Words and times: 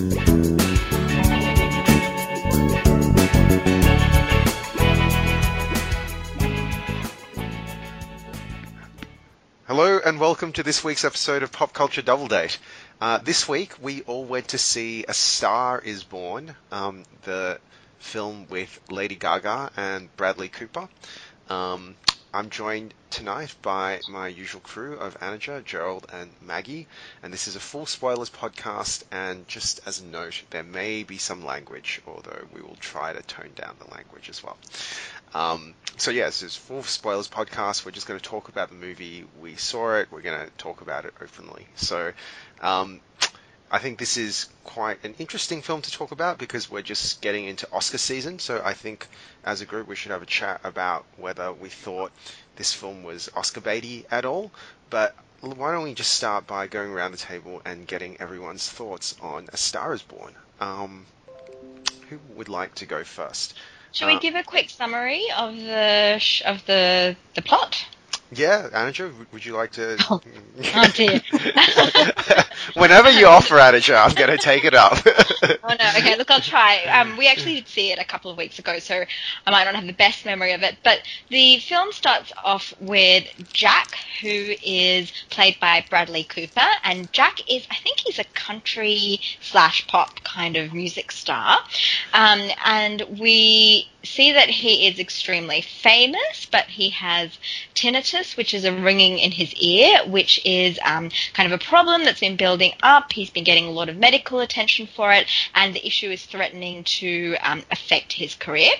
Hello 0.00 0.08
and 10.02 10.18
welcome 10.18 10.52
to 10.52 10.62
this 10.62 10.82
week's 10.82 11.04
episode 11.04 11.42
of 11.42 11.52
Pop 11.52 11.74
Culture 11.74 12.00
Double 12.00 12.28
Date. 12.28 12.58
Uh, 12.98 13.18
this 13.18 13.46
week 13.46 13.74
we 13.82 14.00
all 14.02 14.24
went 14.24 14.48
to 14.48 14.56
see 14.56 15.04
A 15.06 15.12
Star 15.12 15.78
Is 15.78 16.02
Born, 16.02 16.54
um, 16.72 17.04
the 17.24 17.60
film 17.98 18.46
with 18.48 18.80
Lady 18.90 19.16
Gaga 19.16 19.70
and 19.76 20.08
Bradley 20.16 20.48
Cooper. 20.48 20.88
Um, 21.50 21.94
I'm 22.32 22.48
joined 22.48 22.94
tonight 23.10 23.56
by 23.60 24.02
my 24.08 24.28
usual 24.28 24.60
crew 24.60 24.96
of 24.96 25.18
Anaja, 25.18 25.64
Gerald, 25.64 26.06
and 26.12 26.30
Maggie, 26.40 26.86
and 27.24 27.32
this 27.32 27.48
is 27.48 27.56
a 27.56 27.60
full 27.60 27.86
spoilers 27.86 28.30
podcast. 28.30 29.02
And 29.10 29.48
just 29.48 29.80
as 29.84 29.98
a 29.98 30.04
note, 30.04 30.44
there 30.50 30.62
may 30.62 31.02
be 31.02 31.18
some 31.18 31.44
language, 31.44 32.00
although 32.06 32.46
we 32.52 32.60
will 32.60 32.76
try 32.78 33.12
to 33.12 33.20
tone 33.22 33.50
down 33.56 33.74
the 33.80 33.92
language 33.92 34.28
as 34.28 34.44
well. 34.44 34.56
Um, 35.34 35.74
so 35.96 36.12
yeah, 36.12 36.26
this 36.26 36.42
is 36.42 36.54
full 36.54 36.84
spoilers 36.84 37.26
podcast. 37.26 37.84
We're 37.84 37.90
just 37.90 38.06
going 38.06 38.20
to 38.20 38.24
talk 38.24 38.48
about 38.48 38.68
the 38.68 38.76
movie. 38.76 39.24
We 39.40 39.56
saw 39.56 39.96
it. 39.96 40.06
We're 40.12 40.22
going 40.22 40.46
to 40.46 40.52
talk 40.56 40.82
about 40.82 41.06
it 41.06 41.14
openly. 41.20 41.66
So 41.74 42.12
um, 42.60 43.00
I 43.72 43.78
think 43.78 43.98
this 43.98 44.16
is 44.16 44.48
quite 44.64 45.04
an 45.04 45.14
interesting 45.18 45.62
film 45.62 45.80
to 45.82 45.90
talk 45.92 46.10
about 46.10 46.38
because 46.38 46.68
we're 46.70 46.82
just 46.82 47.20
getting 47.20 47.44
into 47.44 47.68
Oscar 47.72 47.98
season. 47.98 48.38
So 48.40 48.60
I 48.64 48.74
think 48.74 49.06
as 49.44 49.60
a 49.60 49.66
group 49.66 49.86
we 49.86 49.94
should 49.96 50.10
have 50.10 50.22
a 50.22 50.26
chat 50.26 50.60
about 50.64 51.04
whether 51.16 51.52
we 51.52 51.68
thought 51.68 52.10
this 52.56 52.74
film 52.74 53.04
was 53.04 53.30
Oscar 53.36 53.60
baity 53.60 54.04
at 54.10 54.24
all. 54.24 54.50
But 54.90 55.14
why 55.40 55.72
don't 55.72 55.84
we 55.84 55.94
just 55.94 56.12
start 56.14 56.46
by 56.48 56.66
going 56.66 56.90
around 56.90 57.12
the 57.12 57.18
table 57.18 57.62
and 57.64 57.86
getting 57.86 58.20
everyone's 58.20 58.68
thoughts 58.68 59.14
on 59.22 59.48
A 59.52 59.56
Star 59.56 59.94
Is 59.94 60.02
Born? 60.02 60.34
Um, 60.60 61.06
who 62.08 62.18
would 62.34 62.48
like 62.48 62.74
to 62.76 62.86
go 62.86 63.04
first? 63.04 63.54
Should 63.92 64.06
we 64.06 64.14
Uh, 64.14 64.18
give 64.18 64.34
a 64.34 64.42
quick 64.42 64.68
summary 64.70 65.24
of 65.36 65.56
the 65.56 66.18
sh- 66.18 66.42
of 66.44 66.64
the 66.66 67.16
the 67.34 67.42
plot? 67.42 67.84
Yeah, 68.32 68.68
Anaja, 68.72 69.12
would- 69.32 69.44
you 69.44 69.54
like 69.54 69.72
to? 69.72 69.96
Oh. 70.10 70.20
Oh, 70.74 70.88
dear. 70.94 71.20
Whenever 72.74 73.10
you 73.10 73.26
offer 73.26 73.56
Anaja, 73.56 74.04
I'm 74.04 74.14
going 74.14 74.30
to 74.30 74.36
take 74.38 74.64
it 74.64 74.74
up. 74.74 74.98
Oh 75.62 75.74
no, 75.78 75.90
okay, 75.98 76.16
look, 76.16 76.30
I'll 76.30 76.40
try. 76.40 76.82
Um, 76.84 77.16
we 77.16 77.26
actually 77.28 77.54
did 77.56 77.68
see 77.68 77.92
it 77.92 77.98
a 77.98 78.04
couple 78.04 78.30
of 78.30 78.36
weeks 78.36 78.58
ago, 78.58 78.78
so 78.78 79.02
I 79.46 79.50
might 79.50 79.64
not 79.64 79.74
have 79.74 79.86
the 79.86 79.92
best 79.94 80.24
memory 80.26 80.52
of 80.52 80.62
it. 80.62 80.76
But 80.84 81.00
the 81.28 81.58
film 81.58 81.92
starts 81.92 82.32
off 82.44 82.74
with 82.80 83.24
Jack, 83.52 83.94
who 84.20 84.28
is 84.64 85.10
played 85.30 85.58
by 85.60 85.84
Bradley 85.88 86.24
Cooper, 86.24 86.66
and 86.84 87.10
Jack 87.12 87.40
is, 87.50 87.66
I 87.70 87.76
think, 87.76 87.99
he's 88.10 88.18
a 88.18 88.24
country 88.34 89.20
slash 89.40 89.86
pop 89.86 90.22
kind 90.24 90.56
of 90.56 90.74
music 90.74 91.12
star, 91.12 91.58
um, 92.12 92.50
and 92.64 93.02
we 93.20 93.88
see 94.02 94.32
that 94.32 94.48
he 94.48 94.88
is 94.88 94.98
extremely 94.98 95.60
famous, 95.60 96.46
but 96.50 96.64
he 96.64 96.90
has 96.90 97.38
tinnitus, 97.74 98.36
which 98.36 98.54
is 98.54 98.64
a 98.64 98.72
ringing 98.72 99.18
in 99.18 99.30
his 99.30 99.54
ear, 99.54 99.98
which 100.06 100.40
is 100.44 100.78
um, 100.84 101.10
kind 101.34 101.52
of 101.52 101.60
a 101.60 101.64
problem 101.64 102.04
that's 102.04 102.20
been 102.20 102.36
building 102.36 102.72
up. 102.82 103.12
He's 103.12 103.30
been 103.30 103.44
getting 103.44 103.66
a 103.66 103.70
lot 103.70 103.88
of 103.88 103.96
medical 103.96 104.40
attention 104.40 104.86
for 104.86 105.12
it, 105.12 105.26
and 105.54 105.74
the 105.74 105.86
issue 105.86 106.10
is 106.10 106.24
threatening 106.24 106.84
to 106.84 107.36
um, 107.42 107.62
affect 107.70 108.12
his 108.12 108.34
career. 108.34 108.72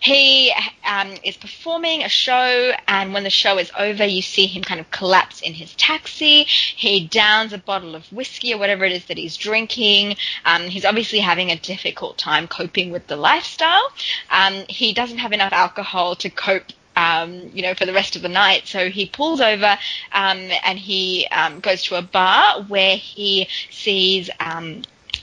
He 0.00 0.52
um, 0.86 1.14
is 1.24 1.36
performing 1.36 2.02
a 2.02 2.08
show, 2.08 2.72
and 2.86 3.12
when 3.12 3.24
the 3.24 3.30
show 3.30 3.58
is 3.58 3.70
over, 3.76 4.04
you 4.04 4.22
see 4.22 4.46
him 4.46 4.62
kind 4.62 4.80
of 4.80 4.90
collapse 4.90 5.40
in 5.40 5.54
his 5.54 5.74
taxi. 5.74 6.44
He 6.44 7.06
downs 7.06 7.52
a 7.52 7.58
bottle 7.58 7.94
of 7.94 8.10
whiskey 8.12 8.54
or 8.54 8.58
whatever 8.58 8.69
it 8.70 8.92
is 8.92 9.06
that 9.06 9.18
he's 9.18 9.36
drinking. 9.36 10.16
Um, 10.44 10.62
he's 10.62 10.84
obviously 10.84 11.18
having 11.18 11.50
a 11.50 11.56
difficult 11.56 12.18
time 12.18 12.48
coping 12.48 12.90
with 12.90 13.06
the 13.06 13.16
lifestyle. 13.16 13.92
Um, 14.30 14.64
he 14.68 14.92
doesn't 14.92 15.18
have 15.18 15.32
enough 15.32 15.52
alcohol 15.52 16.16
to 16.16 16.30
cope 16.30 16.72
um, 16.96 17.50
you 17.54 17.62
know, 17.62 17.74
for 17.74 17.86
the 17.86 17.92
rest 17.92 18.16
of 18.16 18.22
the 18.22 18.28
night. 18.28 18.66
So 18.66 18.90
he 18.90 19.06
pulls 19.06 19.40
over 19.40 19.78
um, 20.12 20.50
and 20.64 20.78
he 20.78 21.26
um, 21.30 21.60
goes 21.60 21.82
to 21.84 21.96
a 21.96 22.02
bar 22.02 22.62
where 22.62 22.96
he 22.96 23.48
sees 23.70 24.28
um, 24.38 24.82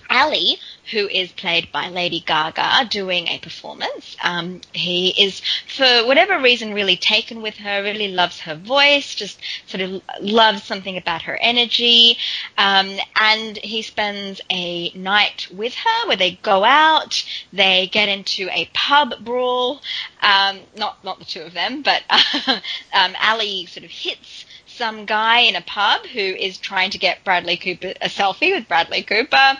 Ali, 0.10 0.60
who 0.92 1.08
is 1.10 1.32
played 1.32 1.72
by 1.72 1.90
Lady 1.90 2.22
Gaga, 2.22 2.88
doing 2.90 3.28
a 3.28 3.40
performance. 3.40 4.16
Um, 4.24 4.62
he 4.74 5.10
is, 5.22 5.42
for 5.68 6.06
whatever 6.06 6.40
reason, 6.40 6.74
really 6.74 6.96
taken 6.96 7.42
with 7.42 7.56
her, 7.58 7.84
really 7.84 8.08
loves 8.10 8.40
her 8.42 8.56
voice, 8.56 9.16
just 9.16 9.40
sort 9.68 9.82
of 9.82 10.02
loves 10.22 10.64
something 10.64 10.98
about 10.98 11.24
her 11.24 11.38
energy. 11.42 12.18
Um, 12.58 12.98
and 13.20 13.58
he 13.58 13.82
spends 13.82 14.42
a 14.50 14.92
night 14.92 15.48
with 15.52 15.76
her 15.76 16.08
where 16.08 16.18
they 16.18 16.40
go 16.42 16.64
out, 16.64 17.24
they 17.52 17.88
get 17.88 18.10
into 18.10 18.50
a 18.52 18.70
pub 18.74 19.14
brawl. 19.24 19.82
Um, 20.22 20.60
not, 20.76 21.04
not 21.04 21.20
the 21.20 21.26
two 21.26 21.42
of 21.42 21.54
them, 21.54 21.84
but 21.84 22.04
um, 22.94 23.14
Ali 23.22 23.66
sort 23.66 23.84
of 23.84 23.92
hits 23.92 24.46
some 24.78 25.06
guy 25.06 25.40
in 25.40 25.56
a 25.56 25.62
pub 25.62 26.06
who 26.06 26.20
is 26.20 26.58
trying 26.58 26.92
to 26.92 26.98
get 26.98 27.24
Bradley 27.24 27.58
Cooper 27.58 27.94
a 28.02 28.08
selfie 28.08 28.54
with 28.54 28.68
Bradley 28.68 29.04
Cooper. 29.04 29.58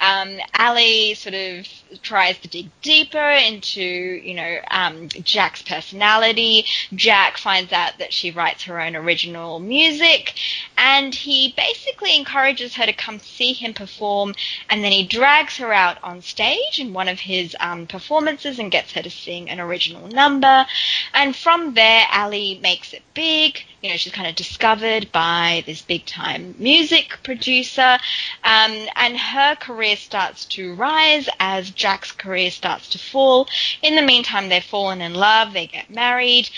Um, 0.00 0.38
Ali 0.58 1.14
sort 1.14 1.34
of 1.34 1.66
tries 2.02 2.38
to 2.38 2.48
dig 2.48 2.70
deeper 2.82 3.30
into, 3.30 3.82
you 3.82 4.34
know, 4.34 4.58
um, 4.70 5.08
Jack's 5.08 5.62
personality. 5.62 6.64
Jack 6.94 7.38
finds 7.38 7.72
out 7.72 7.98
that 7.98 8.12
she 8.12 8.30
writes 8.30 8.64
her 8.64 8.80
own 8.80 8.96
original 8.96 9.58
music, 9.58 10.34
and 10.76 11.14
he 11.14 11.52
basically 11.56 12.16
encourages 12.16 12.74
her 12.74 12.86
to 12.86 12.92
come 12.92 13.18
see 13.18 13.52
him 13.52 13.74
perform, 13.74 14.34
and 14.68 14.82
then 14.84 14.92
he 14.92 15.06
drags 15.06 15.56
her 15.56 15.72
out 15.72 15.98
on 16.02 16.22
stage 16.22 16.78
in 16.78 16.92
one 16.92 17.08
of 17.08 17.20
his 17.20 17.56
um, 17.60 17.86
performances 17.86 18.58
and 18.58 18.70
gets 18.70 18.92
her 18.92 19.02
to 19.02 19.10
sing 19.10 19.50
an 19.50 19.60
original 19.60 20.06
number. 20.08 20.66
And 21.14 21.34
from 21.34 21.74
there, 21.74 22.04
Ali 22.12 22.58
makes 22.62 22.92
it 22.92 23.02
big. 23.14 23.62
You 23.82 23.90
know, 23.90 23.96
she's 23.96 24.12
kind 24.12 24.28
of 24.28 24.34
discovered 24.34 25.10
by 25.10 25.62
this 25.66 25.80
big 25.80 26.04
time 26.04 26.54
music 26.58 27.18
producer, 27.22 27.98
um, 28.44 28.86
and 28.94 29.16
her 29.16 29.56
career 29.56 29.96
starts 29.96 30.44
to 30.46 30.74
rise 30.74 31.28
as 31.38 31.70
Jack's 31.80 32.12
career 32.12 32.50
starts 32.50 32.88
to 32.90 32.98
fall. 32.98 33.48
In 33.82 33.96
the 33.96 34.02
meantime, 34.02 34.48
they've 34.48 34.62
fallen 34.62 35.00
in 35.00 35.14
love, 35.14 35.54
they 35.54 35.66
get 35.66 35.88
married. 35.90 36.50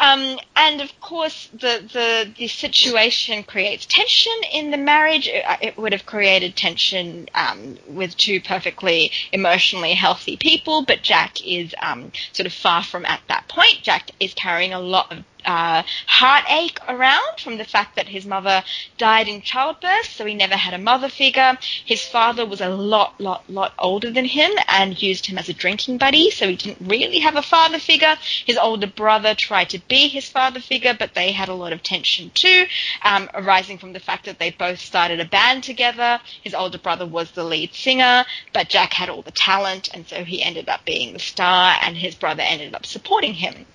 Um, 0.00 0.38
and 0.56 0.80
of 0.80 0.98
course, 1.00 1.48
the, 1.52 1.84
the 1.92 2.32
the 2.38 2.48
situation 2.48 3.42
creates 3.42 3.84
tension 3.84 4.32
in 4.50 4.70
the 4.70 4.78
marriage. 4.78 5.28
It, 5.28 5.44
it 5.60 5.76
would 5.76 5.92
have 5.92 6.06
created 6.06 6.56
tension 6.56 7.28
um, 7.34 7.76
with 7.86 8.16
two 8.16 8.40
perfectly 8.40 9.12
emotionally 9.30 9.92
healthy 9.92 10.38
people, 10.38 10.82
but 10.82 11.02
Jack 11.02 11.46
is 11.46 11.74
um, 11.82 12.12
sort 12.32 12.46
of 12.46 12.54
far 12.54 12.82
from 12.82 13.04
at 13.04 13.20
that 13.28 13.46
point. 13.48 13.80
Jack 13.82 14.10
is 14.20 14.32
carrying 14.32 14.72
a 14.72 14.80
lot 14.80 15.12
of 15.12 15.18
uh, 15.44 15.82
heartache 16.06 16.78
around 16.88 17.38
from 17.38 17.58
the 17.58 17.64
fact 17.64 17.96
that 17.96 18.08
his 18.08 18.26
mother 18.26 18.62
died 18.98 19.28
in 19.28 19.42
childbirth, 19.42 20.06
so 20.06 20.24
he 20.24 20.34
never 20.34 20.56
had 20.56 20.74
a 20.74 20.78
mother 20.78 21.08
figure. 21.08 21.58
His 21.84 22.04
father 22.04 22.44
was 22.46 22.60
a 22.60 22.68
lot, 22.68 23.20
lot, 23.20 23.48
lot 23.50 23.72
older 23.78 24.10
than 24.10 24.24
him 24.24 24.50
and 24.68 25.00
used 25.00 25.26
him 25.26 25.38
as 25.38 25.48
a 25.48 25.54
drinking 25.54 25.98
buddy, 25.98 26.30
so 26.30 26.48
he 26.48 26.56
didn't 26.56 26.88
really 26.88 27.18
have 27.20 27.36
a 27.36 27.42
father 27.42 27.78
figure. 27.78 28.16
His 28.44 28.56
older 28.56 28.86
brother 28.86 29.34
tried 29.34 29.70
to 29.70 29.78
be 29.88 30.08
his 30.08 30.28
father 30.28 30.60
figure, 30.60 30.94
but 30.98 31.14
they 31.14 31.32
had 31.32 31.48
a 31.48 31.54
lot 31.54 31.72
of 31.72 31.82
tension 31.82 32.30
too, 32.34 32.66
um, 33.02 33.28
arising 33.34 33.78
from 33.78 33.92
the 33.92 34.00
fact 34.00 34.26
that 34.26 34.38
they 34.38 34.50
both 34.50 34.78
started 34.78 35.20
a 35.20 35.24
band 35.24 35.64
together. 35.64 36.20
His 36.42 36.54
older 36.54 36.78
brother 36.78 37.06
was 37.06 37.30
the 37.32 37.44
lead 37.44 37.74
singer, 37.74 38.24
but 38.52 38.68
Jack 38.68 38.92
had 38.92 39.08
all 39.08 39.22
the 39.22 39.30
talent, 39.30 39.88
and 39.94 40.06
so 40.06 40.24
he 40.24 40.42
ended 40.42 40.68
up 40.68 40.84
being 40.84 41.12
the 41.12 41.18
star, 41.18 41.76
and 41.82 41.96
his 41.96 42.14
brother 42.14 42.42
ended 42.42 42.74
up 42.74 42.86
supporting 42.86 43.34
him. 43.34 43.66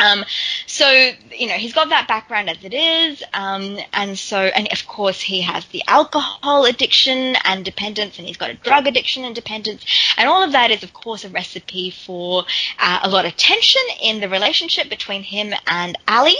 Um, 0.00 0.24
so 0.66 0.88
you 0.88 1.46
know 1.46 1.54
he's 1.54 1.74
got 1.74 1.90
that 1.90 2.08
background 2.08 2.48
as 2.48 2.64
it 2.64 2.74
is, 2.74 3.22
um, 3.34 3.78
and 3.92 4.18
so 4.18 4.38
and 4.38 4.68
of 4.72 4.86
course 4.86 5.20
he 5.20 5.42
has 5.42 5.66
the 5.66 5.82
alcohol 5.86 6.64
addiction 6.64 7.36
and 7.44 7.64
dependence, 7.64 8.18
and 8.18 8.26
he's 8.26 8.36
got 8.36 8.50
a 8.50 8.54
drug 8.54 8.86
addiction 8.86 9.24
and 9.24 9.34
dependence, 9.34 9.84
and 10.16 10.28
all 10.28 10.42
of 10.42 10.52
that 10.52 10.70
is 10.70 10.82
of 10.82 10.92
course 10.92 11.24
a 11.24 11.28
recipe 11.28 11.90
for 11.90 12.44
uh, 12.78 13.00
a 13.02 13.08
lot 13.10 13.26
of 13.26 13.36
tension 13.36 13.82
in 14.02 14.20
the 14.20 14.28
relationship 14.28 14.88
between 14.88 15.22
him 15.22 15.52
and 15.66 15.96
Ali, 16.08 16.36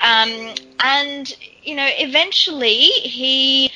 um, 0.00 0.54
and 0.82 1.36
you 1.62 1.74
know 1.74 1.88
eventually 1.98 2.74
he 2.74 3.70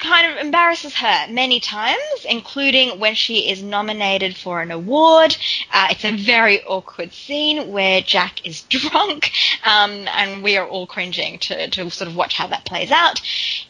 kind 0.00 0.32
of 0.32 0.38
embarrasses 0.38 0.94
her 0.94 1.26
many 1.30 1.60
times, 1.60 2.26
including 2.28 2.98
when 2.98 3.14
she 3.14 3.50
is 3.50 3.62
nominated 3.62 4.36
for 4.36 4.60
an 4.60 4.70
award. 4.70 5.36
Uh, 5.72 5.88
it's 5.90 6.04
a 6.04 6.16
very 6.16 6.62
awkward 6.64 7.12
scene 7.12 7.70
where 7.70 8.00
Jack 8.00 8.46
is 8.46 8.62
drunk, 8.68 9.30
um, 9.64 10.08
and 10.08 10.42
we 10.42 10.56
are 10.56 10.66
all 10.66 10.86
cringing 10.86 11.38
to, 11.40 11.68
to 11.70 11.90
sort 11.90 12.08
of 12.08 12.16
watch 12.16 12.34
how 12.34 12.46
that 12.48 12.64
plays 12.64 12.90
out. 12.90 13.20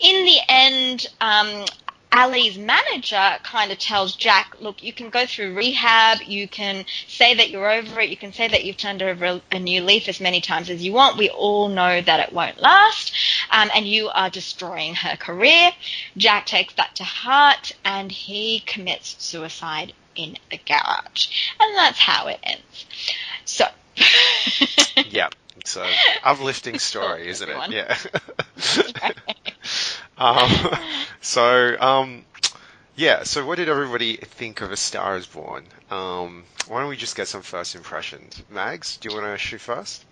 In 0.01 0.25
the 0.25 0.39
end, 0.49 1.07
um, 1.21 1.67
Ali's 2.13 2.59
manager 2.59 3.39
kind 3.43 3.71
of 3.71 3.79
tells 3.79 4.17
Jack, 4.17 4.57
look, 4.61 4.83
you 4.83 4.93
can 4.93 5.11
go 5.11 5.27
through 5.27 5.55
rehab, 5.55 6.19
you 6.27 6.49
can 6.49 6.85
say 7.07 7.35
that 7.35 7.51
you're 7.51 7.71
over 7.71 8.01
it, 8.01 8.11
you 8.11 8.17
can 8.17 8.33
say 8.33 8.49
that 8.49 8.65
you've 8.65 8.77
turned 8.77 9.03
over 9.03 9.41
a 9.53 9.59
new 9.59 9.83
leaf 9.83 10.09
as 10.09 10.21
many 10.21 10.41
times 10.41 10.71
as 10.71 10.85
you 10.85 10.93
want. 10.93 11.17
We 11.17 11.31
all 11.31 11.69
know 11.69 12.01
that 12.01 12.21
it 12.21 12.33
won't 12.33 12.61
last. 12.61 13.13
um, 13.51 13.71
and 13.75 13.87
you 13.87 14.09
are 14.09 14.31
destroying 14.31 14.95
her 14.95 15.17
career. 15.17 15.71
Jack 16.17 16.47
takes 16.47 16.75
that 16.75 16.95
to 16.97 17.05
heart 17.05 17.73
and 17.85 18.11
he 18.11 18.61
commits 18.61 19.17
suicide 19.19 19.93
in 20.17 20.37
the 20.51 20.59
garage. 20.67 21.29
And 21.61 21.77
that's 21.77 21.99
how 21.99 22.27
it 22.29 22.41
ends. 22.43 22.87
So. 23.45 23.67
yeah. 25.09 25.29
It's 25.57 25.77
a 25.77 25.87
uplifting 26.25 26.79
story, 26.91 27.29
isn't 27.29 27.49
it? 27.49 27.71
Yeah. 27.71 27.97
um, 30.21 30.51
so, 31.21 31.77
um, 31.81 32.25
yeah. 32.95 33.25
So, 33.25 33.45
what 33.45 33.57
did 33.57 33.69
everybody 33.69 34.17
think 34.17 34.61
of 34.61 34.71
A 34.71 34.77
Star 34.77 35.17
Is 35.17 35.27
Born? 35.27 35.65
Um, 35.91 36.45
why 36.69 36.81
don't 36.81 36.89
we 36.89 36.97
just 36.97 37.17
get 37.17 37.27
some 37.27 37.43
first 37.43 37.75
impressions? 37.75 38.43
Mags, 38.51 38.99
do 38.99 39.09
you 39.09 39.15
want 39.15 39.27
to 39.27 39.39
shoot 39.39 39.61
first? 39.61 40.05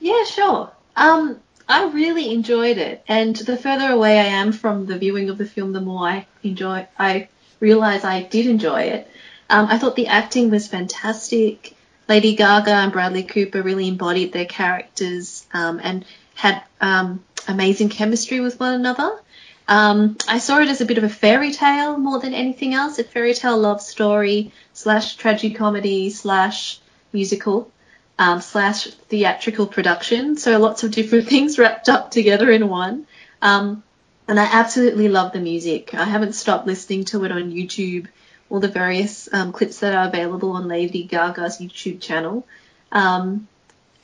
Yeah, 0.00 0.24
sure. 0.24 0.70
Um, 0.96 1.40
I 1.68 1.86
really 1.86 2.32
enjoyed 2.32 2.78
it, 2.78 3.02
and 3.08 3.34
the 3.34 3.56
further 3.56 3.90
away 3.90 4.18
I 4.18 4.24
am 4.24 4.52
from 4.52 4.86
the 4.86 4.98
viewing 4.98 5.30
of 5.30 5.38
the 5.38 5.46
film, 5.46 5.72
the 5.72 5.80
more 5.80 6.06
I 6.06 6.26
enjoy. 6.42 6.86
I 6.98 7.28
realize 7.60 8.04
I 8.04 8.22
did 8.22 8.46
enjoy 8.46 8.82
it. 8.82 9.10
Um, 9.48 9.66
I 9.68 9.78
thought 9.78 9.96
the 9.96 10.08
acting 10.08 10.50
was 10.50 10.68
fantastic. 10.68 11.74
Lady 12.08 12.36
Gaga 12.36 12.70
and 12.70 12.92
Bradley 12.92 13.24
Cooper 13.24 13.62
really 13.62 13.88
embodied 13.88 14.32
their 14.32 14.44
characters 14.44 15.46
um, 15.52 15.80
and 15.82 16.04
had 16.36 16.62
um, 16.80 17.24
amazing 17.48 17.88
chemistry 17.88 18.38
with 18.38 18.60
one 18.60 18.74
another. 18.74 19.18
Um, 19.66 20.16
I 20.28 20.38
saw 20.38 20.60
it 20.60 20.68
as 20.68 20.80
a 20.80 20.84
bit 20.84 20.98
of 20.98 21.02
a 21.02 21.08
fairy 21.08 21.52
tale 21.52 21.98
more 21.98 22.20
than 22.20 22.34
anything 22.34 22.74
else, 22.74 23.00
a 23.00 23.04
fairy 23.04 23.34
tale 23.34 23.58
love 23.58 23.80
story 23.80 24.52
slash 24.72 25.16
tragicomedy 25.16 26.10
slash 26.10 26.78
musical 27.12 27.72
um, 28.18 28.40
slash 28.40 28.86
theatrical 28.86 29.66
production. 29.66 30.36
So 30.36 30.58
lots 30.58 30.84
of 30.84 30.92
different 30.92 31.26
things 31.28 31.58
wrapped 31.58 31.88
up 31.88 32.12
together 32.12 32.48
in 32.50 32.68
one. 32.68 33.08
Um, 33.42 33.82
and 34.28 34.38
I 34.38 34.44
absolutely 34.44 35.08
love 35.08 35.32
the 35.32 35.40
music. 35.40 35.94
I 35.94 36.04
haven't 36.04 36.34
stopped 36.34 36.66
listening 36.66 37.04
to 37.06 37.24
it 37.24 37.32
on 37.32 37.52
YouTube 37.52 38.06
all 38.48 38.60
the 38.60 38.68
various 38.68 39.28
um, 39.32 39.52
clips 39.52 39.80
that 39.80 39.94
are 39.94 40.08
available 40.08 40.52
on 40.52 40.68
Lady 40.68 41.04
Gaga's 41.04 41.58
YouTube 41.58 42.00
channel. 42.00 42.46
Um, 42.92 43.48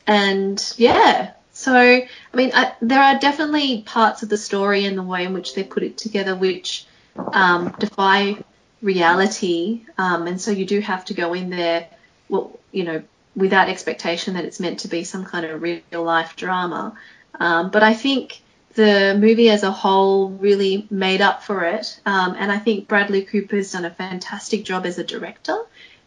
and 0.06 0.75
yeah, 0.76 1.32
so 1.62 1.75
I 1.75 2.09
mean, 2.35 2.50
I, 2.55 2.75
there 2.82 3.03
are 3.03 3.19
definitely 3.19 3.82
parts 3.82 4.23
of 4.23 4.29
the 4.29 4.37
story 4.37 4.85
and 4.85 4.99
the 4.99 5.03
way 5.03 5.25
in 5.25 5.32
which 5.32 5.55
they 5.55 5.62
put 5.62 5.82
it 5.82 5.97
together 5.97 6.35
which 6.35 6.87
um, 7.32 7.75
defy 7.79 8.37
reality, 8.82 9.82
um, 9.97 10.26
and 10.26 10.41
so 10.41 10.50
you 10.50 10.64
do 10.64 10.81
have 10.81 11.05
to 11.06 11.14
go 11.14 11.35
in 11.35 11.50
there, 11.50 11.88
well, 12.29 12.59
you 12.73 12.85
know, 12.85 13.03
without 13.37 13.69
expectation 13.69 14.35
that 14.35 14.44
it's 14.44 14.61
meant 14.61 14.81
to 14.81 14.88
be 14.88 15.05
some 15.05 15.25
kind 15.25 15.47
of 15.47 15.62
real 15.62 15.81
life 16.03 16.37
drama. 16.37 16.99
Um, 17.38 17.70
but 17.70 17.82
I 17.82 17.94
think 17.94 18.43
the 18.75 19.17
movie 19.19 19.50
as 19.50 19.62
a 19.62 19.70
whole 19.70 20.31
really 20.31 20.87
made 20.91 21.20
up 21.20 21.43
for 21.43 21.64
it. 21.64 22.00
Um, 22.06 22.35
and 22.38 22.50
I 22.50 22.59
think 22.59 22.88
Bradley 22.88 23.23
Cooper's 23.23 23.73
done 23.73 23.85
a 23.85 23.91
fantastic 23.91 24.64
job 24.64 24.87
as 24.87 24.99
a 24.99 25.05
director. 25.05 25.56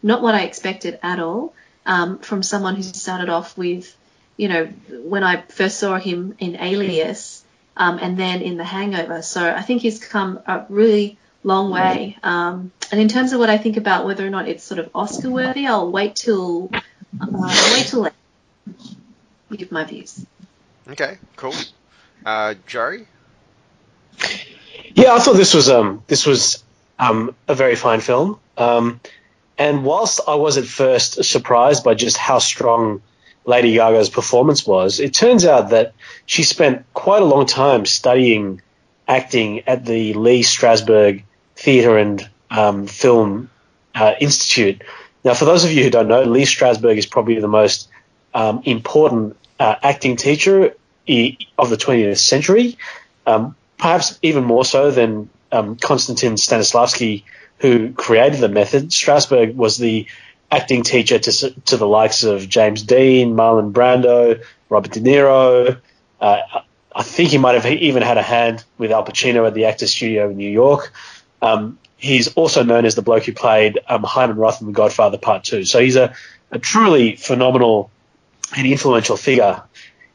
Not 0.03 0.21
what 0.21 0.35
I 0.35 0.43
expected 0.43 0.99
at 1.01 1.19
all 1.19 1.53
um, 1.85 2.19
from 2.19 2.43
someone 2.43 2.75
who 2.75 2.83
started 2.83 3.29
off 3.29 3.57
with, 3.57 3.95
you 4.37 4.47
know, 4.47 4.65
when 4.89 5.23
I 5.23 5.41
first 5.41 5.79
saw 5.79 5.97
him 5.97 6.35
in 6.39 6.57
Alias 6.59 7.43
um, 7.77 7.99
and 8.01 8.17
then 8.17 8.41
in 8.41 8.57
The 8.57 8.63
Hangover. 8.63 9.21
So 9.21 9.49
I 9.49 9.61
think 9.61 9.81
he's 9.81 10.03
come 10.03 10.39
a 10.45 10.65
really 10.69 11.17
long 11.43 11.71
way. 11.71 12.17
Um, 12.23 12.71
and 12.91 12.99
in 12.99 13.07
terms 13.07 13.33
of 13.33 13.39
what 13.39 13.49
I 13.49 13.57
think 13.57 13.77
about 13.77 14.05
whether 14.05 14.25
or 14.25 14.29
not 14.29 14.47
it's 14.47 14.63
sort 14.63 14.79
of 14.79 14.89
Oscar 14.93 15.29
worthy, 15.29 15.67
I'll 15.67 15.91
wait 15.91 16.15
till 16.15 16.69
uh, 17.21 17.71
wait 17.73 17.87
till 17.87 18.05
I 18.05 18.11
give 19.55 19.71
my 19.71 19.83
views. 19.85 20.25
Okay, 20.87 21.17
cool. 21.35 21.53
Uh, 22.25 22.55
Jory? 22.67 23.07
Yeah, 24.93 25.13
I 25.13 25.19
thought 25.19 25.35
this 25.35 25.53
was 25.53 25.69
um 25.69 26.03
this 26.07 26.25
was 26.25 26.63
um 26.99 27.35
a 27.47 27.55
very 27.55 27.75
fine 27.75 28.01
film. 28.01 28.39
Um, 28.57 28.99
and 29.57 29.85
whilst 29.85 30.21
I 30.27 30.35
was 30.35 30.57
at 30.57 30.65
first 30.65 31.23
surprised 31.23 31.83
by 31.83 31.93
just 31.93 32.17
how 32.17 32.39
strong 32.39 33.01
Lady 33.45 33.73
Gaga's 33.73 34.09
performance 34.09 34.65
was, 34.65 34.99
it 34.99 35.13
turns 35.13 35.45
out 35.45 35.69
that 35.69 35.93
she 36.25 36.43
spent 36.43 36.85
quite 36.93 37.21
a 37.21 37.25
long 37.25 37.45
time 37.45 37.85
studying 37.85 38.61
acting 39.07 39.61
at 39.67 39.85
the 39.85 40.13
Lee 40.13 40.41
Strasberg 40.41 41.23
Theatre 41.55 41.97
and 41.97 42.27
um, 42.49 42.87
Film 42.87 43.49
uh, 43.93 44.13
Institute. 44.19 44.83
Now, 45.23 45.33
for 45.33 45.45
those 45.45 45.63
of 45.63 45.71
you 45.71 45.83
who 45.83 45.89
don't 45.89 46.07
know, 46.07 46.23
Lee 46.23 46.43
Strasberg 46.43 46.97
is 46.97 47.05
probably 47.05 47.39
the 47.39 47.47
most 47.47 47.89
um, 48.33 48.61
important 48.65 49.37
uh, 49.59 49.75
acting 49.81 50.17
teacher 50.17 50.75
of 51.57 51.69
the 51.69 51.77
20th 51.77 52.17
century, 52.17 52.77
um, 53.25 53.55
perhaps 53.77 54.19
even 54.21 54.43
more 54.43 54.65
so 54.65 54.91
than 54.91 55.29
um, 55.51 55.75
Konstantin 55.75 56.33
Stanislavski, 56.33 57.23
who 57.59 57.93
created 57.93 58.39
the 58.39 58.49
method. 58.49 58.89
Strasberg 58.89 59.55
was 59.55 59.77
the 59.77 60.07
acting 60.51 60.83
teacher 60.83 61.19
to, 61.19 61.51
to 61.61 61.77
the 61.77 61.87
likes 61.87 62.23
of 62.23 62.47
James 62.47 62.83
Dean, 62.83 63.35
Marlon 63.35 63.71
Brando, 63.71 64.43
Robert 64.69 64.91
De 64.91 64.99
Niro. 64.99 65.79
Uh, 66.19 66.37
I 66.95 67.03
think 67.03 67.29
he 67.29 67.37
might 67.37 67.55
have 67.55 67.65
even 67.65 68.03
had 68.03 68.17
a 68.17 68.21
hand 68.21 68.63
with 68.77 68.91
Al 68.91 69.05
Pacino 69.05 69.45
at 69.45 69.53
the 69.53 69.65
Actors 69.65 69.91
Studio 69.91 70.29
in 70.29 70.37
New 70.37 70.49
York. 70.49 70.93
Um, 71.41 71.77
he's 71.97 72.33
also 72.35 72.63
known 72.63 72.85
as 72.85 72.95
the 72.95 73.01
bloke 73.01 73.25
who 73.25 73.33
played 73.33 73.79
um, 73.87 74.03
Hyman 74.03 74.37
Roth 74.37 74.61
in 74.61 74.67
The 74.67 74.73
Godfather 74.73 75.17
Part 75.17 75.43
2. 75.43 75.65
So 75.65 75.79
he's 75.79 75.95
a, 75.95 76.15
a 76.51 76.59
truly 76.59 77.15
phenomenal 77.15 77.91
and 78.55 78.65
influential 78.65 79.17
figure 79.17 79.63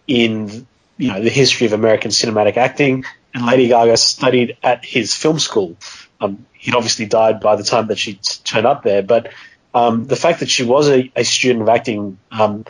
in 0.07 0.67
you 0.97 1.13
know 1.13 1.23
the 1.23 1.31
history 1.31 1.67
of 1.67 1.73
American 1.73 2.11
cinematic 2.11 2.57
acting. 2.57 3.05
And 3.35 3.47
Lady 3.47 3.69
Gaga 3.69 3.97
studied 3.97 4.57
at 4.63 4.85
his 4.85 5.15
film 5.15 5.39
school. 5.39 5.77
Um, 6.21 6.47
he'd 6.53 6.75
obviously 6.75 7.07
died 7.07 7.41
by 7.41 7.57
the 7.57 7.63
time 7.63 7.87
that 7.89 7.99
she 7.99 8.15
t- 8.15 8.41
turned 8.45 8.67
up 8.67 8.83
there, 8.83 9.03
but 9.03 9.33
um, 9.75 10.07
the 10.07 10.17
fact 10.17 10.41
that 10.41 10.51
she 10.51 10.65
was 10.65 10.89
a, 10.89 11.11
a 11.15 11.25
student 11.25 11.63
of 11.63 11.69
acting 11.69 12.19
um, 12.31 12.65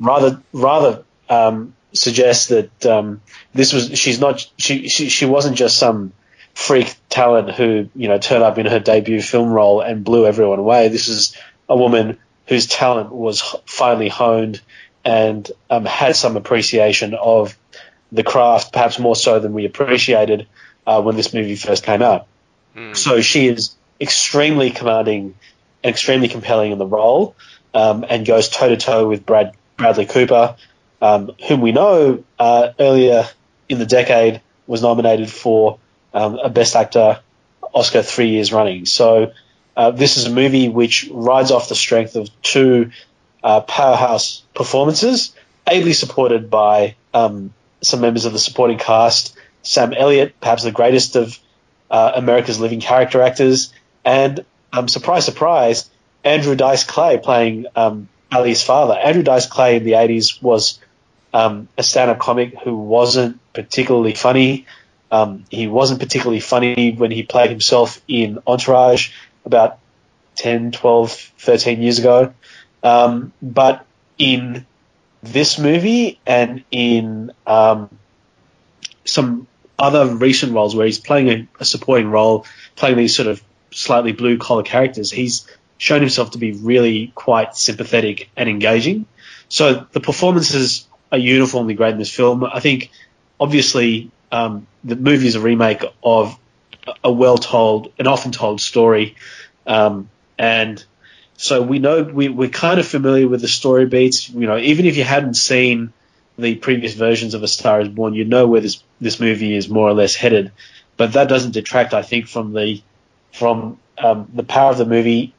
rather 0.00 0.40
rather 0.52 1.04
um, 1.28 1.74
suggests 1.92 2.48
that 2.48 2.86
um, 2.86 3.20
this 3.54 3.72
was 3.72 3.98
she's 3.98 4.20
not 4.20 4.46
she, 4.58 4.88
she 4.88 5.08
she 5.08 5.26
wasn't 5.26 5.56
just 5.56 5.78
some 5.78 6.12
freak 6.54 6.94
talent 7.10 7.50
who 7.50 7.88
you 7.94 8.08
know 8.08 8.18
turned 8.18 8.42
up 8.42 8.58
in 8.58 8.66
her 8.66 8.80
debut 8.80 9.20
film 9.20 9.50
role 9.50 9.80
and 9.80 10.04
blew 10.04 10.26
everyone 10.26 10.58
away. 10.58 10.88
This 10.88 11.08
is 11.08 11.36
a 11.68 11.76
woman 11.76 12.18
whose 12.46 12.66
talent 12.66 13.12
was 13.12 13.42
finely 13.66 14.08
honed 14.08 14.60
and 15.04 15.50
um, 15.68 15.84
had 15.84 16.16
some 16.16 16.36
appreciation 16.36 17.14
of 17.14 17.56
the 18.12 18.22
craft, 18.22 18.72
perhaps 18.72 18.98
more 18.98 19.16
so 19.16 19.40
than 19.40 19.52
we 19.52 19.64
appreciated 19.66 20.46
uh, 20.86 21.02
when 21.02 21.16
this 21.16 21.34
movie 21.34 21.56
first 21.56 21.84
came 21.84 22.02
out. 22.02 22.26
Mm. 22.76 22.96
So 22.96 23.20
she 23.20 23.48
is 23.48 23.74
extremely 24.00 24.70
commanding 24.70 25.24
and 25.24 25.34
extremely 25.86 26.28
compelling 26.28 26.72
in 26.72 26.78
the 26.78 26.86
role, 26.86 27.36
um, 27.74 28.04
and 28.08 28.26
goes 28.26 28.48
toe 28.48 28.68
to 28.68 28.76
toe 28.76 29.08
with 29.08 29.24
Brad 29.24 29.54
Bradley 29.76 30.06
Cooper, 30.06 30.56
um, 31.00 31.32
whom 31.46 31.60
we 31.60 31.72
know 31.72 32.24
uh, 32.38 32.70
earlier 32.78 33.28
in 33.68 33.78
the 33.78 33.86
decade 33.86 34.40
was 34.66 34.82
nominated 34.82 35.30
for 35.30 35.78
um, 36.14 36.38
a 36.38 36.48
Best 36.48 36.74
Actor 36.74 37.20
Oscar 37.74 38.02
three 38.02 38.30
years 38.30 38.52
running. 38.52 38.86
So 38.86 39.32
uh, 39.76 39.90
this 39.90 40.16
is 40.16 40.24
a 40.26 40.30
movie 40.30 40.68
which 40.68 41.08
rides 41.12 41.50
off 41.50 41.68
the 41.68 41.74
strength 41.74 42.16
of 42.16 42.30
two 42.42 42.90
uh, 43.44 43.60
powerhouse 43.60 44.42
performances, 44.54 45.34
ably 45.66 45.92
supported 45.92 46.50
by 46.50 46.96
um, 47.12 47.52
some 47.82 48.00
members 48.00 48.24
of 48.24 48.32
the 48.32 48.38
supporting 48.38 48.78
cast. 48.78 49.36
Sam 49.62 49.92
Elliott, 49.92 50.40
perhaps 50.40 50.62
the 50.62 50.72
greatest 50.72 51.16
of 51.16 51.38
uh, 51.90 52.12
America's 52.14 52.58
living 52.58 52.80
character 52.80 53.20
actors, 53.20 53.72
and 54.04 54.44
um, 54.72 54.88
surprise, 54.88 55.24
surprise, 55.24 55.88
Andrew 56.24 56.56
Dice 56.56 56.84
Clay 56.84 57.18
playing 57.18 57.66
um, 57.76 58.08
Ali's 58.32 58.62
father. 58.62 58.94
Andrew 58.94 59.22
Dice 59.22 59.46
Clay 59.46 59.76
in 59.76 59.84
the 59.84 59.92
80s 59.92 60.42
was 60.42 60.80
um, 61.32 61.68
a 61.78 61.82
stand-up 61.82 62.18
comic 62.18 62.58
who 62.60 62.76
wasn't 62.76 63.38
particularly 63.52 64.14
funny. 64.14 64.66
Um, 65.10 65.44
he 65.50 65.66
wasn't 65.68 66.00
particularly 66.00 66.40
funny 66.40 66.92
when 66.92 67.10
he 67.10 67.22
played 67.22 67.50
himself 67.50 68.00
in 68.08 68.40
Entourage 68.46 69.12
about 69.44 69.78
10, 70.36 70.72
12, 70.72 71.12
13 71.12 71.82
years 71.82 71.98
ago. 71.98 72.34
Um, 72.82 73.32
but 73.42 73.86
in 74.18 74.66
this 75.22 75.58
movie 75.58 76.20
and 76.26 76.64
in 76.70 77.32
um, 77.46 77.90
some 79.04 79.46
other 79.78 80.06
recent 80.14 80.52
roles 80.52 80.74
where 80.74 80.86
he's 80.86 80.98
playing 80.98 81.28
a, 81.28 81.48
a, 81.60 81.64
supporting 81.64 82.10
role, 82.10 82.46
playing 82.76 82.96
these 82.96 83.14
sort 83.14 83.28
of 83.28 83.42
slightly 83.76 84.12
blue 84.12 84.38
collar 84.38 84.62
characters, 84.62 85.10
he's 85.10 85.46
shown 85.78 86.00
himself 86.00 86.30
to 86.30 86.38
be 86.38 86.52
really 86.52 87.12
quite 87.14 87.54
sympathetic 87.54 88.30
and 88.36 88.48
engaging. 88.48 89.04
So 89.48 89.86
the 89.92 90.00
performances 90.00 90.88
are 91.12 91.18
uniformly 91.18 91.74
great 91.74 91.92
in 91.92 91.98
this 91.98 92.10
film. 92.10 92.42
I 92.44 92.60
think, 92.60 92.90
obviously, 93.38 94.10
um, 94.32 94.66
the 94.82 94.96
movie 94.96 95.26
is 95.26 95.34
a 95.34 95.40
remake 95.40 95.84
of 96.02 96.38
a 97.04 97.12
well 97.12 97.36
told, 97.36 97.92
an 97.98 98.06
often 98.06 98.32
told 98.32 98.60
story, 98.60 99.16
um, 99.66 100.08
and 100.38 100.82
so 101.36 101.60
we 101.62 101.78
know 101.78 102.02
we, 102.02 102.28
we're 102.28 102.48
kind 102.48 102.80
of 102.80 102.86
familiar 102.86 103.28
with 103.28 103.42
the 103.42 103.48
story 103.48 103.86
beats. 103.86 104.30
You 104.30 104.46
know, 104.46 104.56
even 104.56 104.86
if 104.86 104.96
you 104.96 105.04
hadn't 105.04 105.34
seen 105.34 105.92
the 106.38 106.54
previous 106.54 106.94
versions 106.94 107.34
of 107.34 107.42
A 107.42 107.48
Star 107.48 107.80
Is 107.80 107.88
Born, 107.88 108.14
you 108.14 108.24
know 108.24 108.46
where 108.46 108.60
this 108.60 108.82
this 109.00 109.20
movie 109.20 109.54
is 109.54 109.68
more 109.68 109.88
or 109.88 109.94
less 109.94 110.14
headed, 110.14 110.52
but 110.96 111.12
that 111.12 111.28
doesn't 111.28 111.52
detract, 111.52 111.92
I 111.92 112.02
think, 112.02 112.26
from 112.26 112.52
the 112.52 112.82
from 113.36 113.78
um, 113.98 114.28
the 114.32 114.42
power 114.42 114.70
of 114.70 114.78
the 114.78 114.86
movie 114.86 115.34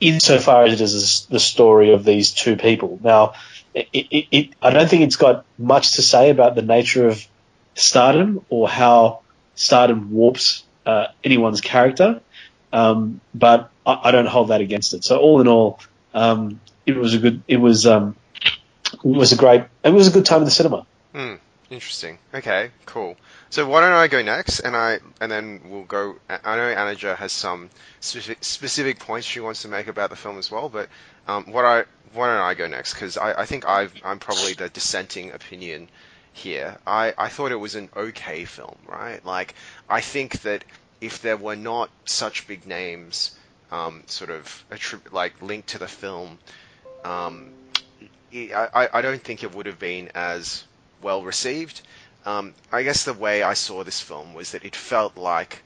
insofar 0.00 0.64
as 0.64 0.80
it 0.80 0.80
is 0.80 1.26
the 1.30 1.40
story 1.40 1.92
of 1.92 2.04
these 2.04 2.32
two 2.32 2.56
people. 2.56 2.98
Now, 3.02 3.34
it, 3.74 3.88
it, 3.92 4.26
it, 4.30 4.50
I 4.60 4.70
don't 4.70 4.88
think 4.88 5.02
it's 5.02 5.16
got 5.16 5.44
much 5.58 5.92
to 5.96 6.02
say 6.02 6.30
about 6.30 6.54
the 6.54 6.62
nature 6.62 7.08
of 7.08 7.26
stardom 7.74 8.44
or 8.48 8.68
how 8.68 9.20
stardom 9.54 10.12
warps 10.12 10.64
uh, 10.86 11.08
anyone's 11.22 11.60
character, 11.60 12.20
um, 12.72 13.20
but 13.34 13.70
I, 13.86 14.00
I, 14.04 14.10
don't 14.10 14.26
hold 14.26 14.48
that 14.48 14.60
against 14.60 14.94
it. 14.94 15.04
So 15.04 15.18
all 15.18 15.40
in 15.40 15.48
all, 15.48 15.80
um, 16.12 16.60
it 16.86 16.96
was 16.96 17.14
a 17.14 17.18
good. 17.18 17.42
It 17.48 17.56
was 17.56 17.86
um, 17.86 18.16
it 18.92 19.04
was 19.04 19.32
a 19.32 19.36
great. 19.36 19.64
It 19.82 19.90
was 19.90 20.08
a 20.08 20.10
good 20.10 20.26
time 20.26 20.38
in 20.38 20.44
the 20.44 20.50
cinema. 20.50 20.86
Hmm. 21.14 21.34
Interesting. 21.74 22.18
Okay. 22.32 22.70
Cool. 22.86 23.16
So 23.50 23.66
why 23.66 23.80
don't 23.80 23.90
I 23.90 24.06
go 24.06 24.22
next, 24.22 24.60
and 24.60 24.76
I 24.76 25.00
and 25.20 25.30
then 25.30 25.60
we'll 25.64 25.82
go. 25.82 26.14
I 26.28 26.54
know 26.54 26.72
Anaja 26.72 27.16
has 27.16 27.32
some 27.32 27.68
specific, 27.98 28.44
specific 28.44 29.00
points 29.00 29.26
she 29.26 29.40
wants 29.40 29.62
to 29.62 29.68
make 29.68 29.88
about 29.88 30.10
the 30.10 30.16
film 30.16 30.38
as 30.38 30.52
well, 30.52 30.68
but 30.68 30.88
um, 31.26 31.50
what 31.50 31.64
I 31.64 31.84
why 32.12 32.28
don't 32.28 32.40
I 32.40 32.54
go 32.54 32.68
next? 32.68 32.94
Because 32.94 33.16
I, 33.16 33.40
I 33.40 33.44
think 33.44 33.66
i 33.66 33.88
am 34.04 34.20
probably 34.20 34.52
the 34.52 34.68
dissenting 34.68 35.32
opinion 35.32 35.88
here. 36.32 36.78
I, 36.86 37.12
I 37.18 37.28
thought 37.28 37.50
it 37.50 37.56
was 37.56 37.74
an 37.74 37.88
okay 37.96 38.44
film, 38.44 38.76
right? 38.86 39.24
Like 39.24 39.56
I 39.88 40.00
think 40.00 40.42
that 40.42 40.64
if 41.00 41.22
there 41.22 41.36
were 41.36 41.56
not 41.56 41.90
such 42.04 42.46
big 42.46 42.68
names, 42.68 43.36
um, 43.72 44.04
sort 44.06 44.30
of 44.30 44.64
attrib- 44.70 45.12
like 45.12 45.42
linked 45.42 45.70
to 45.70 45.78
the 45.78 45.88
film, 45.88 46.38
um, 47.04 47.50
I, 48.32 48.88
I 48.92 49.02
don't 49.02 49.22
think 49.22 49.42
it 49.42 49.56
would 49.56 49.66
have 49.66 49.80
been 49.80 50.12
as 50.14 50.62
well 51.04 51.22
received. 51.22 51.82
Um, 52.26 52.54
I 52.72 52.82
guess 52.82 53.04
the 53.04 53.12
way 53.12 53.42
I 53.42 53.54
saw 53.54 53.84
this 53.84 54.00
film 54.00 54.34
was 54.34 54.50
that 54.52 54.64
it 54.64 54.74
felt 54.74 55.16
like 55.16 55.62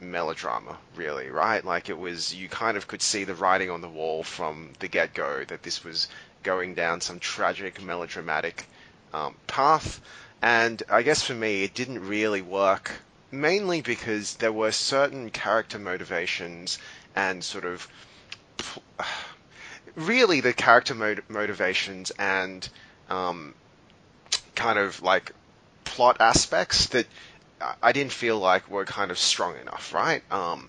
melodrama, 0.00 0.76
really, 0.94 1.30
right? 1.30 1.64
Like 1.64 1.88
it 1.88 1.98
was, 1.98 2.34
you 2.34 2.48
kind 2.48 2.76
of 2.76 2.86
could 2.86 3.00
see 3.02 3.24
the 3.24 3.34
writing 3.34 3.70
on 3.70 3.80
the 3.80 3.88
wall 3.88 4.22
from 4.22 4.74
the 4.80 4.88
get 4.88 5.14
go 5.14 5.44
that 5.44 5.62
this 5.62 5.82
was 5.82 6.08
going 6.42 6.74
down 6.74 7.00
some 7.00 7.18
tragic, 7.18 7.80
melodramatic 7.82 8.66
um, 9.14 9.34
path. 9.46 10.00
And 10.42 10.82
I 10.90 11.02
guess 11.02 11.22
for 11.22 11.34
me, 11.34 11.62
it 11.62 11.72
didn't 11.74 12.06
really 12.06 12.42
work, 12.42 12.90
mainly 13.30 13.80
because 13.80 14.34
there 14.34 14.52
were 14.52 14.72
certain 14.72 15.30
character 15.30 15.78
motivations 15.78 16.78
and 17.16 17.42
sort 17.42 17.64
of 17.64 17.88
really 19.94 20.40
the 20.40 20.52
character 20.52 20.94
motivations 21.28 22.10
and 22.18 22.68
um, 23.08 23.54
kind 24.54 24.78
of 24.78 25.02
like 25.02 25.32
plot 25.84 26.18
aspects 26.20 26.86
that 26.86 27.06
I 27.82 27.92
didn't 27.92 28.12
feel 28.12 28.38
like 28.38 28.68
were 28.70 28.84
kind 28.84 29.10
of 29.10 29.18
strong 29.18 29.56
enough, 29.58 29.94
right? 29.94 30.22
Um, 30.32 30.68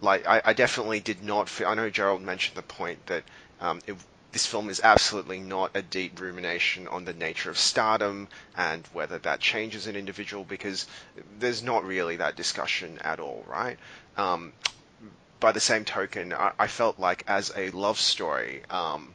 like 0.00 0.26
I, 0.26 0.42
I, 0.44 0.52
definitely 0.52 1.00
did 1.00 1.22
not 1.22 1.48
feel. 1.48 1.68
I 1.68 1.74
know 1.74 1.88
Gerald 1.88 2.20
mentioned 2.22 2.56
the 2.56 2.62
point 2.62 3.06
that 3.06 3.24
um, 3.60 3.80
it, 3.86 3.96
this 4.32 4.44
film 4.46 4.68
is 4.68 4.80
absolutely 4.82 5.38
not 5.38 5.70
a 5.74 5.80
deep 5.80 6.20
rumination 6.20 6.88
on 6.88 7.04
the 7.04 7.14
nature 7.14 7.50
of 7.50 7.56
stardom 7.56 8.28
and 8.56 8.86
whether 8.92 9.18
that 9.18 9.40
changes 9.40 9.86
an 9.86 9.96
individual 9.96 10.44
because 10.44 10.86
there's 11.38 11.62
not 11.62 11.84
really 11.84 12.16
that 12.16 12.36
discussion 12.36 12.98
at 13.02 13.20
all, 13.20 13.44
right? 13.46 13.78
Um, 14.16 14.52
by 15.40 15.52
the 15.52 15.60
same 15.60 15.84
token, 15.84 16.32
I, 16.32 16.52
I, 16.58 16.66
felt 16.66 16.98
like 16.98 17.22
as 17.28 17.52
a 17.56 17.70
love 17.70 17.98
story, 17.98 18.62
um, 18.70 19.14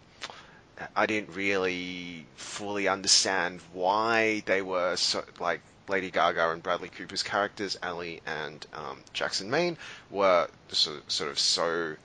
I 0.95 1.05
didn't 1.05 1.36
really 1.36 2.25
fully 2.36 2.88
understand 2.88 3.62
why 3.74 4.43
they 4.45 4.62
were 4.62 4.95
so 4.95 5.24
like 5.39 5.62
Lady 5.88 6.12
Gaga 6.12 6.51
and 6.51 6.62
Bradley 6.62 6.89
Cooper's 6.89 7.24
characters, 7.24 7.77
Ali 7.81 8.21
and 8.25 8.65
um, 8.74 9.00
Jackson 9.13 9.50
Maine, 9.50 9.77
were 10.12 10.48
sort, 10.69 11.12
sort 11.12 11.31
of 11.31 11.39
so 11.39 11.95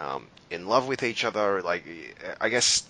um, 0.00 0.26
in 0.50 0.66
love 0.66 0.88
with 0.88 1.02
each 1.02 1.24
other. 1.24 1.62
Like, 1.62 1.84
I 2.40 2.48
guess 2.48 2.84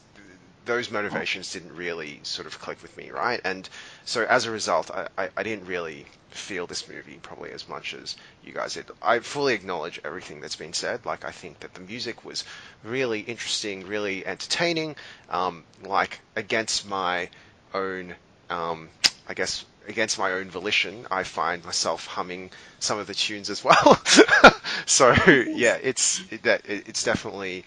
those 0.64 0.90
motivations 0.90 1.52
didn't 1.52 1.75
really 1.75 2.21
sort 2.23 2.47
of 2.47 2.59
click 2.59 2.80
with 2.83 2.97
me, 2.97 3.11
right? 3.11 3.40
And 3.44 3.68
so 4.04 4.25
as 4.25 4.47
a 4.47 4.50
result, 4.50 4.90
I, 4.90 5.09
I, 5.16 5.28
I, 5.37 5.42
didn't 5.42 5.66
really 5.66 6.06
feel 6.30 6.66
this 6.66 6.88
movie 6.88 7.18
probably 7.23 7.50
as 7.50 7.68
much 7.68 7.94
as 7.94 8.16
you 8.42 8.52
guys 8.52 8.75
did. 8.75 8.87
I 9.02 9.18
fully 9.21 9.54
acknowledge 9.54 10.00
everything 10.04 10.40
that's 10.40 10.56
been 10.56 10.73
said. 10.73 11.04
Like, 11.04 11.25
I 11.25 11.30
think 11.30 11.61
that 11.61 11.75
the 11.75 11.80
music 11.80 12.25
was 12.25 12.44
really 12.83 13.21
interesting, 13.21 13.87
really 13.87 14.26
entertaining, 14.26 14.97
um, 15.28 15.64
like, 15.83 16.21
against 16.37 16.88
my 16.88 17.28
own, 17.73 18.14
um, 18.50 18.88
I 19.28 19.35
guess, 19.35 19.64
against 19.87 20.18
my 20.18 20.33
own 20.33 20.50
volition, 20.50 21.06
I 21.11 21.25
find 21.25 21.64
myself 21.64 22.06
humming 22.06 22.50
some 22.78 22.99
of 22.99 23.06
the 23.06 23.14
tunes 23.14 23.50
as 23.50 23.62
well. 23.62 24.00
so 24.87 25.12
yeah, 25.28 25.78
it's 25.83 26.23
it, 26.30 26.44
it's 26.66 27.02
definitely 27.04 27.64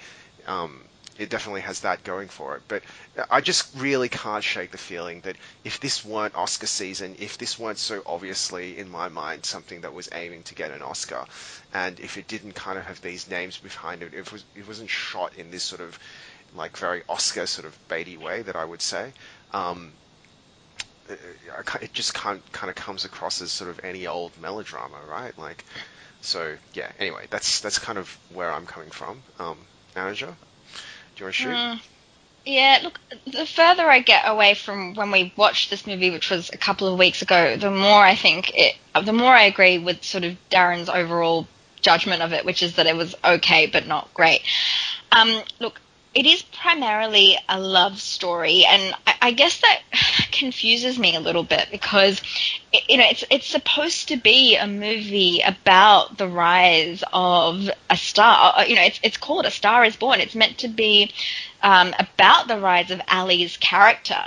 um, 0.47 0.81
it 1.17 1.29
definitely 1.29 1.61
has 1.61 1.81
that 1.81 2.03
going 2.03 2.27
for 2.27 2.55
it. 2.55 2.61
But 2.67 2.83
I 3.29 3.41
just 3.41 3.75
really 3.75 4.09
can't 4.09 4.43
shake 4.43 4.71
the 4.71 4.77
feeling 4.77 5.21
that 5.21 5.35
if 5.63 5.79
this 5.79 6.05
weren't 6.05 6.35
Oscar 6.35 6.67
season, 6.67 7.15
if 7.19 7.37
this 7.37 7.57
weren't 7.57 7.77
so 7.77 8.01
obviously 8.05 8.77
in 8.77 8.89
my 8.89 9.09
mind 9.09 9.45
something 9.45 9.81
that 9.81 9.93
was 9.93 10.09
aiming 10.13 10.43
to 10.43 10.55
get 10.55 10.71
an 10.71 10.81
Oscar, 10.81 11.25
and 11.73 11.99
if 11.99 12.17
it 12.17 12.27
didn't 12.27 12.53
kind 12.53 12.77
of 12.77 12.85
have 12.85 13.01
these 13.01 13.29
names 13.29 13.57
behind 13.57 14.03
it, 14.03 14.13
if 14.13 14.27
it, 14.27 14.33
was, 14.33 14.45
it 14.55 14.67
wasn't 14.67 14.89
shot 14.89 15.33
in 15.37 15.51
this 15.51 15.63
sort 15.63 15.81
of 15.81 15.97
like 16.55 16.77
very 16.77 17.03
Oscar 17.09 17.45
sort 17.45 17.67
of 17.67 17.77
baity 17.89 18.17
way 18.17 18.41
that 18.41 18.55
I 18.55 18.63
would 18.63 18.81
say. 18.81 19.11
Um, 19.53 19.91
it 21.81 21.93
just 21.93 22.13
kind 22.13 22.41
of 22.51 22.75
comes 22.75 23.05
across 23.05 23.41
as 23.41 23.51
sort 23.51 23.69
of 23.69 23.79
any 23.83 24.07
old 24.07 24.31
melodrama, 24.41 24.97
right? 25.09 25.37
Like, 25.37 25.63
so 26.21 26.55
yeah. 26.73 26.91
Anyway, 26.99 27.25
that's 27.29 27.61
that's 27.61 27.79
kind 27.79 27.97
of 27.97 28.17
where 28.33 28.51
I'm 28.51 28.65
coming 28.65 28.89
from. 28.89 29.21
Um, 29.39 29.57
manager, 29.95 30.35
shoot? 31.31 31.49
Mm, 31.49 31.79
yeah. 32.45 32.79
Look, 32.83 32.99
the 33.25 33.45
further 33.45 33.89
I 33.89 33.99
get 33.99 34.23
away 34.27 34.53
from 34.53 34.95
when 34.95 35.11
we 35.11 35.33
watched 35.35 35.69
this 35.69 35.85
movie, 35.87 36.09
which 36.09 36.29
was 36.29 36.49
a 36.51 36.57
couple 36.57 36.87
of 36.87 36.97
weeks 36.97 37.21
ago, 37.21 37.57
the 37.57 37.71
more 37.71 38.03
I 38.03 38.15
think 38.15 38.51
it, 38.55 38.75
the 39.03 39.13
more 39.13 39.33
I 39.33 39.43
agree 39.43 39.77
with 39.77 40.03
sort 40.03 40.23
of 40.23 40.37
Darren's 40.49 40.89
overall 40.89 41.47
judgment 41.81 42.21
of 42.21 42.33
it, 42.33 42.45
which 42.45 42.63
is 42.63 42.75
that 42.75 42.87
it 42.87 42.95
was 42.95 43.15
okay 43.23 43.67
but 43.67 43.87
not 43.87 44.13
great. 44.13 44.41
Um, 45.11 45.41
look, 45.59 45.79
it 46.13 46.25
is 46.25 46.41
primarily 46.41 47.37
a 47.47 47.59
love 47.59 47.99
story, 47.99 48.65
and 48.65 48.93
I, 49.05 49.15
I, 49.27 49.31
guess 49.31 49.59
that 49.61 49.81
confuses 50.31 50.97
me 50.97 51.15
a 51.15 51.19
little 51.19 51.43
bit 51.43 51.67
because 51.71 52.21
you 52.87 52.97
know 52.97 53.05
it's 53.09 53.23
it's 53.29 53.47
supposed 53.47 54.07
to 54.09 54.17
be 54.17 54.55
a 54.55 54.67
movie 54.67 55.41
about 55.41 56.17
the 56.17 56.27
rise 56.27 57.03
of 57.13 57.69
a 57.89 57.97
star. 57.97 58.53
Uh, 58.57 58.63
you 58.63 58.75
know, 58.75 58.83
it's 58.83 58.99
it's 59.03 59.17
called 59.17 59.45
A 59.45 59.51
Star 59.51 59.83
Is 59.83 59.95
Born. 59.95 60.19
It's 60.19 60.35
meant 60.35 60.57
to 60.59 60.67
be 60.67 61.11
um, 61.61 61.93
about 61.99 62.47
the 62.47 62.59
rise 62.59 62.91
of 62.91 63.01
Ali's 63.11 63.57
character, 63.57 64.23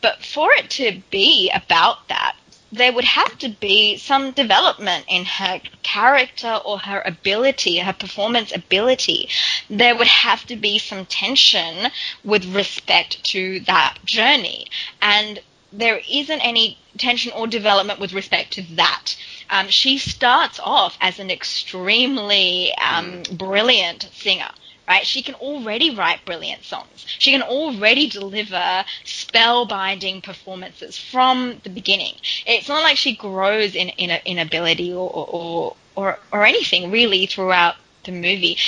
but 0.00 0.24
for 0.24 0.52
it 0.52 0.70
to 0.70 1.00
be 1.10 1.50
about 1.50 2.08
that, 2.08 2.36
there 2.72 2.92
would 2.92 3.04
have 3.04 3.36
to 3.38 3.50
be 3.50 3.98
some 3.98 4.32
development 4.32 5.04
in 5.06 5.26
her 5.26 5.60
character 5.82 6.58
or 6.64 6.78
her 6.78 7.02
ability, 7.04 7.78
her 7.78 7.92
performance 7.92 8.50
ability. 8.50 9.28
There 9.68 9.94
would 9.94 10.06
have 10.06 10.46
to 10.46 10.56
be 10.56 10.78
some 10.78 11.04
tension 11.04 11.90
with 12.24 12.46
respect 12.54 13.22
to 13.24 13.60
that 13.60 13.98
journey. 14.06 14.68
And 15.02 15.40
there 15.70 16.00
isn't 16.10 16.40
any 16.40 16.78
tension 16.96 17.32
or 17.32 17.46
development 17.46 18.00
with 18.00 18.14
respect 18.14 18.54
to 18.54 18.62
that. 18.76 19.16
Um, 19.50 19.68
she 19.68 19.98
starts 19.98 20.58
off 20.62 20.96
as 21.00 21.18
an 21.18 21.30
extremely 21.30 22.72
um, 22.76 23.22
brilliant 23.32 24.08
singer 24.14 24.48
right? 24.88 25.06
She 25.06 25.22
can 25.22 25.34
already 25.36 25.94
write 25.94 26.24
brilliant 26.24 26.64
songs. 26.64 27.04
She 27.18 27.30
can 27.30 27.42
already 27.42 28.08
deliver 28.08 28.84
spellbinding 29.04 30.22
performances 30.22 30.98
from 30.98 31.60
the 31.64 31.70
beginning. 31.70 32.14
It's 32.46 32.68
not 32.68 32.82
like 32.82 32.96
she 32.96 33.16
grows 33.16 33.74
in 33.74 33.88
in, 33.90 34.10
in 34.24 34.38
ability 34.38 34.92
or, 34.92 35.10
or 35.10 35.76
or 35.94 36.18
or 36.32 36.44
anything 36.44 36.90
really 36.90 37.26
throughout 37.26 37.76
the 38.04 38.12
movie. 38.12 38.58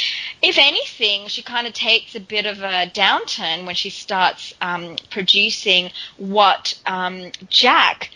If 0.43 0.59
anything, 0.59 1.27
she 1.29 1.43
kind 1.43 1.67
of 1.67 1.73
takes 1.73 2.15
a 2.15 2.21
bit 2.21 2.47
of 2.47 2.61
a 2.61 2.91
downturn 2.91 3.67
when 3.67 3.75
she 3.75 3.91
starts 3.91 4.55
um, 4.61 4.97
producing 5.11 5.91
what 6.17 6.79
um, 6.87 7.33
Jack 7.49 8.11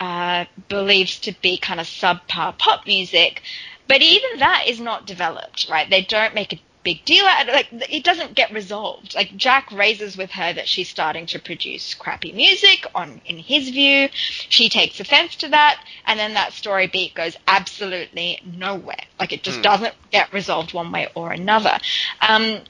uh, 0.00 0.46
believes 0.68 1.20
to 1.20 1.32
be 1.40 1.56
kind 1.56 1.80
of 1.80 1.86
subpar 1.86 2.58
pop 2.58 2.86
music. 2.86 3.42
But 3.86 4.02
even 4.02 4.38
that 4.38 4.64
is 4.66 4.80
not 4.80 5.06
developed, 5.06 5.68
right? 5.70 5.88
They 5.88 6.02
don't 6.02 6.34
make 6.34 6.52
a 6.52 6.60
big 6.84 7.04
deal 7.04 7.24
Like 7.24 7.68
it 7.90 8.04
doesn't 8.04 8.34
get 8.34 8.52
resolved. 8.52 9.14
Like 9.14 9.36
Jack 9.36 9.72
raises 9.72 10.16
with 10.16 10.30
her 10.32 10.52
that 10.52 10.68
she's 10.68 10.88
starting 10.88 11.26
to 11.26 11.38
produce 11.38 11.94
crappy 11.94 12.32
music 12.32 12.86
on 12.94 13.20
in 13.24 13.38
his 13.38 13.70
view. 13.70 14.08
She 14.12 14.68
takes 14.68 15.00
offense 15.00 15.34
to 15.36 15.48
that, 15.48 15.82
and 16.06 16.18
then 16.18 16.34
that 16.34 16.52
story 16.52 16.86
beat 16.86 17.14
goes 17.14 17.36
absolutely 17.48 18.40
nowhere. 18.44 19.04
Like 19.18 19.32
it 19.32 19.42
just 19.42 19.58
mm. 19.58 19.62
doesn't 19.62 19.94
get 20.12 20.32
resolved 20.32 20.74
one 20.74 20.92
way 20.92 21.08
or 21.14 21.32
another. 21.32 21.78
Um, 22.20 22.60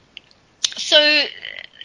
so 0.77 0.97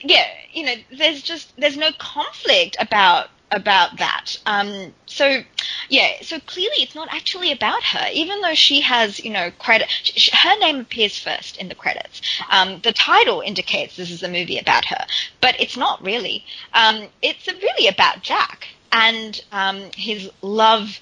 yeah, 0.02 0.26
you 0.52 0.64
know, 0.64 0.74
there's 0.96 1.22
just 1.22 1.52
there's 1.56 1.76
no 1.76 1.90
conflict 1.98 2.76
about 2.80 3.28
about 3.52 3.98
that. 3.98 4.36
Um, 4.46 4.94
so, 5.06 5.42
yeah, 5.88 6.22
so 6.22 6.38
clearly 6.40 6.76
it's 6.78 6.94
not 6.94 7.08
actually 7.10 7.52
about 7.52 7.82
her, 7.82 8.08
even 8.12 8.40
though 8.40 8.54
she 8.54 8.80
has, 8.80 9.18
you 9.18 9.30
know, 9.30 9.50
credit. 9.58 9.88
Her 10.32 10.58
name 10.58 10.80
appears 10.80 11.18
first 11.18 11.56
in 11.56 11.68
the 11.68 11.74
credits. 11.74 12.20
Um, 12.50 12.80
the 12.82 12.92
title 12.92 13.40
indicates 13.40 13.96
this 13.96 14.10
is 14.10 14.22
a 14.22 14.28
movie 14.28 14.58
about 14.58 14.84
her, 14.86 15.04
but 15.40 15.60
it's 15.60 15.76
not 15.76 16.02
really. 16.04 16.44
Um, 16.74 17.08
it's 17.22 17.46
really 17.46 17.88
about 17.88 18.22
Jack 18.22 18.68
and 18.92 19.42
um, 19.52 19.90
his 19.96 20.30
love. 20.42 21.00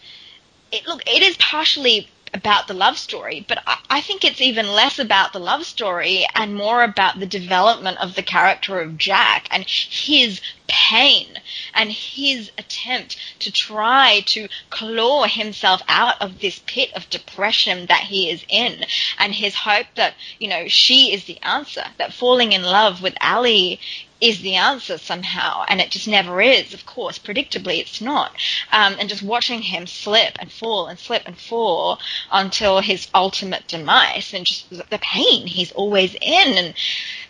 It, 0.72 0.86
look, 0.86 1.02
it 1.06 1.22
is 1.22 1.36
partially 1.38 2.08
about 2.34 2.68
the 2.68 2.74
love 2.74 2.98
story, 2.98 3.44
but 3.48 3.62
I, 3.66 3.78
I, 3.90 4.00
think 4.00 4.24
it's 4.24 4.40
even 4.40 4.66
less 4.68 4.98
about 4.98 5.32
the 5.32 5.38
love 5.38 5.64
story 5.64 6.26
and 6.34 6.54
more 6.54 6.82
about 6.82 7.18
the 7.20 7.26
development 7.26 7.98
of 7.98 8.14
the 8.14 8.22
character 8.22 8.80
of 8.80 8.98
Jack 8.98 9.48
and 9.50 9.64
his 9.64 10.40
pain 10.68 11.40
and 11.74 11.90
his 11.90 12.50
attempt 12.58 13.16
to 13.40 13.50
try 13.50 14.22
to 14.26 14.48
claw 14.70 15.24
himself 15.26 15.82
out 15.88 16.20
of 16.20 16.40
this 16.40 16.60
pit 16.66 16.92
of 16.94 17.08
depression 17.10 17.86
that 17.86 18.02
he 18.02 18.30
is 18.30 18.44
in 18.48 18.84
and 19.18 19.34
his 19.34 19.54
hope 19.54 19.86
that, 19.96 20.14
you 20.38 20.48
know, 20.48 20.68
she 20.68 21.12
is 21.12 21.24
the 21.24 21.40
answer, 21.42 21.84
that 21.96 22.12
falling 22.12 22.52
in 22.52 22.62
love 22.62 23.02
with 23.02 23.14
Ali 23.20 23.80
is 24.20 24.40
the 24.40 24.56
answer 24.56 24.98
somehow, 24.98 25.64
and 25.68 25.80
it 25.80 25.90
just 25.90 26.08
never 26.08 26.40
is. 26.40 26.74
Of 26.74 26.86
course, 26.86 27.18
predictably, 27.18 27.78
it's 27.78 28.00
not. 28.00 28.32
Um, 28.72 28.96
and 28.98 29.08
just 29.08 29.22
watching 29.22 29.62
him 29.62 29.86
slip 29.86 30.36
and 30.40 30.50
fall 30.50 30.86
and 30.86 30.98
slip 30.98 31.22
and 31.26 31.38
fall 31.38 32.00
until 32.30 32.80
his 32.80 33.08
ultimate 33.14 33.66
demise, 33.68 34.34
and 34.34 34.44
just 34.46 34.70
the 34.70 34.98
pain 34.98 35.46
he's 35.46 35.72
always 35.72 36.14
in, 36.14 36.56
and 36.56 36.74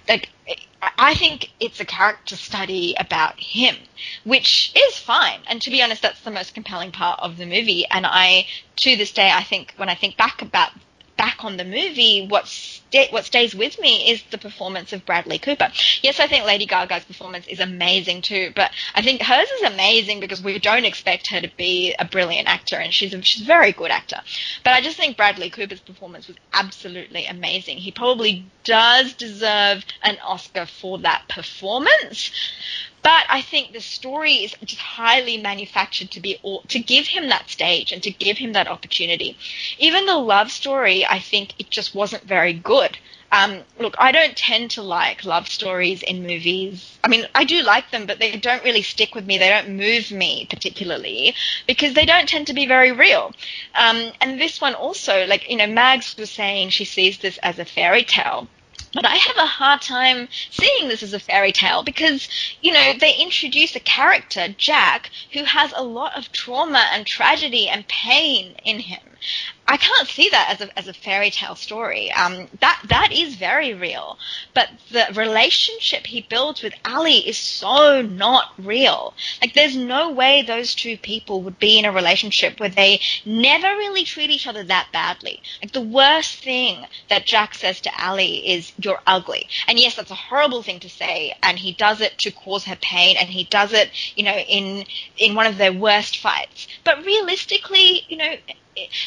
like. 0.09 0.31
I 0.81 1.15
think 1.15 1.51
it's 1.59 1.81
a 1.81 1.85
character 1.85 2.37
study 2.37 2.95
about 3.01 3.39
him, 3.41 3.75
which 4.23 4.73
is 4.77 4.97
fine. 4.97 5.41
And 5.49 5.61
to 5.63 5.71
be 5.71 5.83
honest, 5.83 6.03
that's 6.03 6.21
the 6.21 6.31
most 6.31 6.55
compelling 6.55 6.93
part 6.93 7.19
of 7.21 7.37
the 7.37 7.47
movie. 7.47 7.85
And 7.91 8.07
I, 8.07 8.47
to 8.77 8.95
this 8.95 9.11
day, 9.11 9.29
I 9.29 9.43
think 9.43 9.75
when 9.77 9.89
I 9.89 9.97
think 9.97 10.17
back 10.17 10.41
about 10.41 10.71
back 11.19 11.45
on 11.45 11.59
the 11.59 11.65
movie, 11.65 12.27
what 12.27 12.49
what 13.11 13.27
stays 13.27 13.55
with 13.55 13.79
me 13.79 14.11
is 14.11 14.23
the 14.31 14.39
performance 14.39 14.95
of 14.95 15.05
Bradley 15.05 15.39
Cooper. 15.39 15.71
Yes, 16.01 16.21
I 16.21 16.27
think 16.27 16.47
Lady 16.47 16.65
Gaga's 16.65 17.05
performance 17.05 17.47
is 17.47 17.61
amazing 17.61 18.23
too, 18.23 18.53
but 18.57 18.71
I 18.95 19.03
think 19.03 19.21
hers 19.21 19.51
is 19.51 19.71
amazing 19.71 20.21
because 20.21 20.43
we 20.43 20.59
don't 20.59 20.87
expect 20.87 21.27
her 21.27 21.41
to 21.43 21.51
be 21.59 21.95
a 21.99 22.07
brilliant 22.07 22.49
actor, 22.49 22.77
and 22.77 22.95
she's 22.95 23.13
a, 23.13 23.21
she's 23.21 23.43
a 23.43 23.47
very 23.47 23.73
good 23.73 23.91
actor. 23.91 24.21
But 24.65 24.73
I 24.73 24.81
just 24.81 24.97
think 24.97 25.19
Bradley 25.19 25.51
Cooper's 25.51 25.81
performance 25.81 26.29
was 26.29 26.39
absolutely 26.55 27.27
amazing. 27.27 27.77
He 27.77 27.91
probably 27.91 28.47
does 28.65 29.13
deserve 29.13 29.85
an 30.03 30.17
Oscar 30.25 30.65
for 30.65 30.99
that 31.01 31.25
performance. 31.29 32.31
But 33.03 33.25
I 33.29 33.43
think 33.43 33.73
the 33.73 33.81
story 33.81 34.45
is 34.45 34.55
just 34.65 34.81
highly 34.81 35.37
manufactured 35.37 36.11
to 36.13 36.21
be 36.21 36.41
to 36.69 36.79
give 36.79 37.07
him 37.07 37.29
that 37.29 37.49
stage 37.49 37.93
and 37.93 38.03
to 38.03 38.11
give 38.11 38.39
him 38.39 38.53
that 38.53 38.69
opportunity. 38.69 39.37
Even 39.79 40.07
the 40.07 40.17
love 40.17 40.51
story, 40.51 41.07
I 41.07 41.19
think 41.19 41.55
it 41.59 41.71
just 41.71 41.95
wasn't 41.95 42.25
very 42.25 42.53
good. 42.53 42.99
Um, 43.31 43.63
look, 43.79 43.95
I 43.99 44.11
don't 44.11 44.37
tend 44.37 44.71
to 44.73 44.83
like 44.83 45.25
love 45.25 45.49
stories 45.49 46.03
in 46.03 46.27
movies. 46.27 46.99
I 47.05 47.09
mean, 47.09 47.27
I 47.35 47.45
do 47.45 47.63
like 47.63 47.91
them, 47.91 48.07
but 48.07 48.19
they 48.19 48.37
don't 48.37 48.65
really 48.65 48.83
stick 48.83 49.15
with 49.15 49.27
me. 49.27 49.37
They 49.37 49.51
don't 49.51 49.77
move 49.77 50.11
me 50.11 50.47
particularly 50.49 51.35
because 51.67 51.93
they 51.95 52.07
don't 52.07 52.29
tend 52.29 52.47
to 52.47 52.55
be 52.55 52.67
very 52.67 52.91
real. 52.91 53.33
Um, 53.75 54.13
and 54.21 54.41
this 54.41 54.61
one 54.61 54.75
also, 54.75 55.27
like, 55.27 55.49
you 55.51 55.57
know, 55.57 55.67
Mags 55.67 56.17
was 56.17 56.31
saying 56.31 56.71
she 56.71 56.87
sees 56.87 57.19
this 57.19 57.39
as 57.39 57.59
a 57.59 57.65
fairy 57.67 58.03
tale. 58.03 58.49
But 58.95 59.05
I 59.05 59.17
have 59.17 59.37
a 59.37 59.47
hard 59.47 59.83
time 59.83 60.29
seeing 60.51 60.89
this 60.89 61.03
as 61.03 61.13
a 61.13 61.21
fairy 61.21 61.53
tale 61.53 61.83
because, 61.83 62.29
you 62.63 62.73
know, 62.73 62.95
they 62.95 63.15
introduce 63.15 63.77
a 63.77 63.81
character, 63.81 64.49
Jack, 64.49 65.11
who 65.33 65.45
has 65.45 65.73
a 65.77 65.83
lot 65.83 66.17
of 66.17 66.33
trauma 66.33 66.89
and 66.93 67.07
tragedy 67.07 67.69
and 67.69 67.87
pain 67.89 68.57
in 68.65 68.81
him. 68.81 69.08
I 69.71 69.77
can't 69.77 70.09
see 70.09 70.31
that 70.31 70.49
as 70.51 70.67
a, 70.67 70.79
as 70.79 70.89
a 70.89 70.95
fairy 70.95 71.31
tale 71.31 71.55
story. 71.55 72.11
Um, 72.13 72.49
that 72.61 72.81
that 72.89 73.13
is 73.13 73.35
very 73.37 73.75
real, 73.75 74.19
but 74.55 74.71
the 74.91 75.07
relationship 75.15 76.07
he 76.07 76.23
builds 76.23 76.63
with 76.63 76.73
Ali 76.87 77.19
is 77.29 77.37
so 77.37 78.01
not 78.01 78.53
real. 78.57 79.13
Like, 79.43 79.53
there's 79.53 79.77
no 79.77 80.11
way 80.11 80.41
those 80.41 80.75
two 80.75 80.97
people 80.97 81.43
would 81.43 81.59
be 81.59 81.79
in 81.79 81.85
a 81.85 81.93
relationship 81.93 82.59
where 82.59 82.71
they 82.71 83.01
never 83.27 83.67
really 83.77 84.05
treat 84.05 84.31
each 84.31 84.47
other 84.47 84.65
that 84.65 84.89
badly. 84.91 85.43
Like, 85.61 85.73
the 85.73 85.83
worst 85.83 86.43
thing 86.43 86.87
that 87.11 87.27
Jack 87.27 87.55
says 87.55 87.81
to 87.83 87.91
Ali 88.03 88.49
is, 88.49 88.73
"You're 88.79 89.03
ugly," 89.07 89.49
and 89.67 89.79
yes, 89.79 89.97
that's 89.97 90.11
a 90.11 90.15
horrible 90.15 90.63
thing 90.63 90.81
to 90.81 90.89
say, 90.89 91.35
and 91.43 91.59
he 91.59 91.73
does 91.73 92.01
it 92.01 92.17
to 92.19 92.31
cause 92.31 92.65
her 92.65 92.77
pain, 92.77 93.19
and 93.19 93.29
he 93.29 93.45
does 93.45 93.75
it, 93.75 93.91
you 94.17 94.23
know, 94.25 94.39
in 94.39 94.87
in 95.19 95.35
one 95.35 95.47
of 95.47 95.59
their 95.59 95.75
worst 95.75 96.17
fights. 96.17 96.69
But 96.85 97.05
realistically, 97.05 98.07
you 98.09 98.17
know 98.17 98.37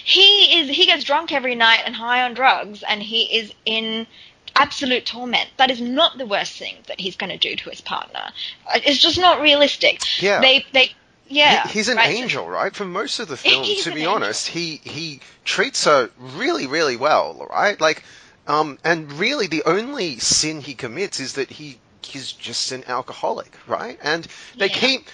he 0.03 0.59
is 0.59 0.69
he 0.69 0.85
gets 0.85 1.03
drunk 1.03 1.31
every 1.31 1.55
night 1.55 1.81
and 1.85 1.95
high 1.95 2.23
on 2.23 2.33
drugs 2.33 2.83
and 2.87 3.01
he 3.01 3.23
is 3.37 3.53
in 3.65 4.07
absolute 4.55 5.05
torment. 5.05 5.49
That 5.57 5.71
is 5.71 5.81
not 5.81 6.17
the 6.17 6.25
worst 6.25 6.57
thing 6.57 6.75
that 6.87 6.99
he's 6.99 7.15
going 7.15 7.29
to 7.29 7.37
do 7.37 7.55
to 7.55 7.69
his 7.69 7.81
partner. 7.81 8.31
Uh, 8.67 8.79
it's 8.85 8.99
just 8.99 9.17
not 9.17 9.41
realistic. 9.41 10.01
Yeah. 10.21 10.41
They 10.41 10.65
they 10.73 10.91
yeah. 11.27 11.67
He, 11.67 11.79
he's 11.79 11.87
an 11.87 11.97
right? 11.97 12.15
angel, 12.15 12.47
right? 12.47 12.75
For 12.75 12.85
most 12.85 13.19
of 13.19 13.27
the 13.27 13.37
film, 13.37 13.63
to 13.63 13.91
be 13.91 14.01
angel. 14.01 14.13
honest, 14.13 14.47
he 14.47 14.81
he 14.83 15.21
treats 15.45 15.85
her 15.85 16.09
really, 16.17 16.67
really 16.67 16.97
well, 16.97 17.47
right? 17.49 17.79
Like, 17.79 18.03
um, 18.47 18.77
and 18.83 19.11
really 19.13 19.47
the 19.47 19.63
only 19.65 20.19
sin 20.19 20.61
he 20.61 20.73
commits 20.73 21.19
is 21.19 21.33
that 21.33 21.49
he 21.49 21.79
he's 22.05 22.31
just 22.31 22.71
an 22.71 22.83
alcoholic, 22.87 23.53
right? 23.67 23.97
And 24.01 24.27
they 24.57 24.67
Yeah. 24.67 24.73
keep, 24.77 25.09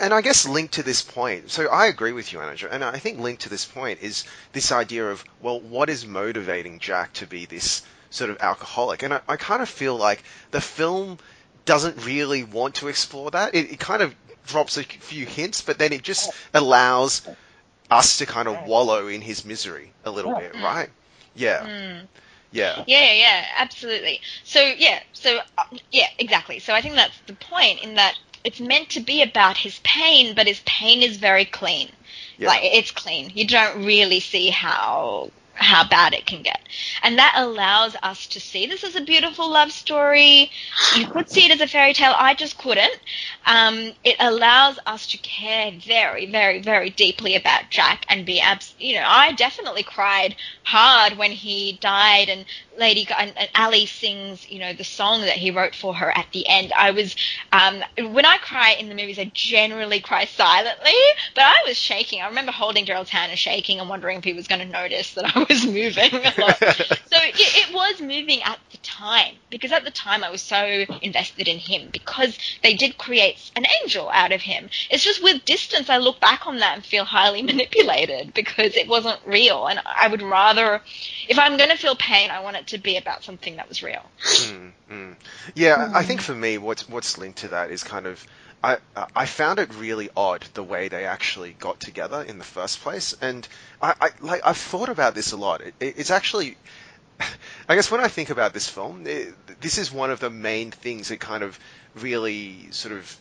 and 0.00 0.12
I 0.14 0.20
guess 0.20 0.46
linked 0.46 0.74
to 0.74 0.82
this 0.82 1.02
point. 1.02 1.50
So 1.50 1.66
I 1.68 1.86
agree 1.86 2.12
with 2.12 2.32
you, 2.32 2.40
Anna, 2.40 2.56
and 2.70 2.84
I 2.84 2.98
think 2.98 3.18
linked 3.18 3.42
to 3.42 3.48
this 3.48 3.64
point 3.64 4.00
is 4.02 4.24
this 4.52 4.72
idea 4.72 5.08
of 5.10 5.24
well, 5.40 5.60
what 5.60 5.88
is 5.90 6.06
motivating 6.06 6.78
Jack 6.78 7.12
to 7.14 7.26
be 7.26 7.46
this 7.46 7.82
sort 8.10 8.30
of 8.30 8.38
alcoholic? 8.40 9.02
And 9.02 9.14
I, 9.14 9.20
I 9.28 9.36
kind 9.36 9.62
of 9.62 9.68
feel 9.68 9.96
like 9.96 10.22
the 10.50 10.60
film 10.60 11.18
doesn't 11.64 12.04
really 12.04 12.44
want 12.44 12.76
to 12.76 12.88
explore 12.88 13.30
that. 13.32 13.54
It, 13.54 13.72
it 13.72 13.80
kind 13.80 14.02
of 14.02 14.14
drops 14.46 14.76
a 14.76 14.84
few 14.84 15.26
hints, 15.26 15.60
but 15.62 15.78
then 15.78 15.92
it 15.92 16.02
just 16.02 16.30
allows 16.54 17.22
us 17.90 18.18
to 18.18 18.26
kind 18.26 18.48
of 18.48 18.66
wallow 18.66 19.06
in 19.08 19.20
his 19.20 19.44
misery 19.44 19.92
a 20.04 20.10
little 20.10 20.34
bit, 20.34 20.54
right? 20.54 20.90
Yeah, 21.34 21.66
Mm. 21.66 22.08
Yeah, 22.56 22.84
Yeah, 22.86 23.12
yeah, 23.12 23.46
absolutely. 23.58 24.20
So 24.44 24.60
yeah, 24.60 25.00
so 25.12 25.38
uh, 25.58 25.64
yeah, 25.90 26.08
exactly. 26.18 26.58
So 26.60 26.74
I 26.74 26.80
think 26.82 26.94
that's 26.94 27.20
the 27.26 27.34
point 27.34 27.82
in 27.82 27.94
that 27.96 28.14
it's 28.44 28.60
meant 28.60 28.90
to 28.90 29.00
be 29.00 29.22
about 29.22 29.56
his 29.58 29.80
pain, 29.84 30.34
but 30.34 30.46
his 30.46 30.60
pain 30.66 31.02
is 31.02 31.16
very 31.18 31.44
clean. 31.44 31.90
yeah. 32.38 32.48
Like 32.48 32.60
it's 32.64 32.90
clean. 32.92 33.30
You 33.34 33.46
don't 33.46 33.84
really 33.84 34.20
see 34.20 34.50
how 34.50 35.32
how 35.56 35.86
bad 35.88 36.14
it 36.14 36.26
can 36.26 36.42
get. 36.42 36.60
And 37.02 37.18
that 37.18 37.34
allows 37.36 37.96
us 38.02 38.26
to 38.28 38.40
see 38.40 38.66
this 38.66 38.84
as 38.84 38.94
a 38.94 39.00
beautiful 39.00 39.50
love 39.50 39.72
story. 39.72 40.50
You 40.96 41.06
could 41.06 41.30
see 41.30 41.46
it 41.46 41.50
as 41.50 41.60
a 41.60 41.66
fairy 41.66 41.94
tale. 41.94 42.14
I 42.16 42.34
just 42.34 42.58
couldn't. 42.58 42.98
Um, 43.46 43.92
it 44.04 44.16
allows 44.20 44.78
us 44.86 45.06
to 45.08 45.18
care 45.18 45.72
very, 45.72 46.26
very, 46.26 46.60
very 46.60 46.90
deeply 46.90 47.34
about 47.34 47.70
Jack 47.70 48.04
and 48.08 48.26
be 48.26 48.40
abs. 48.40 48.74
You 48.78 48.96
know, 48.96 49.06
I 49.06 49.32
definitely 49.32 49.82
cried 49.82 50.36
hard 50.64 51.16
when 51.16 51.32
he 51.32 51.78
died, 51.80 52.28
and 52.28 52.44
Lady 52.78 53.04
Ga- 53.04 53.16
and, 53.18 53.32
and 53.36 53.48
Ali 53.54 53.86
sings, 53.86 54.48
you 54.50 54.58
know, 54.58 54.72
the 54.72 54.84
song 54.84 55.22
that 55.22 55.36
he 55.36 55.50
wrote 55.50 55.74
for 55.74 55.94
her 55.94 56.16
at 56.16 56.26
the 56.32 56.46
end. 56.48 56.72
I 56.76 56.90
was, 56.90 57.16
um, 57.52 57.82
when 58.12 58.24
I 58.24 58.38
cry 58.38 58.72
in 58.72 58.88
the 58.88 58.94
movies, 58.94 59.18
I 59.18 59.30
generally 59.34 60.00
cry 60.00 60.24
silently, 60.26 60.92
but 61.34 61.44
I 61.44 61.54
was 61.66 61.78
shaking. 61.78 62.22
I 62.22 62.28
remember 62.28 62.52
holding 62.52 62.84
Gerald's 62.86 63.10
hand 63.10 63.30
and 63.30 63.38
shaking 63.38 63.80
and 63.80 63.88
wondering 63.88 64.18
if 64.18 64.24
he 64.24 64.32
was 64.32 64.46
going 64.46 64.60
to 64.60 64.66
notice 64.66 65.14
that 65.14 65.36
I 65.36 65.46
was 65.48 65.64
moving 65.66 66.14
a 66.14 66.34
lot. 66.40 66.58
so 66.58 67.15
it, 67.34 67.68
it 67.68 67.74
was 67.74 68.00
moving 68.00 68.42
at 68.42 68.58
the 68.70 68.78
time 68.78 69.34
because 69.50 69.72
at 69.72 69.84
the 69.84 69.90
time 69.90 70.24
I 70.24 70.30
was 70.30 70.42
so 70.42 70.84
invested 71.02 71.48
in 71.48 71.58
him 71.58 71.88
because 71.92 72.38
they 72.62 72.74
did 72.74 72.98
create 72.98 73.50
an 73.56 73.64
angel 73.82 74.08
out 74.10 74.32
of 74.32 74.42
him. 74.42 74.68
It's 74.90 75.04
just 75.04 75.22
with 75.22 75.44
distance 75.44 75.90
I 75.90 75.98
look 75.98 76.20
back 76.20 76.46
on 76.46 76.58
that 76.58 76.74
and 76.74 76.84
feel 76.84 77.04
highly 77.04 77.42
manipulated 77.52 78.34
because 78.34 78.76
it 78.76 78.88
wasn't 78.88 79.20
real 79.26 79.66
and 79.66 79.80
I 79.84 80.08
would 80.08 80.22
rather 80.22 80.82
if 81.28 81.38
I'm 81.38 81.56
going 81.56 81.70
to 81.70 81.76
feel 81.76 81.96
pain 81.96 82.30
I 82.30 82.40
want 82.40 82.56
it 82.56 82.66
to 82.68 82.78
be 82.78 82.96
about 82.96 83.24
something 83.24 83.56
that 83.56 83.68
was 83.68 83.82
real. 83.82 84.02
Mm, 84.22 84.72
mm. 84.90 85.16
Yeah, 85.54 85.90
I 85.94 86.02
think 86.02 86.20
for 86.20 86.34
me, 86.34 86.58
what's 86.58 86.88
what's 86.88 87.18
linked 87.18 87.38
to 87.38 87.48
that 87.48 87.70
is 87.70 87.84
kind 87.84 88.06
of. 88.06 88.24
I, 88.64 88.78
I 89.14 89.26
found 89.26 89.58
it 89.60 89.72
really 89.74 90.08
odd 90.16 90.44
the 90.54 90.62
way 90.62 90.88
they 90.88 91.04
actually 91.04 91.52
got 91.52 91.78
together 91.78 92.22
in 92.22 92.38
the 92.38 92.44
first 92.44 92.80
place, 92.80 93.14
and 93.20 93.46
I, 93.80 93.94
I 94.00 94.10
like 94.20 94.40
I've 94.44 94.56
thought 94.56 94.88
about 94.88 95.14
this 95.14 95.32
a 95.32 95.36
lot. 95.36 95.60
It, 95.60 95.74
it's 95.78 96.10
actually, 96.10 96.56
I 97.68 97.74
guess 97.74 97.90
when 97.90 98.00
I 98.00 98.08
think 98.08 98.30
about 98.30 98.52
this 98.54 98.68
film, 98.68 99.06
eh, 99.06 99.10
it, 99.10 99.60
this 99.60 99.78
is 99.78 99.92
one 99.92 100.10
of 100.10 100.20
the 100.20 100.30
main 100.30 100.70
things 100.70 101.08
that 101.08 101.20
kind 101.20 101.42
of 101.42 101.58
really 101.94 102.70
sort 102.70 102.94
of 102.94 103.16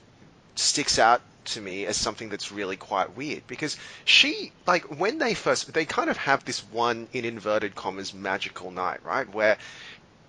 sticks 0.55 0.99
out 0.99 1.21
to 1.45 1.61
me 1.61 1.85
as 1.85 1.95
something 1.95 2.29
that's 2.29 2.51
really 2.51 2.75
quite 2.75 3.15
weird 3.15 3.45
because 3.45 3.77
she 4.03 4.51
like 4.65 4.83
when 4.99 5.19
they 5.19 5.35
first 5.35 5.71
they 5.73 5.85
kind 5.85 6.09
of 6.09 6.17
have 6.17 6.43
this 6.43 6.61
one 6.71 7.07
in 7.13 7.23
inverted 7.23 7.75
commas 7.75 8.15
magical 8.15 8.71
night 8.71 8.99
right 9.05 9.31
where 9.31 9.55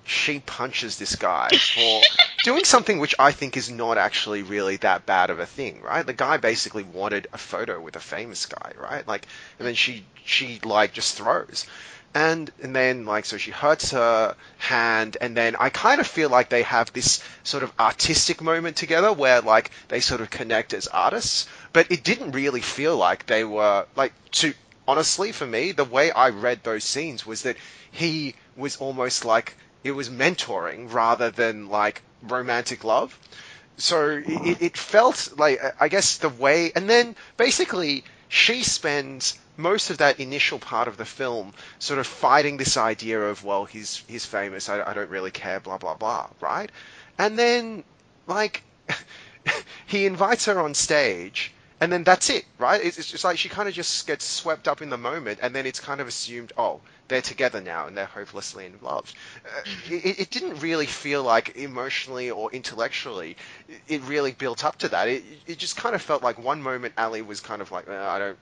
she 0.07 0.39
punches 0.39 0.99
this 0.99 1.17
guy 1.17 1.49
for 1.49 2.01
doing 2.45 2.65
something 2.65 3.01
which 3.01 3.15
I 3.19 3.33
think 3.33 3.57
is 3.57 3.71
not 3.71 3.99
actually 3.99 4.43
really 4.43 4.77
that 4.77 5.05
bad 5.05 5.31
of 5.31 5.41
a 5.41 5.47
thing, 5.47 5.83
right? 5.83 6.07
The 6.07 6.13
guy 6.13 6.37
basically 6.37 6.85
wanted 6.85 7.27
a 7.33 7.39
photo 7.39 7.81
with 7.81 7.97
a 7.97 8.01
famous 8.01 8.47
guy, 8.47 8.73
right? 8.79 9.07
Like, 9.07 9.27
and 9.59 9.67
then 9.67 9.75
she 9.75 10.05
she 10.25 10.61
like 10.63 10.93
just 10.93 11.17
throws. 11.17 11.67
And 12.17 12.51
and 12.63 12.75
then 12.75 13.05
like 13.05 13.27
so 13.27 13.37
she 13.37 13.51
hurts 13.51 13.91
her 13.91 14.37
hand 14.57 15.19
and 15.21 15.37
then 15.37 15.55
I 15.61 15.69
kind 15.69 16.01
of 16.01 16.07
feel 16.07 16.31
like 16.31 16.49
they 16.49 16.63
have 16.63 16.91
this 16.95 17.23
sort 17.45 17.63
of 17.63 17.73
artistic 17.79 18.41
moment 18.41 18.75
together 18.79 19.13
where 19.13 19.43
like 19.43 19.71
they 19.89 20.01
sort 20.01 20.23
of 20.23 20.31
connect 20.31 20.73
as 20.73 20.87
artists, 20.87 21.47
but 21.75 21.93
it 21.93 22.03
didn't 22.03 22.33
really 22.33 22.63
feel 22.63 22.97
like 22.97 23.27
they 23.27 23.45
were 23.45 23.85
like 23.97 24.15
to 24.41 24.55
honestly 24.89 25.31
for 25.31 25.47
me 25.47 25.73
the 25.73 25.85
way 25.85 26.11
I 26.11 26.31
read 26.31 26.65
those 26.65 26.85
scenes 26.85 27.27
was 27.27 27.43
that 27.43 27.59
he 27.91 28.35
was 28.57 28.77
almost 28.77 29.27
like 29.27 29.55
it 29.85 29.91
was 29.91 30.09
mentoring 30.09 30.91
rather 30.91 31.31
than 31.31 31.69
like 31.69 32.01
romantic 32.23 32.83
love. 32.83 33.19
So 33.77 34.23
it, 34.27 34.63
it 34.63 34.77
felt 34.79 35.35
like 35.37 35.61
I 35.79 35.89
guess 35.89 36.17
the 36.17 36.31
way, 36.31 36.73
and 36.75 36.89
then 36.89 37.15
basically 37.37 38.05
she 38.29 38.63
spends 38.63 39.39
most 39.57 39.91
of 39.91 39.99
that 39.99 40.21
initial 40.21 40.59
part 40.59 40.89
of 40.89 40.97
the 40.97 41.05
film 41.05 41.55
sort 41.79 41.99
of 41.99 42.07
fighting 42.07 42.57
this 42.57 42.77
idea 42.77 43.21
of 43.21 43.45
well 43.45 43.65
he's 43.65 44.03
he's 44.07 44.27
famous 44.27 44.69
I, 44.69 44.83
I 44.83 44.95
don't 44.95 45.11
really 45.11 45.31
care 45.31 45.61
blah 45.61 45.79
blah 45.79 45.95
blah 45.95 46.29
right? 46.41 46.71
And 47.19 47.39
then 47.39 47.85
like 48.27 48.63
he 49.87 50.07
invites 50.07 50.45
her 50.47 50.61
on 50.61 50.75
stage 50.75 51.53
and 51.81 51.93
then 51.93 52.05
that's 52.05 52.31
it 52.31 52.45
right? 52.59 52.83
It's, 52.85 52.99
it's 52.99 53.11
just 53.11 53.25
like 53.25 53.39
she 53.39 53.49
kind 53.49 53.69
of 53.69 53.75
just 53.75 54.07
gets 54.07 54.25
swept 54.25 54.69
up 54.69 54.83
in 54.83 54.91
the 54.91 54.99
moment 54.99 55.39
and 55.43 55.55
then 55.55 55.67
it's 55.67 55.81
kind 55.81 56.01
of 56.01 56.09
assumed 56.09 56.53
oh 56.59 56.81
they're 57.09 57.23
together 57.23 57.61
now 57.61 57.87
and 57.87 57.97
they're 57.97 58.07
hopelessly 58.07 58.67
in 58.67 58.75
love. 58.83 59.13
Uh, 59.45 59.63
it, 59.91 60.21
it, 60.21 60.31
didn't 60.31 60.61
really 60.61 60.87
feel 60.87 61.23
like 61.23 61.57
emotionally 61.57 62.31
or 62.31 62.51
intellectually 62.53 63.37
it 63.89 64.03
really 64.03 64.33
built 64.33 64.65
up 64.65 64.79
to 64.79 64.89
that. 64.89 65.09
It, 65.09 65.25
it 65.47 65.59
just 65.59 65.77
kind 65.77 65.95
of 65.95 66.03
felt 66.03 66.23
like 66.23 66.43
one 66.43 66.63
moment 66.63 66.95
Ali 66.99 67.23
was 67.23 67.41
kind 67.41 67.63
of 67.63 67.71
like, 67.71 67.89
I 67.89 68.19
don't, 68.19 68.39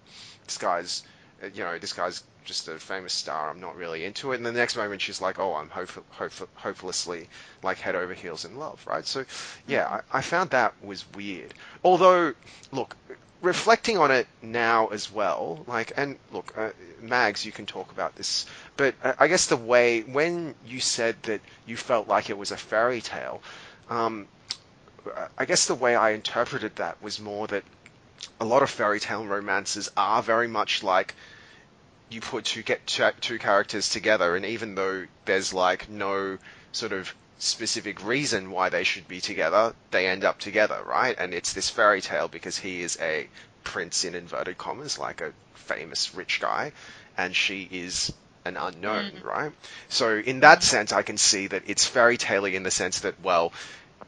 this 0.47 0.59
guy's, 0.59 1.03
uh, 1.43 1.49
you 1.55 1.65
know, 1.65 1.79
this 1.79 1.93
guy's 1.93 2.23
just 2.45 2.69
a 2.69 2.79
famous 2.79 3.13
star. 3.13 3.51
I'm 3.51 3.61
not 3.61 3.77
really 3.77 4.05
into 4.05 4.33
it. 4.33 4.37
And 4.37 4.47
the 4.47 4.53
next 4.53 4.77
moment 4.77 5.01
she's 5.01 5.21
like, 5.21 5.39
oh, 5.39 5.55
I'm 5.55 5.71
hope, 5.71 5.91
hope, 6.11 6.33
hopelessly 6.55 7.29
like 7.63 7.79
head 7.79 7.95
over 7.95 8.15
heels 8.15 8.45
in 8.45 8.57
love, 8.57 8.85
right? 8.87 9.07
So 9.07 9.25
yeah, 9.67 10.01
I, 10.13 10.19
I 10.19 10.21
found 10.21 10.51
that 10.51 10.75
was 10.83 11.05
weird. 11.15 11.55
Although, 11.83 12.35
look, 12.73 12.97
reflecting 13.45 13.99
on 13.99 14.11
it 14.11 14.27
now 14.43 14.89
as 14.89 15.13
well, 15.13 15.65
like, 15.69 15.93
and 15.97 16.19
look, 16.33 16.53
uh, 16.57 16.71
Mags, 17.01 17.45
you 17.45 17.53
can 17.53 17.67
talk 17.67 17.93
about 17.93 18.17
this, 18.17 18.47
but 18.77 18.95
uh, 19.03 19.13
I 19.19 19.29
guess 19.29 19.47
the 19.47 19.57
way 19.57 20.01
when 20.01 20.55
you 20.67 20.81
said 20.81 21.23
that 21.25 21.41
you 21.67 21.77
felt 21.77 22.09
like 22.09 22.31
it 22.31 22.39
was 22.39 22.51
a 22.51 22.57
fairy 22.57 23.01
tale, 23.03 23.43
um, 23.91 24.27
I 25.37 25.45
guess 25.45 25.67
the 25.67 25.75
way 25.75 25.95
I 25.95 26.11
interpreted 26.11 26.77
that 26.77 27.03
was 27.03 27.21
more 27.21 27.47
that 27.49 27.65
a 28.41 28.45
lot 28.45 28.63
of 28.63 28.71
fairy 28.71 29.01
tale 29.01 29.27
romances 29.27 29.91
are 29.97 30.23
very 30.23 30.49
much 30.49 30.83
like 30.83 31.15
you 32.09 32.23
put 32.23 32.45
two 32.47 32.63
get 32.63 32.87
two 32.87 33.39
characters 33.39 33.91
together, 33.91 34.35
and 34.37 34.47
even 34.47 34.75
though 34.75 35.07
there's 35.27 35.53
like 35.53 35.89
no 35.91 36.39
sort 36.73 36.93
of 36.93 37.15
specific 37.45 38.05
reason 38.05 38.51
why 38.51 38.69
they 38.69 38.85
should 38.85 39.07
be 39.07 39.21
together, 39.21 39.75
they 39.91 40.07
end 40.07 40.25
up 40.25 40.39
together, 40.39 40.81
right? 40.87 41.15
And 41.19 41.35
it's 41.35 41.53
this 41.53 41.71
fairy 41.71 42.01
tale 42.01 42.29
because 42.29 42.59
he 42.59 42.83
is 42.83 42.99
a 43.01 43.29
prince 43.63 44.05
in 44.05 44.15
inverted 44.15 44.59
commas, 44.59 44.99
like 44.99 45.21
a 45.21 45.33
famous 45.55 46.15
rich 46.15 46.41
guy, 46.41 46.73
and 47.17 47.35
she 47.35 47.69
is 47.71 48.13
an 48.45 48.57
unknown, 48.57 49.11
mm. 49.11 49.25
right? 49.25 49.53
So 49.89 50.17
in 50.17 50.41
that 50.41 50.63
sense, 50.63 50.93
I 50.93 51.03
can 51.03 51.17
see 51.17 51.47
that 51.49 51.63
it's 51.67 51.87
fairy 51.87 52.17
tale 52.17 52.45
in 52.45 52.63
the 52.63 52.71
sense 52.71 53.01
that, 53.01 53.21
well, 53.23 53.53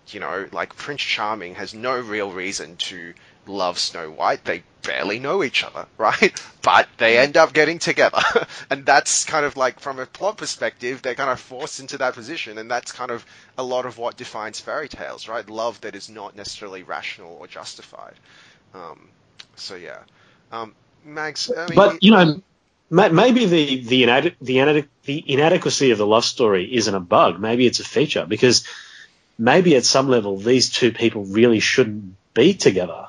you 0.09 0.21
know, 0.21 0.47
like 0.53 0.77
Prince 0.77 1.03
Charming 1.03 1.55
has 1.57 1.75
no 1.75 1.99
real 1.99 2.31
reason 2.31 2.77
to 2.77 3.15
love 3.49 3.79
Snow 3.79 4.11
White. 4.11 4.45
They 4.45 4.63
barely 4.83 5.19
know 5.19 5.43
each 5.43 5.65
other, 5.65 5.87
right? 5.99 6.33
But 6.63 6.89
they 6.99 7.19
end 7.19 7.37
up 7.37 7.53
getting 7.53 7.79
together. 7.79 8.23
and 8.71 8.87
that's 8.87 9.25
kind 9.25 9.45
of 9.45 9.57
like, 9.57 9.81
from 9.81 9.99
a 9.99 10.07
plot 10.07 10.39
perspective, 10.39 11.03
they're 11.03 11.15
kind 11.15 11.31
of 11.31 11.41
forced 11.41 11.81
into 11.81 11.99
that 11.99 12.15
position. 12.15 12.59
And 12.59 12.71
that's 12.71 12.93
kind 12.93 13.11
of 13.11 13.25
a 13.59 13.63
lot 13.63 13.87
of 13.87 13.99
what 13.99 14.17
defines 14.17 14.61
fairy 14.61 14.89
tales, 14.89 15.29
right? 15.29 15.49
Love 15.49 15.81
that 15.83 15.95
is 15.95 16.09
not 16.09 16.37
necessarily 16.37 16.83
rational 16.83 17.37
or 17.41 17.47
justified. 17.47 18.15
Um, 18.75 19.09
so, 19.57 19.75
yeah. 19.75 19.99
Um, 20.53 20.75
Mags, 21.05 21.51
I 21.57 21.67
mean, 21.67 21.77
but, 21.77 22.03
you 22.03 22.11
know, 22.11 22.43
maybe 22.91 23.47
the, 23.47 23.85
the, 23.85 24.03
inade- 24.03 24.35
the, 24.41 24.87
the 25.05 25.33
inadequacy 25.33 25.93
of 25.93 25.99
the 25.99 26.07
love 26.07 26.25
story 26.25 26.75
isn't 26.75 26.95
a 26.95 27.01
bug. 27.01 27.39
Maybe 27.41 27.67
it's 27.67 27.81
a 27.81 27.85
feature 27.85 28.27
because 28.27 28.67
maybe 29.39 29.77
at 29.77 29.85
some 29.85 30.09
level 30.09 30.39
these 30.39 30.71
two 30.71 30.93
people 30.93 31.25
really 31.25 31.61
shouldn't 31.61 32.15
be 32.35 32.55
together. 32.55 33.09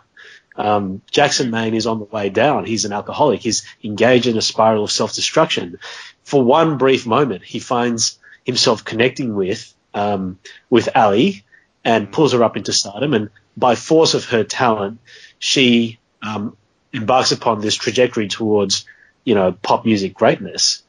Um, 0.58 1.02
Jackson 1.12 1.52
Maine 1.52 1.76
is 1.76 1.86
on 1.86 2.00
the 2.00 2.06
way 2.06 2.30
down. 2.30 2.65
He's 2.65 2.86
an 2.86 2.93
alcoholic. 2.93 3.41
He's 3.41 3.63
engaged 3.84 4.26
in 4.26 4.38
a 4.38 4.41
spiral 4.41 4.84
of 4.84 4.91
self-destruction. 4.91 5.78
For 6.24 6.43
one 6.43 6.78
brief 6.78 7.06
moment, 7.06 7.43
he 7.43 7.60
finds 7.60 8.20
himself 8.43 8.84
connecting 8.84 9.36
with 9.36 9.74
um, 9.93 10.39
with 10.70 10.89
Ali 10.96 11.43
and 11.84 12.12
pulls 12.12 12.34
her 12.34 12.43
up 12.43 12.58
into 12.58 12.74
stardom. 12.74 13.13
And 13.13 13.30
by 13.56 13.76
force 13.76 14.13
of 14.13 14.26
her 14.26 14.43
talent, 14.43 15.00
she 15.39 16.00
um, 16.22 16.58
embarks 16.91 17.32
upon 17.32 17.62
this 17.62 17.76
trajectory 17.76 18.28
towards, 18.28 18.86
you 19.24 19.36
know, 19.36 19.52
pop 19.52 19.86
music 19.86 20.13
greatness. 20.13 20.84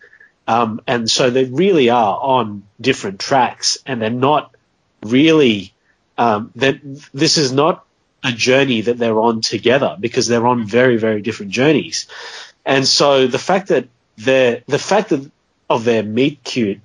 Um, 0.47 0.81
and 0.87 1.11
so 1.11 1.31
they 1.31 1.45
really 1.45 1.91
are 1.91 2.19
on 2.19 2.65
different 2.81 3.21
tracks, 3.21 3.79
and 3.85 4.01
they're 4.01 4.11
not 4.11 4.55
really. 5.03 5.75
Um, 6.17 6.51
this 6.55 7.39
is 7.39 7.53
not 7.53 7.85
a 8.25 8.33
journey 8.33 8.81
that 8.83 8.99
they're 8.99 9.21
on 9.21 9.41
together 9.41 9.97
because 9.99 10.27
they're 10.27 10.47
on 10.47 10.67
very, 10.67 10.97
very 10.97 11.23
different 11.23 11.53
journeys. 11.53 12.09
And 12.65 12.87
so 12.87 13.27
the 13.27 13.39
fact 13.39 13.69
that 13.69 13.89
the 14.17 14.63
fact 14.79 15.11
that 15.11 15.31
of 15.71 15.85
their 15.85 16.03
meet 16.03 16.43
cute 16.43 16.81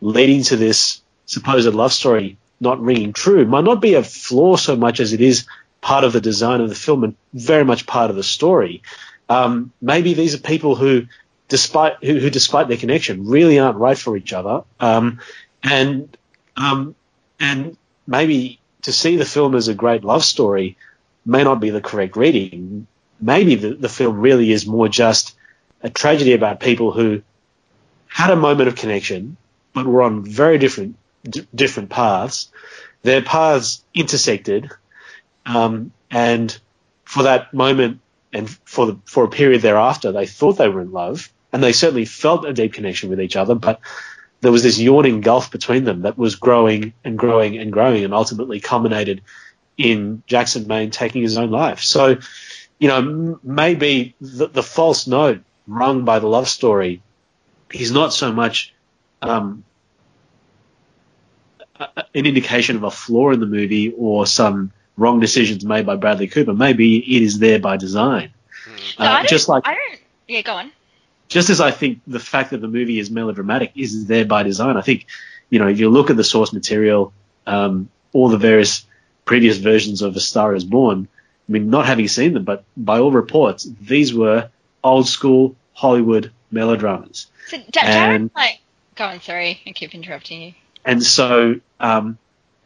leading 0.00 0.42
to 0.42 0.56
this 0.56 1.00
supposed 1.26 1.72
love 1.74 1.92
story 1.92 2.36
not 2.60 2.80
ringing 2.80 3.12
true 3.12 3.44
might 3.44 3.64
not 3.64 3.80
be 3.80 3.94
a 3.94 4.02
flaw 4.02 4.56
so 4.56 4.76
much 4.76 5.00
as 5.00 5.12
it 5.12 5.20
is 5.20 5.46
part 5.80 6.04
of 6.04 6.12
the 6.12 6.20
design 6.20 6.60
of 6.60 6.68
the 6.68 6.74
film 6.74 7.04
and 7.04 7.16
very 7.34 7.64
much 7.64 7.86
part 7.86 8.10
of 8.10 8.16
the 8.16 8.22
story. 8.22 8.82
Um, 9.28 9.72
maybe 9.80 10.14
these 10.14 10.34
are 10.34 10.38
people 10.38 10.76
who, 10.76 11.06
despite 11.48 12.02
who, 12.02 12.18
who, 12.18 12.30
despite 12.30 12.68
their 12.68 12.76
connection, 12.76 13.26
really 13.26 13.58
aren't 13.58 13.78
right 13.78 13.98
for 13.98 14.16
each 14.16 14.32
other, 14.32 14.64
um, 14.78 15.20
and 15.62 16.16
um, 16.56 16.94
and 17.40 17.76
maybe 18.06 18.60
to 18.82 18.92
see 18.92 19.16
the 19.16 19.24
film 19.24 19.54
as 19.54 19.68
a 19.68 19.74
great 19.74 20.04
love 20.04 20.24
story 20.24 20.76
may 21.24 21.44
not 21.44 21.60
be 21.60 21.70
the 21.70 21.80
correct 21.80 22.16
reading. 22.16 22.86
Maybe 23.20 23.54
the, 23.54 23.74
the 23.74 23.88
film 23.88 24.20
really 24.20 24.50
is 24.50 24.66
more 24.66 24.88
just 24.88 25.36
a 25.82 25.90
tragedy 25.90 26.32
about 26.32 26.60
people 26.60 26.92
who 26.92 27.22
had 28.08 28.30
a 28.30 28.36
moment 28.36 28.68
of 28.68 28.76
connection, 28.76 29.36
but 29.72 29.86
were 29.86 30.02
on 30.02 30.24
very 30.24 30.58
different 30.58 30.96
d- 31.24 31.46
different 31.54 31.90
paths. 31.90 32.50
Their 33.02 33.22
paths 33.22 33.84
intersected, 33.94 34.70
um, 35.46 35.92
and 36.10 36.56
for 37.04 37.24
that 37.24 37.52
moment 37.52 38.00
and 38.32 38.48
for 38.64 38.86
the, 38.86 38.98
for 39.04 39.24
a 39.24 39.28
period 39.28 39.62
thereafter, 39.62 40.12
they 40.12 40.26
thought 40.26 40.58
they 40.58 40.68
were 40.68 40.80
in 40.80 40.92
love, 40.92 41.32
and 41.52 41.62
they 41.62 41.72
certainly 41.72 42.04
felt 42.04 42.44
a 42.44 42.52
deep 42.52 42.74
connection 42.74 43.10
with 43.10 43.20
each 43.20 43.36
other. 43.36 43.54
But 43.54 43.80
there 44.42 44.52
was 44.52 44.64
this 44.64 44.78
yawning 44.78 45.20
gulf 45.20 45.50
between 45.50 45.84
them 45.84 46.02
that 46.02 46.18
was 46.18 46.34
growing 46.34 46.92
and 47.04 47.16
growing 47.16 47.58
and 47.58 47.72
growing 47.72 48.04
and 48.04 48.12
ultimately 48.12 48.58
culminated 48.60 49.22
in 49.78 50.22
Jackson 50.26 50.66
Maine 50.66 50.90
taking 50.90 51.22
his 51.22 51.38
own 51.38 51.50
life. 51.50 51.80
So, 51.80 52.18
you 52.78 52.88
know, 52.88 53.38
maybe 53.42 54.16
the, 54.20 54.48
the 54.48 54.62
false 54.62 55.06
note 55.06 55.42
rung 55.68 56.04
by 56.04 56.18
the 56.18 56.26
love 56.26 56.48
story 56.48 57.02
is 57.72 57.92
not 57.92 58.12
so 58.12 58.32
much 58.32 58.74
um, 59.22 59.62
an 61.78 62.26
indication 62.26 62.74
of 62.74 62.82
a 62.82 62.90
flaw 62.90 63.30
in 63.30 63.38
the 63.38 63.46
movie 63.46 63.94
or 63.96 64.26
some 64.26 64.72
wrong 64.96 65.20
decisions 65.20 65.64
made 65.64 65.86
by 65.86 65.94
Bradley 65.94 66.26
Cooper. 66.26 66.52
Maybe 66.52 66.98
it 66.98 67.22
is 67.22 67.38
there 67.38 67.60
by 67.60 67.76
design. 67.76 68.32
No, 68.98 69.04
uh, 69.04 69.24
just 69.24 69.48
like 69.48 69.62
I 69.66 69.74
don't. 69.74 70.00
Yeah, 70.26 70.42
go 70.42 70.54
on 70.54 70.72
just 71.28 71.50
as 71.50 71.60
I 71.60 71.70
think 71.70 72.00
the 72.06 72.20
fact 72.20 72.50
that 72.50 72.60
the 72.60 72.68
movie 72.68 72.98
is 72.98 73.10
melodramatic 73.10 73.72
is 73.74 74.06
there 74.06 74.24
by 74.24 74.42
design. 74.42 74.76
I 74.76 74.82
think, 74.82 75.06
you 75.50 75.58
know, 75.58 75.68
if 75.68 75.78
you 75.78 75.88
look 75.88 76.10
at 76.10 76.16
the 76.16 76.24
source 76.24 76.52
material, 76.52 77.12
um, 77.46 77.88
all 78.12 78.28
the 78.28 78.38
various 78.38 78.86
previous 79.24 79.56
versions 79.56 80.02
of 80.02 80.16
A 80.16 80.20
Star 80.20 80.54
Is 80.54 80.64
Born, 80.64 81.08
I 81.48 81.52
mean, 81.52 81.70
not 81.70 81.86
having 81.86 82.08
seen 82.08 82.34
them, 82.34 82.44
but 82.44 82.64
by 82.76 82.98
all 82.98 83.10
reports, 83.10 83.68
these 83.80 84.14
were 84.14 84.50
old 84.84 85.08
school 85.08 85.56
Hollywood 85.72 86.32
melodramas. 86.50 87.26
So, 87.48 87.58
and, 87.82 88.30
like, 88.34 88.60
go 88.94 89.04
on, 89.04 89.20
sorry, 89.20 89.60
I 89.66 89.72
keep 89.72 89.94
interrupting 89.94 90.42
you. 90.42 90.54
And 90.84 91.02
so, 91.02 91.60
um, 91.80 92.18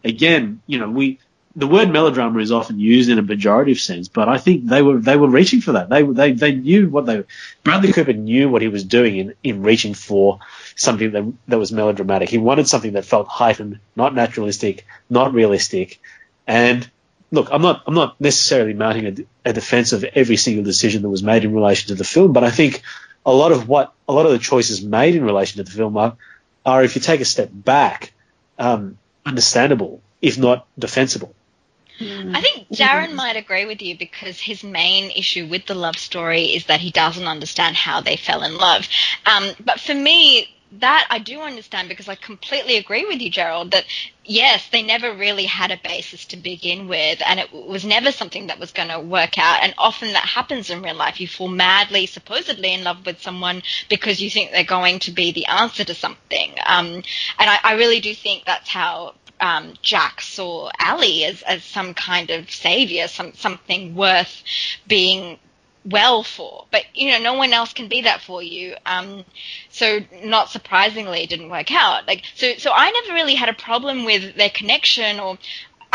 again, 0.05 0.61
you 0.67 0.79
know, 0.79 0.91
we 0.91 1.19
the 1.57 1.67
word 1.67 1.91
melodrama 1.91 2.39
is 2.41 2.53
often 2.53 2.79
used 2.79 3.09
in 3.09 3.19
a 3.19 3.23
pejorative 3.23 3.81
sense, 3.81 4.09
but 4.09 4.29
I 4.29 4.37
think 4.37 4.67
they 4.67 4.83
were 4.83 4.99
they 4.99 5.17
were 5.17 5.29
reaching 5.29 5.63
for 5.63 5.73
that. 5.73 5.89
They 5.89 6.03
they 6.03 6.33
they 6.33 6.55
knew 6.55 6.91
what 6.91 7.07
they 7.07 7.25
Bradley 7.65 7.93
Cooper 7.93 8.13
knew 8.13 8.51
what 8.51 8.61
he 8.61 8.69
was 8.69 8.85
doing 8.85 9.17
in, 9.17 9.35
in 9.43 9.63
reaching 9.63 9.95
for 9.95 10.41
something 10.77 11.13
that 11.13 11.33
that 11.49 11.59
was 11.59 11.73
melodramatic. 11.73 12.29
He 12.29 12.37
wanted 12.37 12.69
something 12.69 12.93
that 12.93 13.07
felt 13.07 13.27
heightened, 13.27 13.81
not 13.97 14.15
naturalistic, 14.15 14.87
not 15.09 15.33
realistic. 15.33 15.99
And 16.47 16.89
look, 17.31 17.49
I'm 17.51 17.63
not 17.63 17.85
I'm 17.87 17.95
not 17.95 18.21
necessarily 18.21 18.75
mounting 18.75 19.07
a, 19.07 19.51
a 19.51 19.53
defense 19.55 19.95
of 19.95 20.05
every 20.05 20.37
single 20.37 20.63
decision 20.63 21.03
that 21.03 21.09
was 21.09 21.23
made 21.23 21.45
in 21.45 21.55
relation 21.55 21.89
to 21.89 21.95
the 21.95 22.05
film, 22.05 22.35
but 22.35 22.45
I 22.45 22.51
think 22.51 22.83
a 23.25 23.33
lot 23.33 23.53
of 23.53 23.67
what 23.67 23.95
a 24.07 24.13
lot 24.13 24.27
of 24.27 24.33
the 24.33 24.39
choices 24.39 24.83
made 24.83 25.17
in 25.17 25.25
relation 25.25 25.57
to 25.57 25.65
the 25.65 25.75
film 25.75 25.97
are, 25.97 26.19
are 26.67 26.85
if 26.85 26.97
you 26.97 27.01
take 27.01 27.23
a 27.23 27.25
step 27.25 27.49
back, 27.51 28.13
um, 28.59 28.99
understandable, 29.25 30.03
if 30.21 30.37
not 30.37 30.67
defensible. 30.79 31.35
I 32.01 32.41
think 32.41 32.69
Darren 32.71 33.15
might 33.15 33.37
agree 33.37 33.65
with 33.65 33.81
you 33.81 33.97
because 33.97 34.41
his 34.41 34.63
main 34.63 35.11
issue 35.13 35.47
with 35.47 35.67
the 35.67 35.75
love 35.75 35.97
story 35.99 36.45
is 36.55 36.67
that 36.67 36.81
he 36.81 36.91
doesn't 36.91 37.27
understand 37.27 37.77
how 37.77 38.01
they 38.01 38.17
fell 38.17 38.43
in 38.43 38.57
love. 38.57 38.87
Um, 39.25 39.51
but 39.65 39.81
for 39.81 39.95
me, 39.95 40.49
that 40.73 41.07
I 41.11 41.21
do 41.21 41.41
understand 41.41 41.89
because 41.89 42.09
I 42.09 42.17
completely 42.17 42.77
agree 42.77 43.05
with 43.05 43.21
you, 43.21 43.31
Gerald, 43.31 43.71
that 43.71 43.85
yes, 44.25 44.69
they 44.71 44.83
never 44.83 45.15
really 45.15 45.45
had 45.45 45.71
a 45.71 45.81
basis 45.83 46.25
to 46.27 46.37
begin 46.37 46.89
with, 46.89 47.23
and 47.25 47.39
it 47.39 47.53
was 47.53 47.85
never 47.85 48.11
something 48.11 48.49
that 48.49 48.59
was 48.59 48.73
going 48.73 48.89
to 48.89 48.99
work 49.01 49.39
out. 49.39 49.63
And 49.63 49.75
often 49.79 50.13
that 50.13 50.25
happens 50.25 50.69
in 50.69 50.83
real 50.83 50.97
life. 50.97 51.21
You 51.21 51.29
fall 51.29 51.49
madly, 51.49 52.07
supposedly 52.07 52.75
in 52.75 52.85
love 52.85 53.07
with 53.07 53.23
someone 53.23 53.63
because 53.89 54.21
you 54.21 54.29
think 54.29 54.51
they're 54.51 54.65
going 54.65 54.99
to 55.01 55.13
be 55.13 55.31
the 55.33 55.47
answer 55.47 55.85
to 55.85 55.95
something. 55.95 56.53
Um, 56.67 56.87
and 56.87 57.05
I, 57.39 57.59
I 57.63 57.75
really 57.75 58.01
do 58.01 58.15
think 58.15 58.45
that's 58.45 58.69
how 58.69 59.15
um, 59.41 59.75
Jack 59.83 60.21
saw 60.21 60.71
Ali 60.81 61.25
as, 61.25 61.43
as 61.43 61.65
some 61.65 61.95
kind 61.95 62.31
of 62.31 62.51
savior, 62.51 63.09
some 63.09 63.35
something 63.35 63.95
worth 63.95 64.43
being 64.87 65.39
well 65.85 66.23
for. 66.23 66.67
But 66.71 66.85
you 66.95 67.11
know, 67.11 67.19
no 67.19 67.35
one 67.35 67.53
else 67.53 67.73
can 67.73 67.89
be 67.89 68.03
that 68.03 68.21
for 68.21 68.43
you. 68.43 68.77
Um, 68.85 69.25
so 69.71 70.01
not 70.23 70.51
surprisingly, 70.51 71.23
it 71.23 71.31
didn't 71.31 71.51
work 71.51 71.73
out. 71.73 72.07
Like 72.07 72.25
so, 72.35 72.55
so 72.55 72.71
I 72.75 72.91
never 72.91 73.15
really 73.15 73.35
had 73.35 73.49
a 73.49 73.55
problem 73.55 74.05
with 74.05 74.37
their 74.37 74.51
connection 74.51 75.21
or. 75.21 75.39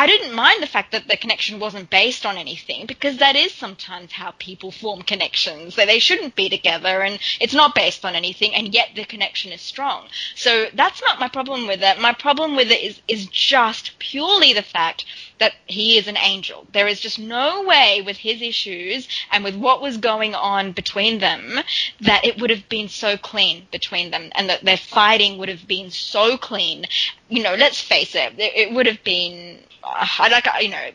I 0.01 0.07
didn't 0.07 0.33
mind 0.33 0.63
the 0.63 0.67
fact 0.67 0.93
that 0.93 1.07
the 1.07 1.15
connection 1.15 1.59
wasn't 1.59 1.91
based 1.91 2.25
on 2.25 2.35
anything 2.35 2.87
because 2.87 3.17
that 3.17 3.35
is 3.35 3.51
sometimes 3.51 4.11
how 4.11 4.31
people 4.39 4.71
form 4.71 5.03
connections. 5.03 5.75
They 5.75 5.99
shouldn't 5.99 6.35
be 6.35 6.49
together 6.49 7.03
and 7.03 7.19
it's 7.39 7.53
not 7.53 7.75
based 7.75 8.03
on 8.03 8.15
anything 8.15 8.55
and 8.55 8.73
yet 8.73 8.95
the 8.95 9.05
connection 9.05 9.51
is 9.51 9.61
strong. 9.61 10.07
So 10.33 10.69
that's 10.73 11.03
not 11.03 11.19
my 11.19 11.27
problem 11.27 11.67
with 11.67 11.83
it. 11.83 11.99
My 11.99 12.13
problem 12.13 12.55
with 12.55 12.71
it 12.71 12.81
is 12.81 12.99
is 13.07 13.27
just 13.27 13.99
purely 13.99 14.53
the 14.53 14.63
fact 14.63 15.05
that 15.37 15.53
he 15.67 15.99
is 15.99 16.07
an 16.07 16.17
angel. 16.17 16.65
There 16.73 16.87
is 16.87 16.99
just 16.99 17.19
no 17.19 17.61
way 17.61 18.01
with 18.03 18.17
his 18.17 18.41
issues 18.41 19.07
and 19.31 19.43
with 19.43 19.55
what 19.55 19.83
was 19.83 19.97
going 19.97 20.33
on 20.33 20.71
between 20.71 21.19
them 21.19 21.59
that 21.99 22.25
it 22.25 22.41
would 22.41 22.49
have 22.49 22.67
been 22.69 22.89
so 22.89 23.17
clean 23.17 23.67
between 23.71 24.09
them 24.09 24.31
and 24.33 24.49
that 24.49 24.65
their 24.65 24.77
fighting 24.77 25.37
would 25.37 25.49
have 25.49 25.67
been 25.67 25.91
so 25.91 26.39
clean. 26.39 26.87
You 27.29 27.43
know, 27.43 27.53
let's 27.53 27.79
face 27.79 28.15
it, 28.15 28.33
it 28.39 28.73
would 28.73 28.87
have 28.87 29.03
been 29.03 29.59
I 29.93 30.29
like 30.29 30.47
you 30.61 30.69
know 30.69 30.89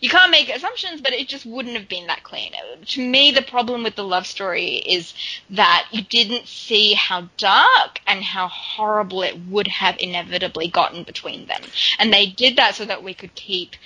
you 0.00 0.08
can't 0.10 0.30
make 0.30 0.48
assumptions, 0.48 1.00
but 1.00 1.12
it 1.12 1.28
just 1.28 1.46
wouldn't 1.46 1.76
have 1.76 1.88
been 1.88 2.06
that 2.08 2.22
clean. 2.22 2.52
To 2.86 3.08
me, 3.08 3.30
the 3.30 3.42
problem 3.42 3.82
with 3.82 3.96
the 3.96 4.04
love 4.04 4.26
story 4.26 4.76
is 4.76 5.14
that 5.50 5.86
you 5.92 6.02
didn't 6.02 6.46
see 6.46 6.94
how 6.94 7.28
dark 7.36 8.00
and 8.06 8.22
how 8.22 8.48
horrible 8.48 9.22
it 9.22 9.38
would 9.48 9.68
have 9.68 9.96
inevitably 9.98 10.68
gotten 10.68 11.04
between 11.04 11.46
them, 11.46 11.62
and 11.98 12.12
they 12.12 12.26
did 12.26 12.56
that 12.56 12.74
so 12.74 12.84
that 12.84 13.02
we 13.04 13.14
could 13.14 13.34
keep 13.34 13.76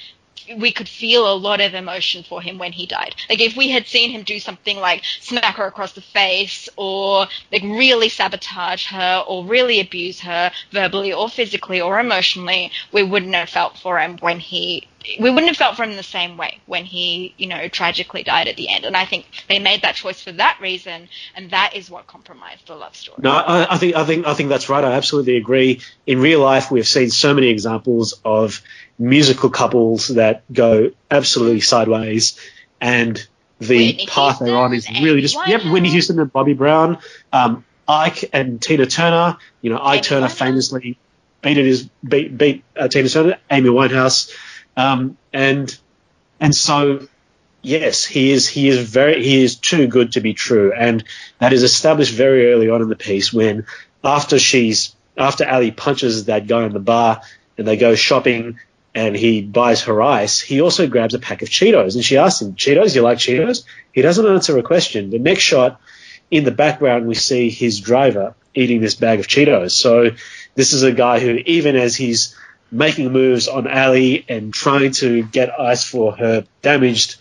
we 0.57 0.73
could 0.73 0.89
feel 0.89 1.31
a 1.31 1.35
lot 1.35 1.61
of 1.61 1.75
emotion 1.75 2.23
for 2.23 2.43
him 2.43 2.59
when 2.59 2.73
he 2.73 2.87
died. 2.87 3.15
Like 3.29 3.41
if 3.41 3.57
we 3.57 3.69
had 3.71 3.87
seen 3.87 4.11
him 4.11 4.23
do 4.23 4.39
something 4.39 4.79
like 4.79 5.03
smack 5.21 5.57
her 5.57 5.67
across 5.67 5.93
the 5.93 6.01
face 6.01 6.69
or 6.77 7.27
like 7.53 7.63
really 7.63 8.09
sabotage 8.09 8.87
her 8.87 9.25
or 9.27 9.45
really 9.45 9.81
abuse 9.81 10.21
her 10.21 10.51
verbally 10.71 11.13
or 11.13 11.29
physically 11.29 11.81
or 11.81 11.99
emotionally, 12.01 12.71
we 12.93 13.03
wouldn't 13.03 13.35
have 13.35 13.49
felt 13.49 13.79
for 13.79 13.99
him 13.99 14.17
when 14.19 14.39
he 14.39 14.87
we 15.19 15.31
wouldn't 15.31 15.47
have 15.47 15.57
felt 15.57 15.77
for 15.77 15.85
him 15.85 15.97
the 15.97 16.03
same 16.03 16.37
way 16.37 16.61
when 16.67 16.85
he, 16.85 17.35
you 17.37 17.47
know, 17.47 17.69
tragically 17.69 18.23
died 18.23 18.49
at 18.49 18.57
the 18.57 18.69
end. 18.69 18.85
And 18.85 18.97
I 18.97 19.05
think 19.05 19.27
they 19.49 19.59
made 19.59 19.83
that 19.83 19.95
choice 19.95 20.23
for 20.23 20.33
that 20.33 20.59
reason, 20.61 21.09
and 21.35 21.51
that 21.51 21.75
is 21.77 21.91
what 21.91 22.07
compromised 22.07 22.67
the 22.67 22.75
love 22.75 22.97
story. 22.97 23.19
No, 23.21 23.31
I, 23.31 23.75
I 23.75 23.79
think 23.79 23.97
I 23.97 24.05
think 24.05 24.27
I 24.27 24.35
think 24.35 24.49
that's 24.49 24.69
right. 24.69 24.85
I 24.85 24.93
absolutely 24.93 25.37
agree. 25.37 25.81
In 26.07 26.21
real 26.21 26.41
life, 26.41 26.71
we've 26.71 26.87
seen 26.87 27.11
so 27.11 27.35
many 27.35 27.49
examples 27.49 28.21
of 28.25 28.61
musical 28.99 29.51
couples 29.51 30.09
that 30.09 30.43
go 30.53 30.93
absolutely 31.11 31.61
sideways, 31.61 32.39
and 32.81 33.25
the 33.61 33.93
Whitney 33.93 34.07
path 34.07 34.39
they're 34.41 34.57
on 34.57 34.75
is 34.75 34.89
really 34.91 35.21
just 35.21 35.37
yep. 35.47 35.65
Whitney 35.65 35.91
Houston 35.91 36.19
and 36.19 36.33
Bobby 36.33 36.55
Brown, 36.55 36.99
um, 37.33 37.65
Ike 37.87 38.31
and 38.33 38.61
Tina 38.61 38.87
Turner. 38.87 39.39
You 39.61 39.71
know, 39.71 39.79
Ike 39.79 39.99
Amy 39.99 40.03
Turner 40.03 40.29
famously 40.29 40.99
beat 41.45 41.59
it 41.59 41.67
is 41.67 41.89
beat 42.07 42.37
beat 42.37 42.65
uh, 42.77 42.89
Tina 42.89 43.09
Turner, 43.09 43.39
Amy 43.51 43.69
Winehouse, 43.69 44.33
um, 44.77 45.17
and 45.33 45.77
and 46.41 46.55
so 46.55 47.07
yes, 47.63 48.05
he 48.05 48.31
is 48.31 48.47
he 48.47 48.69
is 48.69 48.79
very 48.79 49.23
he 49.23 49.43
is 49.43 49.57
too 49.57 49.87
good 49.87 50.13
to 50.13 50.21
be 50.21 50.35
true, 50.35 50.73
and 50.73 51.05
that 51.39 51.53
is 51.53 51.63
established 51.63 52.15
very 52.15 52.53
early 52.53 52.69
on 52.71 52.83
in 52.83 52.89
the 52.89 52.97
piece 52.97 53.33
when 53.33 53.67
after 54.05 54.39
she's 54.39 54.95
after 55.17 55.49
Ali 55.49 55.71
punches 55.71 56.27
that 56.27 56.47
guy 56.47 56.65
in 56.65 56.73
the 56.73 56.81
bar 56.81 57.23
and 57.57 57.67
they 57.67 57.77
go 57.77 57.95
shopping 57.95 58.59
and 58.95 59.17
he 59.17 59.43
buys 59.43 59.83
her 59.83 60.03
ice, 60.03 60.41
he 60.41 60.61
also 60.61 60.87
grabs 60.87 61.15
a 61.15 61.19
pack 61.19 61.43
of 61.43 61.49
Cheetos 61.49 61.95
and 61.95 62.05
she 62.05 62.17
asks 62.17 62.43
him, 62.43 62.55
Cheetos, 62.55 62.95
you 62.95 63.03
like 63.03 63.19
Cheetos? 63.19 63.65
He 63.93 64.03
doesn't 64.03 64.27
answer 64.27 64.57
a 64.57 64.63
question. 64.63 65.11
The 65.11 65.19
next 65.19 65.43
shot 65.43 65.81
in 66.31 66.45
the 66.45 66.53
background 66.53 67.07
we 67.07 67.15
see 67.15 67.51
his 67.51 67.81
driver 67.81 68.35
eating 68.55 68.81
this 68.81 68.95
bag 68.95 69.19
of 69.21 69.27
Cheetos. 69.27 69.73
So 69.73 70.11
this 70.55 70.73
is 70.73 70.85
a 70.85 70.93
guy 70.93 71.19
who 71.19 71.41
even 71.47 71.77
as 71.77 71.97
he's 71.97 72.37
making 72.71 73.13
moves 73.13 73.49
on 73.49 73.67
Ali 73.67 74.25
and 74.29 74.53
trying 74.53 74.93
to 74.93 75.23
get 75.23 75.59
ice 75.59 75.85
for 75.85 76.17
her 76.17 76.45
damaged 76.63 77.17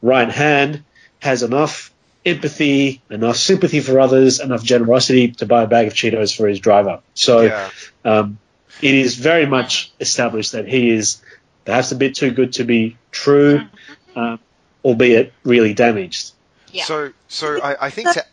right 0.00 0.28
hand 0.28 0.84
has 1.20 1.42
enough 1.42 1.92
empathy, 2.24 3.02
enough 3.10 3.36
sympathy 3.36 3.80
for 3.80 3.98
others, 3.98 4.40
enough 4.40 4.62
generosity 4.62 5.32
to 5.32 5.46
buy 5.46 5.64
a 5.64 5.66
bag 5.66 5.88
of 5.88 5.94
Cheetos 5.94 6.36
for 6.36 6.46
his 6.46 6.60
driver. 6.60 7.00
So 7.14 7.42
Yeah. 7.42 7.70
um, 8.04 8.38
it 8.80 8.94
is 8.94 9.16
very 9.16 9.46
much 9.46 9.92
established 10.00 10.52
that 10.52 10.66
he 10.68 10.90
is 10.90 11.22
perhaps 11.64 11.92
a 11.92 11.96
bit 11.96 12.14
too 12.14 12.30
good 12.30 12.54
to 12.54 12.64
be 12.64 12.96
true, 13.10 13.62
um, 14.16 14.38
albeit 14.84 15.32
really 15.44 15.74
damaged. 15.74 16.32
Yeah. 16.70 16.84
So, 16.84 17.12
so 17.28 17.60
I, 17.60 17.86
I 17.86 17.90
think. 17.90 18.12
To, 18.12 18.24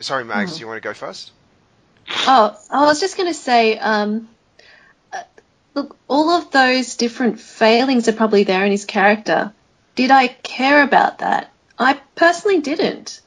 sorry, 0.00 0.24
Mags, 0.24 0.54
do 0.54 0.60
you 0.60 0.66
want 0.66 0.82
to 0.82 0.88
go 0.88 0.94
first? 0.94 1.32
Oh, 2.10 2.56
I 2.70 2.84
was 2.86 3.00
just 3.00 3.16
going 3.16 3.28
to 3.28 3.38
say, 3.38 3.78
um, 3.78 4.28
look, 5.78 5.96
all 6.08 6.30
of 6.30 6.50
those 6.50 6.96
different 6.96 7.40
failings 7.40 8.08
are 8.08 8.12
probably 8.12 8.44
there 8.44 8.64
in 8.64 8.72
his 8.72 8.84
character. 8.84 9.52
Did 9.94 10.10
I 10.10 10.28
care 10.28 10.82
about 10.82 11.18
that? 11.18 11.50
I 11.78 12.00
personally 12.14 12.60
didn't. 12.60 13.20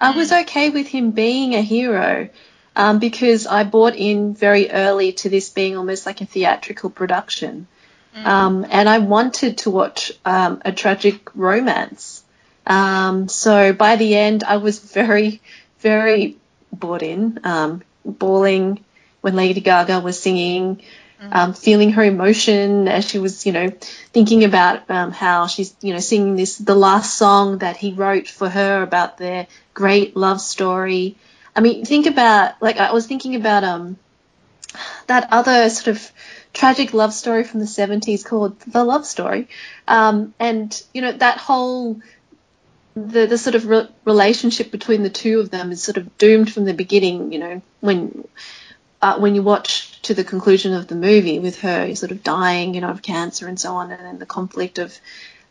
I 0.00 0.14
was 0.16 0.30
okay 0.30 0.70
with 0.70 0.86
him 0.86 1.10
being 1.10 1.54
a 1.54 1.62
hero 1.62 2.28
um, 2.76 2.98
because 2.98 3.46
I 3.46 3.64
bought 3.64 3.96
in 3.96 4.34
very 4.34 4.70
early 4.70 5.12
to 5.14 5.28
this 5.28 5.48
being 5.48 5.76
almost 5.76 6.06
like 6.06 6.20
a 6.20 6.26
theatrical 6.26 6.90
production. 6.90 7.66
Um, 8.14 8.66
and 8.70 8.88
I 8.88 8.98
wanted 8.98 9.58
to 9.58 9.70
watch 9.70 10.12
um, 10.24 10.62
a 10.64 10.72
tragic 10.72 11.34
romance. 11.34 12.22
Um, 12.66 13.28
so 13.28 13.72
by 13.72 13.96
the 13.96 14.14
end, 14.16 14.42
I 14.44 14.56
was 14.56 14.78
very, 14.78 15.40
very 15.80 16.36
bought 16.72 17.02
in, 17.02 17.40
um, 17.44 17.82
bawling 18.04 18.84
when 19.20 19.36
Lady 19.36 19.60
Gaga 19.60 20.00
was 20.00 20.18
singing, 20.20 20.82
um, 21.20 21.54
feeling 21.54 21.92
her 21.92 22.04
emotion 22.04 22.88
as 22.88 23.08
she 23.08 23.18
was, 23.18 23.46
you 23.46 23.52
know, 23.52 23.70
thinking 24.12 24.44
about 24.44 24.88
um, 24.90 25.12
how 25.12 25.46
she's, 25.46 25.74
you 25.80 25.92
know, 25.92 26.00
singing 26.00 26.36
this, 26.36 26.58
the 26.58 26.74
last 26.74 27.16
song 27.16 27.58
that 27.58 27.76
he 27.76 27.92
wrote 27.92 28.28
for 28.28 28.48
her 28.48 28.82
about 28.82 29.18
their 29.18 29.46
great 29.74 30.16
love 30.16 30.40
story. 30.40 31.16
I 31.54 31.60
mean, 31.60 31.84
think 31.84 32.06
about, 32.06 32.60
like, 32.60 32.76
I 32.78 32.92
was 32.92 33.06
thinking 33.06 33.34
about 33.34 33.64
um, 33.64 33.96
that 35.06 35.28
other 35.32 35.70
sort 35.70 35.96
of 35.96 36.12
tragic 36.52 36.92
love 36.92 37.12
story 37.12 37.44
from 37.44 37.60
the 37.60 37.66
70s 37.66 38.24
called 38.24 38.58
The 38.60 38.84
Love 38.84 39.06
Story. 39.06 39.48
Um, 39.88 40.34
and, 40.38 40.82
you 40.92 41.02
know, 41.02 41.12
that 41.12 41.38
whole 41.38 42.00
the 42.96 43.26
the 43.26 43.36
sort 43.36 43.54
of 43.54 43.66
re- 43.66 43.88
relationship 44.06 44.70
between 44.70 45.02
the 45.02 45.10
two 45.10 45.38
of 45.40 45.50
them 45.50 45.70
is 45.70 45.82
sort 45.82 45.98
of 45.98 46.16
doomed 46.16 46.50
from 46.50 46.64
the 46.64 46.72
beginning. 46.72 47.30
You 47.32 47.38
know, 47.38 47.62
when 47.80 48.26
uh, 49.02 49.18
when 49.18 49.34
you 49.34 49.42
watch 49.42 50.00
to 50.02 50.14
the 50.14 50.24
conclusion 50.24 50.72
of 50.72 50.86
the 50.86 50.94
movie 50.94 51.38
with 51.38 51.60
her 51.60 51.94
sort 51.94 52.12
of 52.12 52.22
dying, 52.22 52.74
you 52.74 52.80
know, 52.80 52.88
of 52.88 53.02
cancer 53.02 53.46
and 53.46 53.58
so 53.58 53.74
on, 53.74 53.90
and 53.90 54.04
then 54.04 54.18
the 54.18 54.26
conflict 54.26 54.78
of 54.78 54.98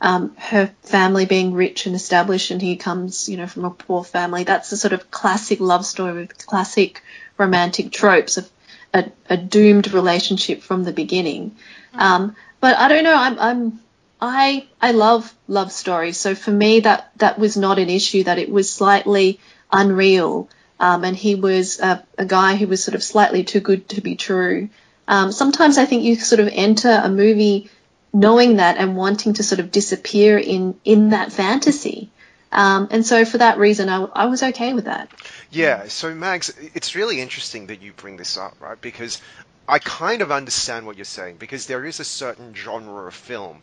um, 0.01 0.36
her 0.38 0.73
family 0.84 1.25
being 1.25 1.53
rich 1.53 1.86
and 1.86 1.95
established, 1.95 2.51
and 2.51 2.62
he 2.62 2.75
comes, 2.75 3.29
you 3.29 3.38
know, 3.38 3.47
from 3.47 3.65
a 3.65 3.71
poor 3.71 4.03
family. 4.03 4.43
That's 4.43 4.69
the 4.69 4.77
sort 4.77 4.93
of 4.93 5.10
classic 5.12 5.60
love 5.60 5.86
story 5.86 6.13
with 6.13 6.45
classic 6.45 7.01
romantic 7.38 7.91
tropes 7.91 8.38
of 8.38 8.49
a, 8.93 9.12
a 9.29 9.38
doomed 9.38 9.93
relationship 9.93 10.62
from 10.62 10.84
the 10.84 10.93
beginning. 10.93 11.55
Um, 11.93 12.36
but 12.60 12.77
I 12.77 12.88
don't 12.88 13.03
know. 13.03 13.15
I'm 13.15 13.39
I'm 13.39 13.79
I 14.21 14.67
I 14.81 14.91
love 14.91 15.34
love 15.47 15.71
stories, 15.71 16.17
so 16.17 16.36
for 16.36 16.51
me 16.51 16.81
that 16.81 17.12
that 17.17 17.38
was 17.38 17.58
not 17.58 17.79
an 17.79 17.89
issue. 17.89 18.23
That 18.23 18.39
it 18.39 18.49
was 18.49 18.71
slightly 18.71 19.39
unreal, 19.71 20.49
um, 20.79 21.03
and 21.03 21.15
he 21.15 21.35
was 21.35 21.79
a, 21.79 22.03
a, 22.17 22.25
guy 22.25 22.55
who 22.55 22.67
was 22.67 22.83
sort 22.83 22.95
of 22.95 23.03
slightly 23.03 23.43
too 23.43 23.59
good 23.59 23.88
to 23.89 24.01
be 24.01 24.15
true. 24.15 24.69
Um, 25.07 25.31
sometimes 25.31 25.77
I 25.77 25.85
think 25.85 26.03
you 26.03 26.15
sort 26.15 26.41
of 26.41 26.49
enter 26.51 26.89
a 26.89 27.09
movie 27.09 27.69
knowing 28.13 28.57
that 28.57 28.77
and 28.77 28.95
wanting 28.95 29.33
to 29.33 29.43
sort 29.43 29.59
of 29.59 29.71
disappear 29.71 30.38
in 30.38 30.75
in 30.83 31.09
that 31.09 31.31
fantasy. 31.31 32.09
Um, 32.51 32.88
and 32.91 33.05
so 33.05 33.25
for 33.25 33.38
that 33.39 33.57
reason, 33.57 33.89
I, 33.89 34.03
I 34.03 34.25
was 34.27 34.41
okay 34.41 34.73
with 34.73 34.85
that. 34.85 35.11
Yeah. 35.51 35.88
So 35.88 36.13
Mags, 36.15 36.53
it's 36.73 36.95
really 36.95 37.19
interesting 37.19 37.67
that 37.67 37.81
you 37.81 37.91
bring 37.91 38.15
this 38.15 38.38
up, 38.38 38.55
right? 38.61 38.79
Because 38.79 39.21
I 39.67 39.79
kind 39.79 40.21
of 40.21 40.31
understand 40.31 40.85
what 40.85 40.95
you're 40.95 41.05
saying 41.05 41.38
because 41.38 41.65
there 41.65 41.85
is 41.85 41.99
a 41.99 42.05
certain 42.05 42.53
genre 42.53 43.07
of 43.07 43.13
film, 43.13 43.59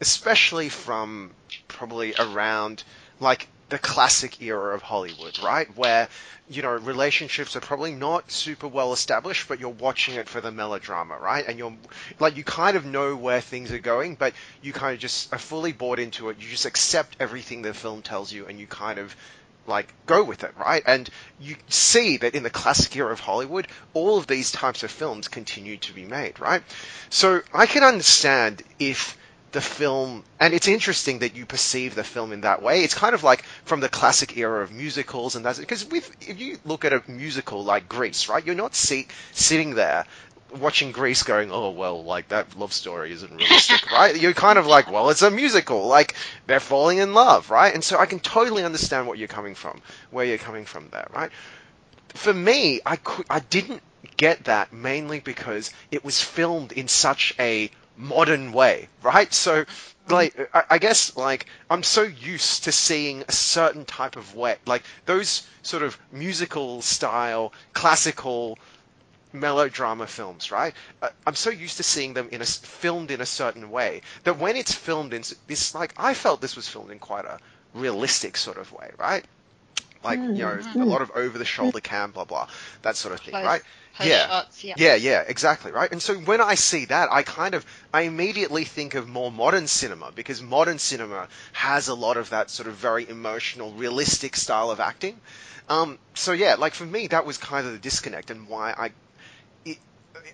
especially 0.00 0.68
from 0.68 1.30
probably 1.68 2.14
around 2.18 2.82
like 3.20 3.48
the 3.72 3.78
classic 3.78 4.42
era 4.42 4.74
of 4.74 4.82
Hollywood, 4.82 5.42
right? 5.42 5.66
Where, 5.78 6.06
you 6.46 6.60
know, 6.60 6.72
relationships 6.72 7.56
are 7.56 7.60
probably 7.60 7.92
not 7.92 8.30
super 8.30 8.68
well 8.68 8.92
established, 8.92 9.48
but 9.48 9.60
you're 9.60 9.70
watching 9.70 10.16
it 10.16 10.28
for 10.28 10.42
the 10.42 10.52
melodrama, 10.52 11.16
right? 11.16 11.42
And 11.48 11.58
you're, 11.58 11.74
like, 12.20 12.36
you 12.36 12.44
kind 12.44 12.76
of 12.76 12.84
know 12.84 13.16
where 13.16 13.40
things 13.40 13.72
are 13.72 13.78
going, 13.78 14.16
but 14.16 14.34
you 14.60 14.74
kind 14.74 14.92
of 14.92 15.00
just 15.00 15.32
are 15.32 15.38
fully 15.38 15.72
bought 15.72 15.98
into 15.98 16.28
it. 16.28 16.36
You 16.38 16.50
just 16.50 16.66
accept 16.66 17.16
everything 17.18 17.62
the 17.62 17.72
film 17.72 18.02
tells 18.02 18.30
you 18.30 18.44
and 18.44 18.60
you 18.60 18.66
kind 18.66 18.98
of 18.98 19.16
like 19.66 19.94
go 20.04 20.22
with 20.22 20.44
it, 20.44 20.52
right? 20.58 20.82
And 20.86 21.08
you 21.40 21.56
see 21.70 22.18
that 22.18 22.34
in 22.34 22.42
the 22.42 22.50
classic 22.50 22.94
era 22.94 23.10
of 23.10 23.20
Hollywood, 23.20 23.68
all 23.94 24.18
of 24.18 24.26
these 24.26 24.52
types 24.52 24.82
of 24.82 24.90
films 24.90 25.28
continue 25.28 25.78
to 25.78 25.94
be 25.94 26.04
made, 26.04 26.40
right? 26.40 26.62
So 27.08 27.40
I 27.54 27.64
can 27.64 27.84
understand 27.84 28.62
if 28.78 29.16
the 29.52 29.60
film, 29.60 30.24
and 30.40 30.54
it's 30.54 30.66
interesting 30.66 31.20
that 31.20 31.36
you 31.36 31.46
perceive 31.46 31.94
the 31.94 32.04
film 32.04 32.32
in 32.32 32.40
that 32.42 32.62
way. 32.62 32.82
It's 32.82 32.94
kind 32.94 33.14
of 33.14 33.22
like 33.22 33.44
from 33.64 33.80
the 33.80 33.88
classic 33.88 34.36
era 34.36 34.62
of 34.62 34.72
musicals, 34.72 35.36
and 35.36 35.44
that's 35.44 35.58
because 35.58 35.84
with 35.84 36.10
if 36.28 36.40
you 36.40 36.58
look 36.64 36.84
at 36.84 36.92
a 36.92 37.02
musical 37.06 37.62
like 37.62 37.88
Grease, 37.88 38.28
right, 38.28 38.44
you're 38.44 38.54
not 38.54 38.74
see, 38.74 39.06
sitting 39.32 39.74
there 39.74 40.06
watching 40.58 40.92
Grease 40.92 41.22
going, 41.22 41.50
oh 41.50 41.70
well, 41.70 42.02
like 42.04 42.28
that 42.28 42.58
love 42.58 42.72
story 42.72 43.12
isn't 43.12 43.30
realistic, 43.30 43.90
right? 43.92 44.18
You're 44.18 44.32
kind 44.32 44.58
of 44.58 44.66
like, 44.66 44.90
well, 44.90 45.10
it's 45.10 45.22
a 45.22 45.30
musical, 45.30 45.86
like 45.86 46.14
they're 46.46 46.60
falling 46.60 46.98
in 46.98 47.14
love, 47.14 47.50
right? 47.50 47.72
And 47.74 47.84
so 47.84 47.98
I 47.98 48.06
can 48.06 48.20
totally 48.20 48.64
understand 48.64 49.06
what 49.06 49.18
you're 49.18 49.28
coming 49.28 49.54
from, 49.54 49.80
where 50.10 50.24
you're 50.24 50.38
coming 50.38 50.64
from 50.64 50.88
there, 50.90 51.08
right? 51.14 51.30
For 52.08 52.32
me, 52.32 52.80
I 52.84 52.96
could, 52.96 53.26
I 53.30 53.40
didn't 53.40 53.82
get 54.16 54.44
that 54.44 54.72
mainly 54.72 55.20
because 55.20 55.70
it 55.90 56.04
was 56.04 56.22
filmed 56.22 56.72
in 56.72 56.88
such 56.88 57.34
a 57.38 57.70
modern 57.96 58.52
way, 58.52 58.88
right? 59.02 59.32
So 59.32 59.64
like 60.08 60.50
I, 60.54 60.64
I, 60.70 60.78
guess 60.78 61.16
like 61.16 61.46
I'm 61.70 61.82
so 61.82 62.02
used 62.02 62.64
to 62.64 62.72
seeing 62.72 63.24
a 63.28 63.32
certain 63.32 63.84
type 63.84 64.16
of 64.16 64.34
way, 64.34 64.56
like 64.66 64.82
those 65.06 65.46
sort 65.62 65.82
of 65.82 65.98
musical 66.10 66.82
style, 66.82 67.52
classical 67.72 68.58
melodrama 69.32 70.06
films, 70.06 70.50
right? 70.50 70.74
Uh, 71.00 71.08
I'm 71.26 71.34
so 71.34 71.50
used 71.50 71.78
to 71.78 71.82
seeing 71.82 72.14
them 72.14 72.28
in 72.32 72.42
a 72.42 72.44
filmed 72.44 73.10
in 73.10 73.20
a 73.20 73.26
certain 73.26 73.70
way 73.70 74.02
that 74.24 74.38
when 74.38 74.56
it's 74.56 74.74
filmed 74.74 75.14
in 75.14 75.22
this, 75.46 75.74
like 75.74 75.94
I 75.96 76.14
felt 76.14 76.40
this 76.40 76.56
was 76.56 76.68
filmed 76.68 76.90
in 76.90 76.98
quite 76.98 77.24
a 77.24 77.38
realistic 77.74 78.36
sort 78.36 78.58
of 78.58 78.72
way, 78.72 78.90
right? 78.98 79.24
Like 80.04 80.18
mm, 80.18 80.36
you 80.36 80.42
know, 80.42 80.56
mm. 80.56 80.82
a 80.82 80.84
lot 80.84 81.02
of 81.02 81.10
over 81.12 81.38
the 81.38 81.44
shoulder 81.44 81.80
cam, 81.80 82.10
blah 82.10 82.24
blah, 82.24 82.48
that 82.82 82.96
sort 82.96 83.14
of 83.14 83.20
thing, 83.20 83.32
Close, 83.32 83.44
right? 83.44 83.62
Yeah. 84.04 84.26
Shots, 84.28 84.64
yeah, 84.64 84.74
yeah, 84.76 84.94
yeah, 84.94 85.24
exactly, 85.26 85.72
right. 85.72 85.90
And 85.90 86.00
so 86.00 86.14
when 86.14 86.40
I 86.40 86.54
see 86.54 86.84
that, 86.86 87.08
I 87.12 87.22
kind 87.22 87.54
of, 87.54 87.64
I 87.92 88.02
immediately 88.02 88.64
think 88.64 88.94
of 88.94 89.08
more 89.08 89.30
modern 89.32 89.66
cinema 89.66 90.12
because 90.14 90.42
modern 90.42 90.78
cinema 90.78 91.28
has 91.52 91.88
a 91.88 91.94
lot 91.94 92.16
of 92.16 92.30
that 92.30 92.50
sort 92.50 92.68
of 92.68 92.74
very 92.74 93.08
emotional, 93.08 93.72
realistic 93.72 94.36
style 94.36 94.70
of 94.70 94.80
acting. 94.80 95.20
Um, 95.68 95.98
so 96.14 96.32
yeah, 96.32 96.54
like 96.54 96.74
for 96.74 96.86
me, 96.86 97.06
that 97.08 97.24
was 97.24 97.38
kind 97.38 97.66
of 97.66 97.72
the 97.72 97.78
disconnect 97.78 98.30
and 98.30 98.48
why 98.48 98.72
I 98.76 98.92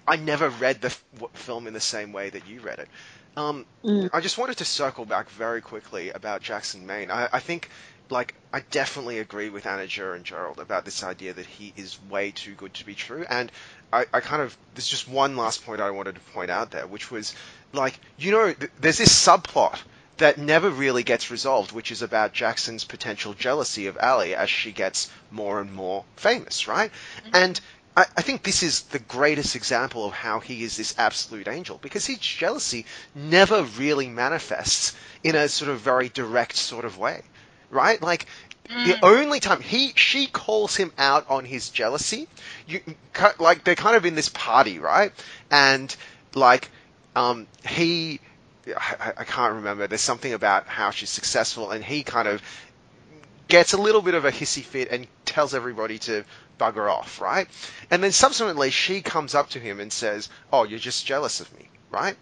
I 0.06 0.16
never 0.16 0.48
read 0.48 0.80
the 0.80 0.90
film 1.34 1.66
in 1.66 1.74
the 1.74 1.80
same 1.80 2.12
way 2.12 2.30
that 2.30 2.46
you 2.46 2.60
read 2.60 2.78
it. 2.78 2.88
Um, 3.36 3.66
mm. 3.84 4.10
I 4.12 4.20
just 4.20 4.38
wanted 4.38 4.56
to 4.58 4.64
circle 4.64 5.04
back 5.04 5.30
very 5.30 5.60
quickly 5.60 6.10
about 6.10 6.42
Jackson 6.42 6.86
Maine. 6.86 7.10
I, 7.10 7.28
I 7.32 7.38
think, 7.40 7.68
like, 8.10 8.34
I 8.52 8.60
definitely 8.70 9.18
agree 9.18 9.48
with 9.48 9.66
Anna 9.66 9.86
Jur 9.86 10.14
and 10.14 10.24
Gerald 10.24 10.58
about 10.58 10.84
this 10.84 11.04
idea 11.04 11.32
that 11.34 11.46
he 11.46 11.72
is 11.76 11.98
way 12.08 12.30
too 12.30 12.54
good 12.54 12.74
to 12.74 12.86
be 12.86 12.94
true. 12.94 13.24
And 13.28 13.52
I, 13.92 14.06
I 14.12 14.20
kind 14.20 14.42
of, 14.42 14.56
there's 14.74 14.88
just 14.88 15.08
one 15.08 15.36
last 15.36 15.64
point 15.64 15.80
I 15.80 15.90
wanted 15.90 16.14
to 16.14 16.20
point 16.32 16.50
out 16.50 16.70
there, 16.70 16.86
which 16.86 17.10
was, 17.10 17.34
like, 17.72 17.98
you 18.18 18.32
know, 18.32 18.52
th- 18.52 18.70
there's 18.80 18.98
this 18.98 19.26
subplot 19.26 19.78
that 20.18 20.38
never 20.38 20.68
really 20.68 21.02
gets 21.02 21.30
resolved, 21.30 21.72
which 21.72 21.92
is 21.92 22.02
about 22.02 22.32
Jackson's 22.32 22.84
potential 22.84 23.34
jealousy 23.34 23.86
of 23.86 23.96
Ally 23.98 24.30
as 24.30 24.50
she 24.50 24.72
gets 24.72 25.10
more 25.30 25.60
and 25.60 25.72
more 25.72 26.04
famous, 26.16 26.66
right? 26.66 26.90
Mm-hmm. 26.90 27.36
And 27.36 27.60
I, 27.96 28.06
I 28.16 28.22
think 28.22 28.42
this 28.42 28.62
is 28.62 28.82
the 28.82 28.98
greatest 28.98 29.56
example 29.56 30.04
of 30.06 30.12
how 30.12 30.40
he 30.40 30.62
is 30.62 30.76
this 30.76 30.94
absolute 30.98 31.48
angel 31.48 31.78
because 31.80 32.06
his 32.06 32.18
jealousy 32.18 32.86
never 33.14 33.62
really 33.62 34.08
manifests 34.08 34.94
in 35.22 35.34
a 35.34 35.48
sort 35.48 35.70
of 35.70 35.80
very 35.80 36.08
direct 36.08 36.56
sort 36.56 36.84
of 36.84 36.98
way, 36.98 37.22
right? 37.70 38.00
Like 38.00 38.26
the 38.64 38.92
mm. 38.92 38.98
only 39.02 39.40
time 39.40 39.60
he 39.60 39.92
she 39.96 40.26
calls 40.26 40.76
him 40.76 40.92
out 40.98 41.26
on 41.30 41.44
his 41.44 41.70
jealousy, 41.70 42.28
you 42.66 42.80
like 43.38 43.64
they're 43.64 43.74
kind 43.74 43.96
of 43.96 44.04
in 44.04 44.14
this 44.14 44.28
party, 44.28 44.78
right? 44.78 45.12
And 45.50 45.94
like 46.34 46.70
um, 47.16 47.46
he, 47.66 48.20
I, 48.66 49.12
I, 49.18 49.24
can't 49.24 49.54
remember. 49.54 49.86
There's 49.86 50.00
something 50.00 50.32
about 50.32 50.66
how 50.66 50.90
she's 50.90 51.10
successful, 51.10 51.70
and 51.70 51.82
he 51.82 52.02
kind 52.02 52.28
of 52.28 52.42
gets 53.48 53.72
a 53.72 53.78
little 53.78 54.02
bit 54.02 54.14
of 54.14 54.24
a 54.24 54.30
hissy 54.30 54.62
fit 54.62 54.90
and 54.90 55.06
tells 55.24 55.54
everybody 55.54 55.98
to 56.00 56.24
bugger 56.60 56.90
off, 56.90 57.20
right? 57.20 57.48
And 57.90 58.02
then 58.02 58.12
subsequently, 58.12 58.70
she 58.70 59.00
comes 59.00 59.34
up 59.34 59.50
to 59.50 59.58
him 59.58 59.80
and 59.80 59.92
says, 59.92 60.28
"Oh, 60.52 60.64
you're 60.64 60.78
just 60.78 61.06
jealous 61.06 61.40
of 61.40 61.52
me, 61.58 61.70
right?" 61.90 62.16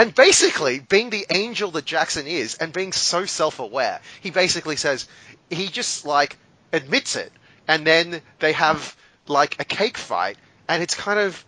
And 0.00 0.14
basically, 0.14 0.78
being 0.78 1.10
the 1.10 1.26
angel 1.28 1.72
that 1.72 1.84
Jackson 1.84 2.26
is, 2.26 2.54
and 2.54 2.72
being 2.72 2.90
so 2.90 3.26
self-aware, 3.26 4.00
he 4.22 4.30
basically 4.30 4.76
says 4.76 5.06
he 5.50 5.66
just 5.66 6.06
like 6.06 6.38
admits 6.72 7.16
it, 7.16 7.30
and 7.68 7.86
then 7.86 8.22
they 8.38 8.52
have 8.52 8.96
like 9.28 9.60
a 9.60 9.64
cake 9.66 9.98
fight, 9.98 10.38
and 10.70 10.82
it's 10.82 10.94
kind 10.94 11.18
of 11.20 11.44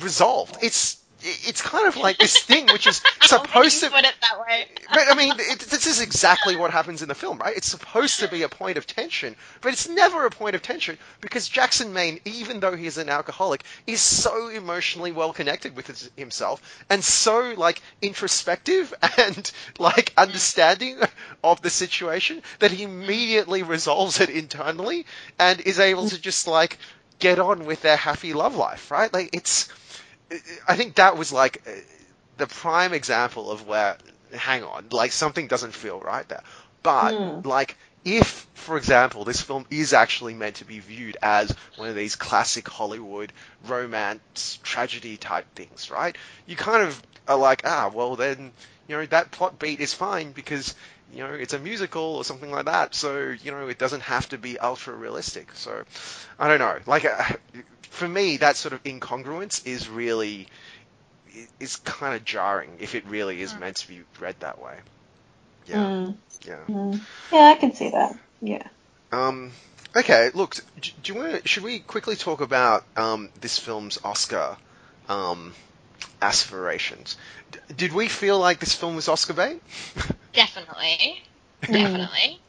resolved. 0.00 0.56
It's 0.60 0.96
it's 1.22 1.62
kind 1.62 1.88
of 1.88 1.96
like 1.96 2.18
this 2.18 2.38
thing 2.42 2.66
which 2.66 2.86
is 2.86 3.02
supposed 3.22 3.80
to 3.82 3.90
put 3.90 4.04
it 4.04 4.14
that 4.20 4.40
way. 4.40 4.66
but 4.92 5.10
I 5.10 5.14
mean, 5.14 5.32
it, 5.36 5.60
this 5.60 5.86
is 5.86 6.00
exactly 6.00 6.56
what 6.56 6.70
happens 6.70 7.02
in 7.02 7.08
the 7.08 7.14
film, 7.14 7.38
right? 7.38 7.56
It's 7.56 7.66
supposed 7.68 8.20
to 8.20 8.28
be 8.28 8.42
a 8.42 8.48
point 8.48 8.78
of 8.78 8.86
tension, 8.86 9.34
but 9.60 9.72
it's 9.72 9.88
never 9.88 10.26
a 10.26 10.30
point 10.30 10.54
of 10.54 10.62
tension 10.62 10.96
because 11.20 11.48
Jackson 11.48 11.92
Maine, 11.92 12.20
even 12.24 12.60
though 12.60 12.76
he's 12.76 12.98
an 12.98 13.08
alcoholic, 13.08 13.64
is 13.86 14.00
so 14.00 14.48
emotionally 14.48 15.12
well 15.12 15.32
connected 15.32 15.74
with 15.76 15.88
his, 15.88 16.10
himself 16.16 16.62
and 16.90 17.02
so 17.02 17.54
like 17.56 17.82
introspective 18.02 18.94
and 19.18 19.50
like 19.78 20.12
understanding 20.16 20.98
of 21.42 21.60
the 21.62 21.70
situation 21.70 22.42
that 22.60 22.70
he 22.70 22.84
immediately 22.84 23.62
resolves 23.62 24.20
it 24.20 24.30
internally 24.30 25.06
and 25.38 25.60
is 25.60 25.80
able 25.80 26.08
to 26.08 26.20
just 26.20 26.46
like 26.46 26.78
get 27.18 27.38
on 27.38 27.66
with 27.66 27.82
their 27.82 27.96
happy 27.96 28.32
love 28.32 28.54
life, 28.56 28.90
right? 28.90 29.12
Like 29.12 29.30
it's 29.32 29.68
I 30.66 30.76
think 30.76 30.96
that 30.96 31.16
was 31.16 31.32
like 31.32 31.62
uh, 31.66 31.70
the 32.36 32.46
prime 32.46 32.92
example 32.92 33.50
of 33.50 33.66
where, 33.66 33.96
hang 34.32 34.62
on, 34.62 34.86
like 34.90 35.12
something 35.12 35.48
doesn't 35.48 35.72
feel 35.72 36.00
right 36.00 36.28
there. 36.28 36.42
But 36.82 37.12
mm. 37.12 37.46
like 37.46 37.76
if, 38.04 38.46
for 38.54 38.76
example, 38.76 39.24
this 39.24 39.40
film 39.40 39.66
is 39.70 39.92
actually 39.92 40.34
meant 40.34 40.56
to 40.56 40.64
be 40.64 40.78
viewed 40.78 41.16
as 41.22 41.54
one 41.76 41.88
of 41.88 41.94
these 41.94 42.16
classic 42.16 42.68
Hollywood 42.68 43.32
romance 43.66 44.58
tragedy 44.62 45.16
type 45.16 45.46
things, 45.54 45.90
right? 45.90 46.16
You 46.46 46.56
kind 46.56 46.84
of 46.86 47.02
are 47.26 47.36
like, 47.36 47.62
ah, 47.64 47.90
well 47.92 48.16
then, 48.16 48.52
you 48.86 48.96
know, 48.96 49.06
that 49.06 49.30
plot 49.30 49.58
beat 49.58 49.80
is 49.80 49.92
fine 49.92 50.32
because 50.32 50.74
you 51.12 51.22
know 51.24 51.32
it's 51.32 51.54
a 51.54 51.58
musical 51.58 52.16
or 52.16 52.24
something 52.24 52.50
like 52.50 52.66
that 52.66 52.94
so 52.94 53.34
you 53.42 53.50
know 53.50 53.68
it 53.68 53.78
doesn't 53.78 54.02
have 54.02 54.28
to 54.28 54.38
be 54.38 54.58
ultra 54.58 54.94
realistic 54.94 55.50
so 55.54 55.82
i 56.38 56.48
don't 56.48 56.58
know 56.58 56.76
like 56.86 57.04
uh, 57.04 57.24
for 57.98 58.08
me, 58.08 58.36
that 58.38 58.56
sort 58.56 58.72
of 58.72 58.82
incongruence 58.84 59.66
is 59.66 59.88
really 59.88 60.46
is 61.60 61.76
kind 61.76 62.14
of 62.14 62.24
jarring 62.24 62.70
if 62.80 62.94
it 62.94 63.04
really 63.06 63.40
is 63.42 63.52
mm. 63.52 63.60
meant 63.60 63.76
to 63.76 63.88
be 63.88 64.00
read 64.20 64.36
that 64.40 64.60
way. 64.60 64.76
Yeah, 65.66 65.76
mm. 65.76 66.16
yeah, 66.46 66.56
mm. 66.68 67.00
yeah. 67.32 67.44
I 67.44 67.54
can 67.56 67.74
see 67.74 67.90
that. 67.90 68.16
Yeah. 68.40 68.66
Um. 69.12 69.52
Okay. 69.96 70.30
Look, 70.32 70.56
do, 70.80 70.90
do 71.02 71.12
you 71.12 71.18
want? 71.18 71.42
To, 71.42 71.48
should 71.48 71.64
we 71.64 71.80
quickly 71.80 72.16
talk 72.16 72.40
about 72.40 72.84
um, 72.96 73.30
this 73.40 73.58
film's 73.58 73.98
Oscar 74.04 74.56
um, 75.08 75.54
aspirations? 76.20 77.16
D- 77.52 77.58
did 77.76 77.92
we 77.92 78.08
feel 78.08 78.38
like 78.38 78.58
this 78.60 78.74
film 78.74 78.96
was 78.96 79.08
Oscar 79.08 79.32
bait? 79.32 79.60
Definitely. 80.32 81.22
Definitely. 81.62 82.40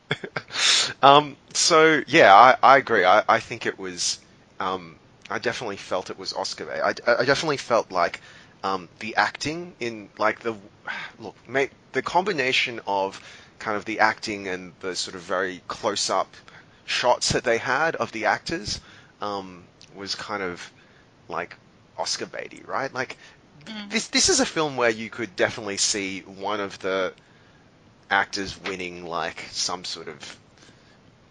um. 1.03 1.35
So 1.53 2.03
yeah, 2.07 2.33
I, 2.35 2.55
I 2.61 2.77
agree. 2.77 3.05
I, 3.05 3.23
I 3.27 3.39
think 3.39 3.65
it 3.65 3.77
was 3.77 4.19
um, 4.59 4.97
I 5.29 5.39
definitely 5.39 5.77
felt 5.77 6.09
it 6.09 6.17
was 6.17 6.33
Oscar 6.33 6.65
bait. 6.65 6.81
I, 6.81 6.89
I 7.19 7.25
definitely 7.25 7.57
felt 7.57 7.91
like 7.91 8.21
um, 8.63 8.89
the 8.99 9.15
acting 9.15 9.73
in 9.79 10.09
like 10.17 10.39
the 10.39 10.55
look, 11.19 11.35
mate, 11.47 11.71
the 11.91 12.01
combination 12.01 12.81
of 12.87 13.21
kind 13.59 13.77
of 13.77 13.85
the 13.85 13.99
acting 13.99 14.47
and 14.47 14.73
the 14.79 14.95
sort 14.95 15.15
of 15.15 15.21
very 15.21 15.61
close 15.67 16.09
up 16.09 16.33
shots 16.85 17.33
that 17.33 17.43
they 17.43 17.57
had 17.57 17.95
of 17.97 18.11
the 18.11 18.25
actors 18.25 18.79
um, 19.21 19.63
was 19.95 20.15
kind 20.15 20.41
of 20.41 20.71
like 21.27 21.55
Oscar 21.97 22.25
baity, 22.25 22.65
right? 22.67 22.91
Like 22.93 23.17
Mm. 23.69 23.89
this 23.91 24.07
this 24.07 24.29
is 24.29 24.39
a 24.39 24.45
film 24.45 24.77
where 24.77 24.89
you 24.89 25.09
could 25.09 25.35
definitely 25.35 25.77
see 25.77 26.21
one 26.21 26.59
of 26.59 26.79
the 26.79 27.13
actors 28.09 28.59
winning 28.61 29.05
like 29.05 29.45
some 29.51 29.83
sort 29.83 30.07
of 30.07 30.39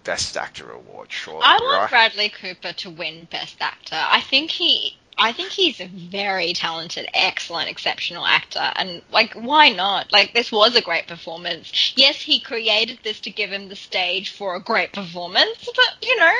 best 0.09 0.37
actor 0.39 0.71
award, 0.71 1.13
surely, 1.13 1.43
I 1.43 1.59
want 1.61 1.81
right? 1.83 1.91
Bradley 1.91 2.31
Cooper 2.31 2.73
to 2.73 2.89
win 2.89 3.29
Best 3.31 3.57
Actor. 3.61 3.95
I 3.97 4.23
think 4.23 4.51
he. 4.51 4.97
I 5.19 5.33
think 5.33 5.51
he's 5.51 5.81
a 5.81 5.87
very 5.89 6.53
talented, 6.53 7.09
excellent, 7.13 7.69
exceptional 7.69 8.25
actor, 8.25 8.71
and 8.77 9.03
like, 9.11 9.35
why 9.35 9.71
not? 9.71 10.13
Like, 10.13 10.33
this 10.33 10.53
was 10.53 10.77
a 10.77 10.81
great 10.83 11.07
performance. 11.09 11.93
Yes, 11.97 12.17
he 12.21 12.41
created 12.41 13.01
this 13.03 13.21
to 13.23 13.31
give 13.31 13.51
him 13.51 13.69
the 13.69 13.77
stage 13.77 14.31
for 14.31 14.55
a 14.55 14.61
great 14.61 14.93
performance, 14.93 15.69
but 15.75 16.07
you 16.09 16.17
know, 16.17 16.33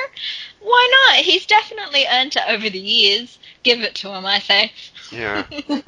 why 0.61 0.89
not? 1.09 1.25
He's 1.25 1.45
definitely 1.45 2.05
earned 2.11 2.35
it 2.35 2.43
over 2.47 2.69
the 2.69 2.79
years. 2.79 3.37
Give 3.63 3.81
it 3.81 3.95
to 3.95 4.09
him, 4.13 4.25
I 4.25 4.39
say. 4.39 4.71
Yeah. 5.11 5.45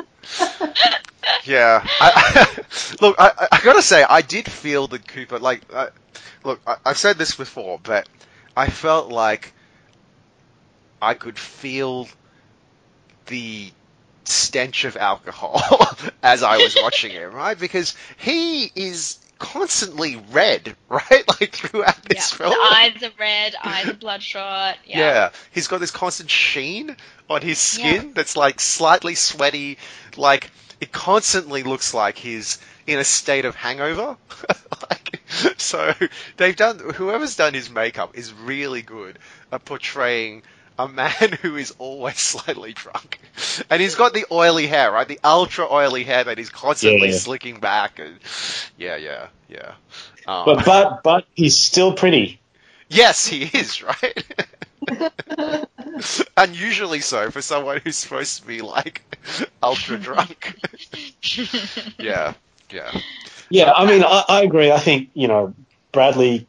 yeah. 1.45 1.85
I, 1.99 2.63
look, 3.01 3.15
I, 3.19 3.31
I- 3.37 3.47
I 3.53 3.61
gotta 3.63 3.81
say, 3.81 4.03
I 4.03 4.21
did 4.21 4.51
feel 4.51 4.87
that 4.87 5.07
Cooper, 5.07 5.39
like, 5.39 5.61
uh, 5.73 5.87
look, 6.43 6.61
I, 6.67 6.75
I've 6.85 6.97
said 6.97 7.17
this 7.17 7.35
before, 7.35 7.79
but 7.81 8.07
I 8.55 8.69
felt 8.69 9.09
like 9.09 9.53
I 11.01 11.13
could 11.13 11.37
feel 11.39 12.07
the 13.31 13.71
stench 14.25 14.83
of 14.83 14.97
alcohol 14.97 15.61
as 16.23 16.43
I 16.43 16.57
was 16.57 16.77
watching 16.79 17.11
him, 17.11 17.31
right? 17.31 17.57
Because 17.57 17.95
he 18.17 18.65
is 18.75 19.17
constantly 19.39 20.21
red, 20.31 20.75
right? 20.89 21.23
Like 21.27 21.55
throughout 21.55 22.03
this 22.03 22.31
yeah. 22.31 22.37
film. 22.37 22.51
The 22.51 22.75
eyes 22.75 23.03
are 23.03 23.11
red, 23.19 23.55
eyes 23.63 23.87
are 23.87 23.93
bloodshot. 23.93 24.77
Yeah. 24.85 24.99
Yeah, 24.99 25.29
he's 25.51 25.67
got 25.67 25.79
this 25.79 25.91
constant 25.91 26.29
sheen 26.29 26.95
on 27.29 27.41
his 27.41 27.57
skin 27.57 28.13
that's 28.13 28.35
like 28.35 28.59
slightly 28.59 29.15
sweaty. 29.15 29.77
Like 30.17 30.51
it 30.79 30.91
constantly 30.91 31.63
looks 31.63 31.93
like 31.93 32.17
he's 32.17 32.59
in 32.85 32.99
a 32.99 33.03
state 33.03 33.45
of 33.45 33.55
hangover. 33.55 34.17
like, 34.89 35.21
so 35.57 35.93
they've 36.37 36.55
done 36.55 36.79
whoever's 36.79 37.37
done 37.37 37.53
his 37.53 37.69
makeup 37.69 38.17
is 38.17 38.33
really 38.33 38.81
good 38.81 39.17
at 39.51 39.63
portraying 39.63 40.43
a 40.77 40.87
man 40.87 41.11
who 41.41 41.55
is 41.57 41.73
always 41.79 42.17
slightly 42.17 42.73
drunk, 42.73 43.19
and 43.69 43.81
he's 43.81 43.95
got 43.95 44.13
the 44.13 44.25
oily 44.31 44.67
hair, 44.67 44.91
right? 44.91 45.07
The 45.07 45.19
ultra 45.23 45.67
oily 45.71 46.03
hair 46.03 46.23
that 46.23 46.37
he's 46.37 46.49
constantly 46.49 47.09
Yeah. 47.09 47.15
slicking 47.15 47.59
back, 47.59 47.99
and 47.99 48.19
yeah, 48.77 48.95
yeah, 48.97 49.27
yeah. 49.49 49.73
Um, 50.27 50.45
But 50.45 50.65
but 50.65 51.03
but 51.03 51.25
he's 51.33 51.57
still 51.57 51.93
pretty. 51.93 52.39
Yes, 52.89 53.25
he 53.27 53.43
is, 53.43 53.81
right? 53.83 54.25
Unusually 56.37 56.99
so 56.99 57.31
for 57.31 57.41
someone 57.41 57.79
who's 57.83 57.95
supposed 57.95 58.41
to 58.41 58.47
be 58.47 58.61
like 58.61 59.01
ultra 59.63 59.97
drunk. 59.97 60.57
yeah, 61.99 62.33
yeah. 62.71 62.91
Yeah, 63.49 63.71
I 63.71 63.85
mean, 63.85 64.03
I, 64.03 64.23
I 64.27 64.41
agree. 64.43 64.71
I 64.71 64.79
think 64.79 65.09
you 65.13 65.27
know 65.27 65.53
Bradley. 65.91 66.47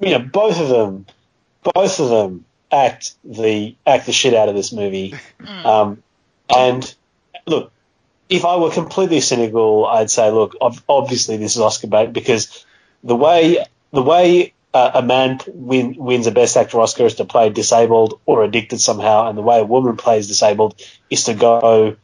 You 0.00 0.10
know, 0.10 0.18
both 0.20 0.58
of 0.60 0.68
them, 0.68 1.06
both 1.74 2.00
of 2.00 2.08
them 2.08 2.45
act 2.70 3.14
the 3.24 3.76
act 3.86 4.06
the 4.06 4.12
shit 4.12 4.34
out 4.34 4.48
of 4.48 4.54
this 4.54 4.72
movie. 4.72 5.14
Um, 5.64 6.02
and 6.54 6.94
look, 7.46 7.72
if 8.28 8.44
I 8.44 8.56
were 8.56 8.70
completely 8.70 9.20
cynical, 9.20 9.86
I'd 9.86 10.10
say, 10.10 10.30
look, 10.30 10.54
obviously 10.88 11.36
this 11.36 11.56
is 11.56 11.60
Oscar 11.60 11.88
bait 11.88 12.12
because 12.12 12.64
the 13.02 13.16
way 13.16 13.64
the 13.92 14.02
way 14.02 14.52
uh, 14.74 14.90
a 14.94 15.02
man 15.02 15.40
win, 15.48 15.94
wins 15.96 16.26
a 16.26 16.30
Best 16.30 16.56
Actor 16.56 16.78
Oscar 16.80 17.06
is 17.06 17.14
to 17.14 17.24
play 17.24 17.50
disabled 17.50 18.20
or 18.26 18.44
addicted 18.44 18.80
somehow, 18.80 19.28
and 19.28 19.38
the 19.38 19.42
way 19.42 19.60
a 19.60 19.64
woman 19.64 19.96
plays 19.96 20.28
disabled 20.28 20.80
is 21.08 21.24
to 21.24 21.34
go 21.34 21.96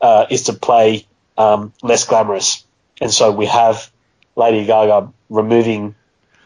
uh, 0.00 0.26
is 0.30 0.44
to 0.44 0.52
play 0.52 1.06
um, 1.36 1.72
less 1.82 2.06
glamorous. 2.06 2.64
And 3.00 3.12
so 3.12 3.32
we 3.32 3.46
have 3.46 3.90
Lady 4.36 4.64
Gaga 4.66 5.12
removing 5.28 5.94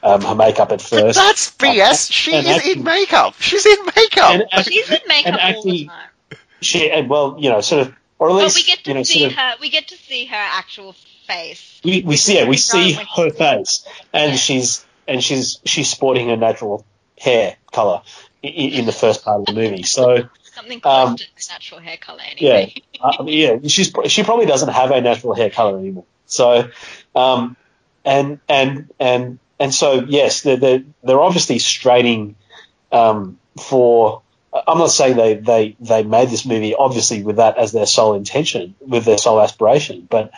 um, 0.05 0.21
her 0.23 0.35
makeup 0.35 0.71
at 0.73 0.79
But 0.79 0.83
first. 0.83 1.15
that's 1.19 1.51
BS. 1.57 2.13
She 2.13 2.35
and 2.35 2.47
is 2.47 2.57
acting- 2.57 2.79
in 2.79 2.85
makeup. 2.85 3.35
She's 3.41 3.67
in 3.67 3.79
makeup. 3.97 4.31
And 4.31 4.45
act- 4.53 4.69
She's 4.71 4.91
in 4.91 5.01
makeup 5.09 5.39
And 5.41 5.57
all 5.57 5.63
the 5.63 5.87
time. 5.87 6.09
she, 6.61 6.91
and 6.91 7.09
well, 7.09 7.37
you 7.39 7.51
know, 7.51 7.61
sort 7.61 7.87
of, 7.89 7.95
or 8.19 8.31
at 8.31 8.35
least 8.37 8.55
But 8.55 8.55
least 8.55 8.57
we 8.57 8.63
get 8.75 8.85
to 8.85 8.91
you 8.91 8.95
know, 8.95 9.03
see 9.03 9.19
sort 9.21 9.33
of, 9.33 9.39
her. 9.39 9.55
We 9.61 9.71
get 9.71 9.89
to 9.89 9.97
see 9.97 10.25
her 10.27 10.37
actual 10.37 10.95
face. 11.27 11.81
we, 11.85 12.03
we 12.03 12.17
see 12.17 12.39
it. 12.39 12.45
We 12.45 12.51
We 12.51 12.57
see 12.57 12.93
her 13.17 13.31
face, 13.31 13.87
and 14.13 14.33
Yeah. 14.33 14.37
she's 14.37 14.85
and 15.09 15.23
she's 15.23 15.59
she's 15.65 15.91
sporting 15.91 16.29
her 16.29 16.37
natural 16.37 16.85
hair 17.19 17.57
color 17.73 18.03
in, 18.43 18.53
in 18.73 18.87
the 18.87 18.93
first 18.93 19.25
part 19.25 19.41
of 19.41 19.47
the 19.47 19.53
movie. 19.53 19.83
So 19.83 20.29
Something 20.55 20.81
close 20.81 21.09
Um, 21.09 21.17
her 21.19 21.25
natural 21.53 21.81
hair 21.81 21.97
color, 21.97 22.21
yeah, 22.39 22.53
anyway. 22.53 22.75
uh, 23.01 23.25
yeah, 23.27 23.57
she's 23.67 23.93
she 24.07 24.23
probably 24.23 24.47
doesn't 24.47 24.69
have 24.69 24.91
a 24.93 25.01
natural 25.01 25.35
hair 25.35 25.51
color 25.51 25.79
anymore. 25.79 26.05
So, 26.27 26.71
um, 27.17 27.57
and 28.05 28.39
and 28.49 28.91
and 29.01 29.39
and 29.59 29.75
so 29.75 30.05
yes, 30.07 30.43
they're 30.43 30.57
they're, 30.57 30.83
they're 31.03 31.21
obviously 31.21 31.59
straining 31.59 32.37
um, 32.93 33.39
for. 33.61 34.23
I'm 34.69 34.79
not 34.79 34.93
saying 34.93 35.17
they, 35.17 35.35
they, 35.35 35.77
they 35.81 36.05
made 36.05 36.31
this 36.31 36.47
movie 36.47 36.77
obviously 36.77 37.25
with 37.25 37.37
that 37.37 37.59
as 37.59 37.73
their 37.73 37.87
sole 37.87 38.15
intention, 38.15 38.77
with 38.79 39.05
their 39.05 39.19
sole 39.19 39.41
aspiration, 39.41 40.07
but 40.09 40.31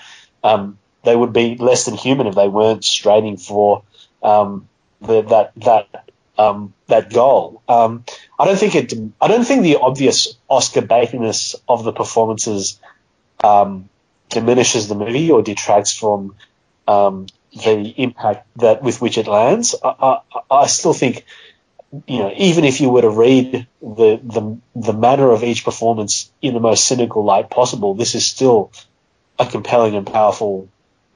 um, 0.43 0.79
they 1.05 1.15
would 1.15 1.35
be 1.35 1.57
less 1.57 1.85
than 1.85 1.97
human 1.97 2.27
if 2.27 2.35
they 2.35 2.49
weren't 2.49 2.83
straining 2.83 3.37
for 3.37 3.83
um, 4.23 4.69
the, 5.03 5.21
that 5.23 5.53
that 5.57 6.07
um, 6.39 6.75
that 6.87 7.13
goal. 7.13 7.63
Um, 7.69 8.05
I 8.39 8.45
don't 8.45 8.59
think 8.59 8.75
it. 8.75 8.93
I 9.21 9.29
don't 9.29 9.45
think 9.45 9.63
the 9.63 9.77
obvious 9.77 10.37
Oscar 10.49 10.83
baitiness 10.83 11.55
of 11.69 11.85
the 11.85 11.93
performances 11.93 12.79
um, 13.43 13.89
diminishes 14.29 14.89
the 14.89 14.95
movie 14.95 15.31
or 15.31 15.43
detracts 15.43 15.97
from 15.97 16.35
um, 16.89 17.27
the 17.65 17.95
impact 17.97 18.47
that 18.57 18.83
with 18.83 19.01
which 19.01 19.19
it 19.19 19.27
lands. 19.27 19.75
I, 19.83 20.21
I, 20.35 20.41
I 20.51 20.67
still 20.67 20.93
think, 20.93 21.25
you 22.07 22.19
know, 22.19 22.33
even 22.37 22.65
if 22.65 22.81
you 22.81 22.91
were 22.91 23.03
to 23.03 23.11
read 23.11 23.67
the, 23.81 24.21
the 24.23 24.59
the 24.75 24.93
manner 24.93 25.31
of 25.31 25.43
each 25.43 25.65
performance 25.65 26.31
in 26.43 26.55
the 26.55 26.61
most 26.61 26.85
cynical 26.87 27.25
light 27.25 27.49
possible, 27.51 27.95
this 27.95 28.15
is 28.15 28.27
still 28.27 28.73
a 29.39 29.47
compelling 29.47 29.95
and 29.95 30.07
powerful 30.07 30.69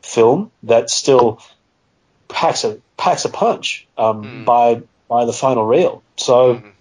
film 0.03 0.51
that 0.63 0.91
still 0.91 1.43
packs 2.29 2.65
a 2.65 2.79
packs 2.97 3.25
a 3.25 3.29
punch 3.29 3.87
um, 3.99 4.25
Mm. 4.25 4.45
by 4.45 4.83
by 5.09 5.25
the 5.25 5.33
final 5.33 5.65
reel. 5.67 6.03
So. 6.17 6.55
Mhm. 6.55 6.73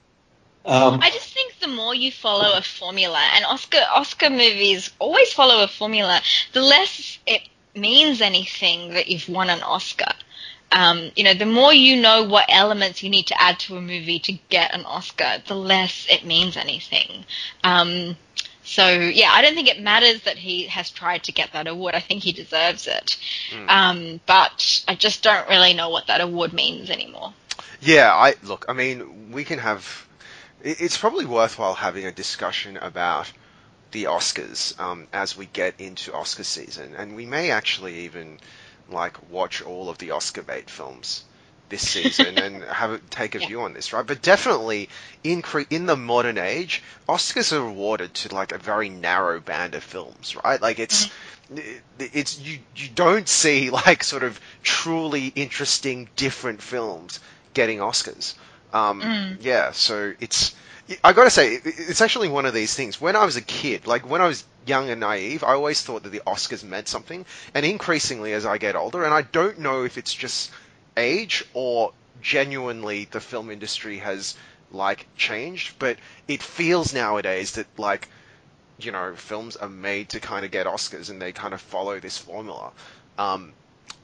Um, 0.66 1.00
I 1.02 1.10
just 1.10 1.34
think 1.34 1.58
the 1.60 1.68
more 1.68 1.96
you 1.96 2.12
follow 2.12 2.54
a 2.56 2.62
formula, 2.62 3.20
and 3.36 3.46
Oscar 3.46 3.80
Oscar 3.96 4.30
movies 4.30 4.92
always 5.00 5.34
follow 5.34 5.64
a 5.64 5.68
formula, 5.68 6.22
the 6.54 6.62
less 6.62 7.18
it 7.26 7.42
means 7.80 8.22
anything 8.22 8.94
that 8.94 9.08
you've 9.08 9.30
won 9.30 9.50
an 9.50 9.62
Oscar. 9.64 10.14
Um, 10.72 11.12
you 11.16 11.24
know, 11.24 11.34
the 11.34 11.46
more 11.46 11.74
you 11.74 12.00
know 12.00 12.24
what 12.24 12.46
elements 12.48 13.02
you 13.02 13.10
need 13.10 13.28
to 13.28 13.42
add 13.42 13.60
to 13.62 13.78
a 13.78 13.82
movie 13.82 14.20
to 14.20 14.34
get 14.50 14.74
an 14.74 14.86
Oscar, 14.86 15.42
the 15.48 15.56
less 15.56 16.06
it 16.10 16.26
means 16.26 16.58
anything. 16.58 17.26
Um, 17.64 18.16
so 18.64 18.88
yeah, 18.88 19.32
I 19.32 19.42
don't 19.42 19.56
think 19.56 19.68
it 19.68 19.80
matters 19.80 20.22
that 20.24 20.38
he 20.38 20.68
has 20.68 20.92
tried 20.92 21.24
to 21.24 21.32
get 21.32 21.54
that 21.54 21.68
award. 21.68 21.96
I 21.96 22.00
think 22.00 22.22
he 22.22 22.32
deserves 22.32 22.86
it. 22.86 23.18
Mm. 23.52 23.68
Um, 23.68 24.20
but 24.28 24.84
I 24.88 24.94
just 24.94 25.24
don't 25.24 25.50
really 25.50 25.74
know 25.74 25.90
what 25.90 26.06
that 26.06 26.22
award 26.22 26.54
means 26.54 26.92
anymore. 26.92 27.34
Yeah, 27.82 28.14
I 28.14 28.36
look. 28.44 28.66
I 28.70 28.74
mean, 28.74 29.32
we 29.32 29.44
can 29.44 29.58
have. 29.58 30.08
It's 30.62 30.98
probably 30.98 31.26
worthwhile 31.26 31.74
having 31.74 32.06
a 32.06 32.12
discussion 32.12 32.78
about 32.78 33.32
the 33.92 34.06
Oscars 34.06 34.80
um, 34.80 35.08
as 35.14 35.36
we 35.38 35.46
get 35.48 35.76
into 35.80 36.14
Oscar 36.14 36.44
season, 36.44 36.96
and 36.96 37.16
we 37.16 37.26
may 37.26 37.52
actually 37.52 38.02
even 38.06 38.40
like 38.90 39.30
watch 39.32 39.62
all 39.62 39.90
of 39.90 39.98
the 40.00 40.12
Oscar 40.12 40.42
bait 40.42 40.70
films 40.70 41.24
this 41.70 41.88
season 41.96 42.38
and 42.40 42.64
have 42.64 42.92
a, 42.92 42.98
take 43.10 43.36
a 43.36 43.40
Yeah. 43.40 43.48
view 43.48 43.62
on 43.62 43.74
this, 43.74 43.94
right? 43.94 44.06
But 44.06 44.22
definitely 44.22 44.90
in 45.24 45.44
in 45.70 45.86
the 45.86 45.96
modern 45.96 46.38
age, 46.38 46.82
Oscars 47.08 47.52
are 47.54 47.66
awarded 47.68 48.14
to 48.16 48.34
like 48.34 48.52
a 48.52 48.58
very 48.58 48.90
narrow 48.90 49.40
band 49.40 49.76
of 49.76 49.84
films, 49.84 50.36
right? 50.44 50.62
Like 50.62 50.80
it's 50.80 51.10
it- 51.56 51.84
it's 52.00 52.40
you 52.40 52.60
you 52.76 52.90
don't 52.90 53.28
see 53.28 53.70
like 53.86 54.04
sort 54.04 54.24
of 54.24 54.40
truly 54.64 55.28
interesting 55.36 56.10
different 56.16 56.62
films 56.62 57.20
getting 57.54 57.80
Oscars. 57.80 58.36
Um, 58.74 59.02
Mm. 59.02 59.38
Yeah, 59.42 59.72
so 59.72 60.14
it's 60.20 60.54
I 61.04 61.14
gotta 61.14 61.30
say 61.30 61.60
it's 61.64 62.02
actually 62.02 62.30
one 62.30 62.46
of 62.46 62.54
these 62.54 62.74
things. 62.74 63.00
When 63.00 63.16
I 63.16 63.26
was 63.26 63.36
a 63.36 63.42
kid, 63.42 63.88
like 63.88 64.10
when 64.10 64.22
I 64.22 64.28
was 64.28 64.44
young 64.66 64.90
and 64.90 65.00
naive, 65.00 65.44
I 65.44 65.54
always 65.54 65.82
thought 65.82 66.04
that 66.04 66.10
the 66.10 66.22
Oscars 66.26 66.64
meant 66.64 66.88
something, 66.88 67.26
and 67.54 67.66
increasingly 67.66 68.34
as 68.34 68.46
I 68.46 68.58
get 68.58 68.76
older, 68.76 69.04
and 69.04 69.14
I 69.14 69.22
don't 69.22 69.60
know 69.60 69.84
if 69.84 69.98
it's 69.98 70.14
just 70.14 70.52
age 70.98 71.46
or 71.54 71.94
genuinely 72.22 73.08
the 73.10 73.20
film 73.20 73.50
industry 73.50 74.00
has 74.00 74.36
like 74.72 75.08
changed, 75.16 75.76
but 75.80 75.98
it 76.28 76.44
feels 76.44 76.94
nowadays 76.94 77.54
that 77.54 77.68
like 77.78 78.10
you 78.80 78.92
know, 78.92 79.14
films 79.16 79.56
are 79.58 79.70
made 79.70 80.10
to 80.10 80.20
kind 80.20 80.46
of 80.46 80.52
get 80.52 80.66
Oscars 80.66 81.10
and 81.10 81.22
they 81.22 81.32
kind 81.32 81.54
of 81.54 81.62
follow 81.62 82.00
this 82.00 82.18
formula. 82.18 82.72
Um, 83.18 83.54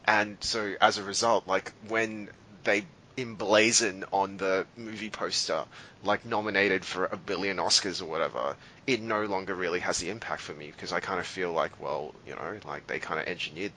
and 0.05 0.37
so 0.41 0.75
as 0.81 0.97
a 0.97 1.03
result, 1.03 1.47
like 1.47 1.71
when 1.87 2.29
they 2.63 2.85
emblazon 3.17 4.03
on 4.11 4.37
the 4.37 4.65
movie 4.75 5.09
poster, 5.09 5.65
like 6.03 6.25
nominated 6.25 6.85
for 6.85 7.05
a 7.05 7.17
billion 7.17 7.57
Oscars 7.57 8.01
or 8.01 8.05
whatever, 8.05 8.55
it 8.87 9.01
no 9.01 9.23
longer 9.25 9.55
really 9.55 9.79
has 9.79 9.99
the 9.99 10.09
impact 10.09 10.41
for 10.41 10.53
me 10.53 10.67
because 10.67 10.91
I 10.93 10.99
kind 10.99 11.19
of 11.19 11.25
feel 11.27 11.51
like, 11.51 11.79
well, 11.79 12.13
you 12.27 12.35
know, 12.35 12.59
like 12.65 12.87
they 12.87 12.99
kind 12.99 13.19
of 13.19 13.27
engineered 13.27 13.73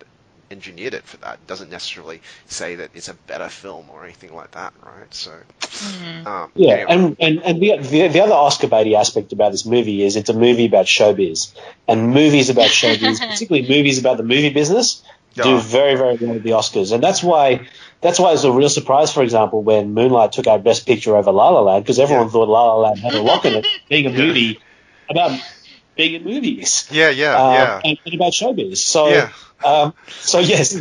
engineered 0.51 0.95
it 0.95 1.05
for 1.05 1.19
that. 1.19 1.35
It 1.35 1.47
doesn't 1.47 1.71
necessarily 1.71 2.23
say 2.47 2.77
that 2.77 2.91
it's 2.95 3.09
a 3.09 3.15
better 3.15 3.49
film 3.51 3.91
or 3.91 4.05
anything 4.05 4.35
like 4.35 4.53
that, 4.53 4.73
right? 4.83 5.13
So, 5.13 5.33
um, 6.25 6.51
Yeah, 6.55 6.75
anyway. 6.77 6.87
and, 6.89 7.17
and, 7.21 7.43
and 7.45 7.63
the, 7.63 7.77
the, 7.79 8.09
the 8.09 8.21
other 8.21 8.33
Oscar 8.33 8.69
baity 8.69 8.95
aspect 8.95 9.33
about 9.33 9.53
this 9.53 9.67
movie 9.67 10.03
is 10.03 10.17
it's 10.17 10.31
a 10.31 10.35
movie 10.35 10.67
about 10.67 10.87
showbiz. 10.87 11.55
And 11.87 12.11
movies 12.15 12.51
about 12.51 12.71
showbiz, 12.71 13.19
particularly 13.29 13.69
movies 13.69 13.99
about 13.99 14.17
the 14.17 14.23
movie 14.23 14.51
business, 14.51 15.03
do 15.41 15.51
Yeah. 15.51 15.61
very, 15.61 15.97
very 15.97 16.17
well 16.21 16.37
at 16.37 16.43
the 16.43 16.51
Oscars. 16.51 16.93
And 16.93 17.03
that's 17.03 17.23
why 17.23 17.69
that's 18.01 18.19
why 18.19 18.29
it 18.29 18.33
was 18.33 18.45
a 18.45 18.53
real 18.53 18.69
surprise, 18.69 19.13
for 19.13 19.23
example, 19.23 19.63
when 19.63 19.93
Moonlight 19.95 20.33
took 20.33 20.47
our 20.47 20.59
Best 20.59 20.87
Picture 20.87 21.17
over 21.17 21.33
La 21.33 21.49
La 21.51 21.61
Land, 21.61 21.85
because 21.85 21.99
everyone 21.99 22.27
Yeah. 22.27 22.33
thought 22.33 22.49
La 22.49 22.65
La 22.75 22.77
Land 22.89 23.01
had 23.01 23.15
a 23.15 23.23
lock 23.23 23.45
in 23.45 23.55
it, 23.55 23.67
being 23.89 24.07
a 24.07 24.11
movie 24.11 24.61
about 25.11 25.41
being 25.97 26.15
in 26.15 26.25
movies. 26.25 26.89
yeah, 26.93 27.11
yeah, 27.11 27.37
um, 27.37 27.55
yeah, 27.55 27.81
and, 27.85 27.99
and 28.05 28.15
about 28.15 28.33
showbiz. 28.33 28.79
So, 28.79 29.11
yeah, 29.11 29.33
um, 29.65 29.95
so 30.09 30.39
yes, 30.39 30.75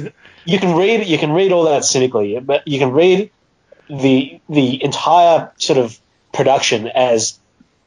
you 0.45 0.59
can 0.59 0.75
read 0.77 1.07
you 1.07 1.17
can 1.17 1.31
read 1.31 1.51
all 1.51 1.65
that 1.65 1.83
cynically, 1.83 2.39
but 2.39 2.67
you 2.67 2.79
can 2.79 2.91
read 2.91 3.31
the 3.89 4.39
the 4.49 4.83
entire 4.83 5.53
sort 5.59 5.79
of 5.79 5.99
production 6.33 6.87
as 6.87 7.39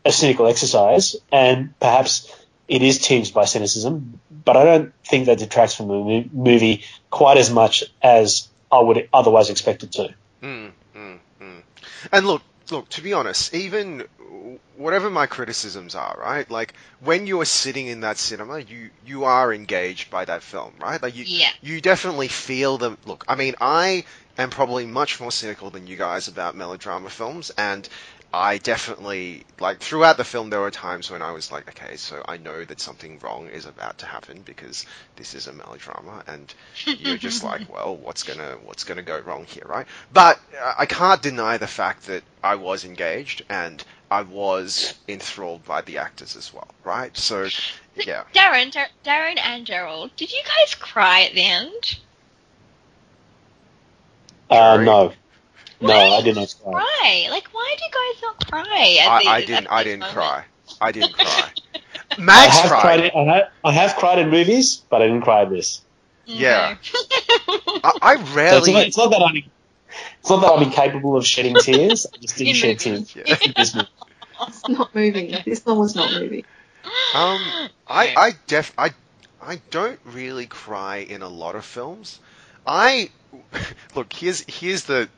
a 0.05 0.13
cynical 0.13 0.47
exercise, 0.49 1.17
and 1.31 1.75
perhaps 1.79 2.29
it 2.69 2.83
is 2.83 2.99
tinged 2.99 3.33
by 3.33 3.45
cynicism. 3.45 4.21
But 4.31 4.57
I 4.57 4.65
don't 4.65 4.93
think 5.07 5.27
that 5.27 5.39
detracts 5.39 5.75
from 5.75 5.89
the 5.89 6.29
movie 6.33 6.85
quite 7.11 7.37
as 7.39 7.51
much 7.51 7.85
as 8.03 8.50
I 8.71 8.81
would 8.81 9.09
otherwise 9.13 9.51
expect 9.51 9.83
it 9.83 9.93
to. 9.93 10.15
Mm, 10.43 10.73
mm, 10.95 11.21
mm. 11.41 11.63
And 12.13 12.27
look, 12.27 12.43
look. 12.71 12.89
To 12.91 13.03
be 13.03 13.13
honest, 13.13 13.55
even 13.55 14.05
whatever 14.77 15.11
my 15.11 15.27
criticisms 15.27 15.95
are, 15.95 16.17
right? 16.21 16.49
Like 16.51 16.75
when 17.01 17.27
you 17.27 17.41
are 17.41 17.45
sitting 17.47 17.87
in 17.87 18.01
that 18.01 18.19
cinema, 18.19 18.59
you 18.61 18.91
you 19.05 19.25
are 19.25 19.53
engaged 19.53 20.11
by 20.11 20.25
that 20.25 20.43
film, 20.43 20.75
right? 20.81 21.03
Like 21.03 21.17
you 21.17 21.27
Yeah. 21.27 21.51
you 21.61 21.81
definitely 21.81 22.29
feel 22.29 22.79
the 22.79 22.97
look. 23.05 23.25
I 23.29 23.35
mean, 23.35 23.55
I 23.61 24.05
am 24.39 24.51
probably 24.51 24.87
much 24.87 25.21
more 25.21 25.33
cynical 25.33 25.71
than 25.71 25.87
you 25.87 25.97
guys 25.97 26.29
about 26.29 26.57
melodrama 26.57 27.11
films, 27.11 27.51
and 27.57 27.89
I 28.33 28.59
definitely 28.59 29.45
like 29.59 29.81
throughout 29.81 30.17
the 30.17 30.25
film 30.25 30.51
there 30.51 30.61
were 30.61 30.71
times 30.71 31.11
when 31.11 31.21
I 31.21 31.33
was 31.33 31.51
like, 31.51 31.69
okay, 31.69 31.97
so 31.97 32.23
I 32.29 32.37
know 32.37 32.65
that 32.65 32.81
something 32.81 33.19
wrong 33.19 33.49
is 33.49 33.67
about 33.67 33.99
to 33.99 34.07
happen 34.07 34.43
because 34.43 34.87
this 35.17 35.35
is 35.35 35.49
a 35.49 35.53
melodrama, 35.53 36.23
and 36.29 36.55
you're 36.87 37.17
just 37.19 37.43
like, 37.51 37.73
well, 37.73 37.97
what's 37.97 38.23
gonna 38.23 38.57
what's 38.65 38.85
gonna 38.85 39.03
go 39.03 39.19
wrong 39.21 39.45
here, 39.47 39.67
right? 39.67 39.87
But 40.13 40.39
I 40.79 40.87
can't 40.87 41.21
deny 41.21 41.57
the 41.59 41.67
fact 41.67 42.07
that 42.07 42.23
I 42.43 42.55
was 42.55 42.85
engaged 42.85 43.43
and 43.49 43.83
I 44.13 44.23
was 44.23 44.95
enthralled 45.09 45.65
by 45.65 45.83
the 45.83 45.99
actors 45.99 46.37
as 46.37 46.53
well, 46.53 46.69
right? 46.85 47.17
So, 47.17 47.49
yeah. 47.97 48.25
Darren, 48.35 48.73
Dar- 48.73 48.89
Darren 49.05 49.39
and 49.39 49.67
Gerald, 49.67 50.15
did 50.17 50.33
you 50.33 50.43
guys 50.45 50.75
cry 50.75 51.23
at 51.23 51.35
the 51.35 51.45
end? 51.45 51.99
Uh, 54.51 54.75
Sorry. 54.75 54.85
no, 54.85 55.13
no, 55.81 55.89
Why 55.89 56.09
I 56.17 56.23
did 56.23 56.37
not 56.37 56.55
cry. 56.63 56.73
Cry? 56.73 57.27
Like, 57.31 57.49
why 57.53 57.77
do 57.79 57.85
you 57.85 57.91
guys 57.91 58.23
not 58.23 58.47
cry? 58.51 58.99
At 59.01 59.09
I, 59.11 59.23
the, 59.23 59.29
I 59.31 59.45
didn't. 59.45 59.67
I 59.69 59.85
didn't 59.85 60.01
moments? 60.01 60.15
cry. 60.15 60.45
I 60.81 60.93
didn't 60.93 61.15
cry. 61.15 61.51
I 62.29 62.47
have 62.47 62.71
cried. 62.71 62.81
cried. 62.81 63.01
In, 63.01 63.29
I, 63.29 63.35
have, 63.37 63.49
I 63.65 63.73
have 63.73 63.97
cried 63.97 64.19
in 64.19 64.31
movies, 64.31 64.83
but 64.91 65.01
I 65.03 65.07
didn't 65.07 65.23
cry 65.23 65.45
this. 65.45 65.83
Yeah. 66.27 66.77
Okay. 66.79 66.99
I, 67.85 67.93
I 68.03 68.17
So 68.17 68.21
it's, 68.23 68.35
rarely. 68.37 68.73
not, 68.73 68.87
it's 68.87 68.97
not 68.97 69.11
that 69.11 69.23
I'm 69.23 69.37
it's 69.37 70.31
not 70.31 70.41
that 70.43 70.53
I'm 70.53 70.63
incapable 70.63 71.17
of 71.17 71.27
shedding 71.27 71.55
tears. 71.61 72.07
I 72.13 72.19
just 72.19 72.37
didn't 72.37 72.55
shed 72.55 72.79
tears. 72.79 73.15
Yeah. 73.17 73.23
in. 73.27 73.55
It's 73.57 74.69
not 74.69 74.95
moving. 74.95 75.35
This 75.45 75.65
one 75.65 75.79
was 75.79 75.95
not 75.95 76.13
moving. 76.13 76.45
Um, 77.15 77.41
I, 77.87 78.15
I 78.17 78.33
def, 78.47 78.73
I, 78.79 78.91
I 79.43 79.61
don't 79.71 79.99
really 80.05 80.47
cry 80.47 80.99
in 80.99 81.23
a 81.23 81.29
lot 81.29 81.55
of 81.57 81.65
films. 81.65 82.19
I, 82.67 83.11
look, 83.95 84.13
here's, 84.13 84.45
here's 84.49 84.85
the 84.85 85.09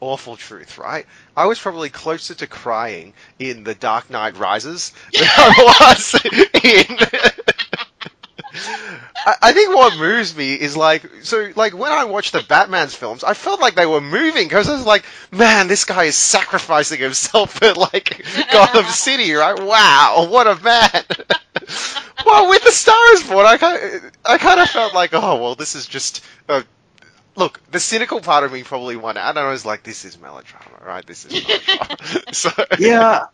awful 0.00 0.36
truth, 0.36 0.78
right? 0.78 1.06
I 1.36 1.46
was 1.46 1.58
probably 1.58 1.90
closer 1.90 2.34
to 2.34 2.46
crying 2.46 3.14
in 3.38 3.64
The 3.64 3.74
Dark 3.74 4.10
Knight 4.10 4.36
Rises 4.36 4.92
than 5.12 5.24
I 5.36 5.94
was 5.94 6.14
in. 6.62 6.98
I, 9.26 9.34
I 9.42 9.52
think 9.52 9.74
what 9.74 9.98
moves 9.98 10.36
me 10.36 10.54
is 10.54 10.76
like, 10.76 11.10
so 11.22 11.50
like 11.56 11.76
when 11.76 11.92
I 11.92 12.04
watch 12.04 12.32
the 12.32 12.42
Batman's 12.42 12.94
films, 12.94 13.24
I 13.24 13.34
felt 13.34 13.60
like 13.60 13.74
they 13.74 13.86
were 13.86 14.00
moving 14.00 14.44
because 14.44 14.68
I 14.68 14.72
was 14.72 14.86
like, 14.86 15.04
man, 15.30 15.68
this 15.68 15.84
guy 15.84 16.04
is 16.04 16.16
sacrificing 16.16 17.00
himself 17.00 17.54
for 17.54 17.72
like 17.74 18.24
Gotham 18.52 18.86
City, 18.86 19.32
right? 19.32 19.58
Wow, 19.60 20.28
what 20.30 20.46
a 20.46 20.62
man. 20.62 21.04
well, 22.24 22.48
with 22.48 22.64
the 22.64 22.70
Stars 22.70 23.20
is 23.20 23.28
Born, 23.28 23.46
I 23.46 23.56
kind, 23.56 24.12
I 24.24 24.38
kind 24.38 24.60
of 24.60 24.70
felt 24.70 24.94
like, 24.94 25.10
oh 25.12 25.42
well, 25.42 25.54
this 25.54 25.74
is 25.74 25.86
just. 25.86 26.24
Uh, 26.48 26.62
look, 27.36 27.60
the 27.70 27.80
cynical 27.80 28.20
part 28.20 28.44
of 28.44 28.52
me 28.52 28.62
probably 28.62 28.96
won 28.96 29.16
out, 29.16 29.36
and 29.36 29.46
I 29.46 29.50
was 29.50 29.64
like, 29.64 29.82
this 29.82 30.04
is 30.04 30.18
melodrama, 30.18 30.84
right? 30.84 31.06
This 31.06 31.24
is 31.24 31.46
melodrama. 31.46 31.96
so 32.32 32.50
Yeah, 32.78 33.26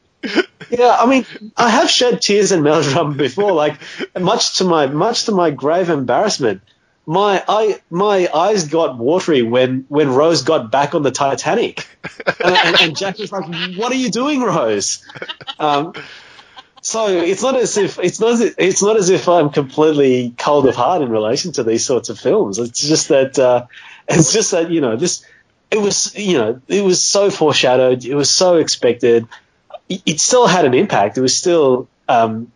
yeah. 0.70 0.96
I 0.98 1.06
mean, 1.06 1.26
I 1.56 1.70
have 1.70 1.88
shed 1.88 2.20
tears 2.20 2.52
in 2.52 2.62
melodrama 2.62 3.14
before. 3.14 3.52
Like, 3.52 3.78
much 4.18 4.58
to 4.58 4.64
my 4.64 4.86
much 4.86 5.24
to 5.24 5.32
my 5.32 5.50
grave 5.50 5.88
embarrassment, 5.90 6.62
my 7.06 7.42
I 7.48 7.80
my 7.90 8.28
eyes 8.32 8.68
got 8.68 8.98
watery 8.98 9.42
when 9.42 9.86
when 9.88 10.10
Rose 10.10 10.42
got 10.42 10.70
back 10.70 10.94
on 10.94 11.02
the 11.02 11.10
Titanic, 11.10 11.86
and, 12.26 12.56
and, 12.56 12.80
and 12.80 12.96
Jack 12.96 13.18
was 13.18 13.32
like, 13.32 13.46
"What 13.76 13.92
are 13.92 13.96
you 13.96 14.10
doing, 14.10 14.42
Rose?" 14.42 15.04
Um, 15.58 15.94
so 16.82 17.06
it's 17.06 17.42
not 17.42 17.56
as 17.56 17.76
if 17.76 18.00
it's 18.00 18.18
not 18.18 18.32
as 18.32 18.40
it's 18.58 18.82
not 18.82 18.96
as 18.96 19.08
if 19.08 19.28
I'm 19.28 19.50
completely 19.50 20.34
cold 20.36 20.66
of 20.66 20.74
heart 20.74 21.00
in 21.00 21.10
relation 21.10 21.52
to 21.52 21.62
these 21.62 21.84
sorts 21.86 22.08
of 22.08 22.18
films. 22.18 22.58
It's 22.58 22.80
just 22.80 23.08
that 23.08 23.38
uh, 23.38 23.66
it's 24.08 24.32
just 24.32 24.50
that 24.52 24.70
you 24.70 24.80
know 24.80 24.96
this. 24.96 25.24
It 25.70 25.78
was 25.78 26.14
you 26.14 26.38
know 26.38 26.60
it 26.68 26.84
was 26.84 27.02
so 27.02 27.30
foreshadowed. 27.30 28.04
It 28.04 28.14
was 28.14 28.30
so 28.30 28.56
expected. 28.56 29.26
It, 29.88 30.20
still 30.20 30.46
had 30.46 30.64
an 30.64 30.74
impact. 30.74 31.18
It 31.18 31.20
was 31.20 31.36
still 31.36 31.88
um, 32.08 32.50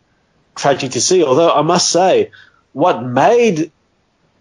tragic 0.55 0.93
to 0.93 1.01
see. 1.01 1.23
Although 1.23 1.53
I 1.53 1.63
must 1.63 1.91
say, 1.91 2.31
what 2.73 3.03
made 3.03 3.71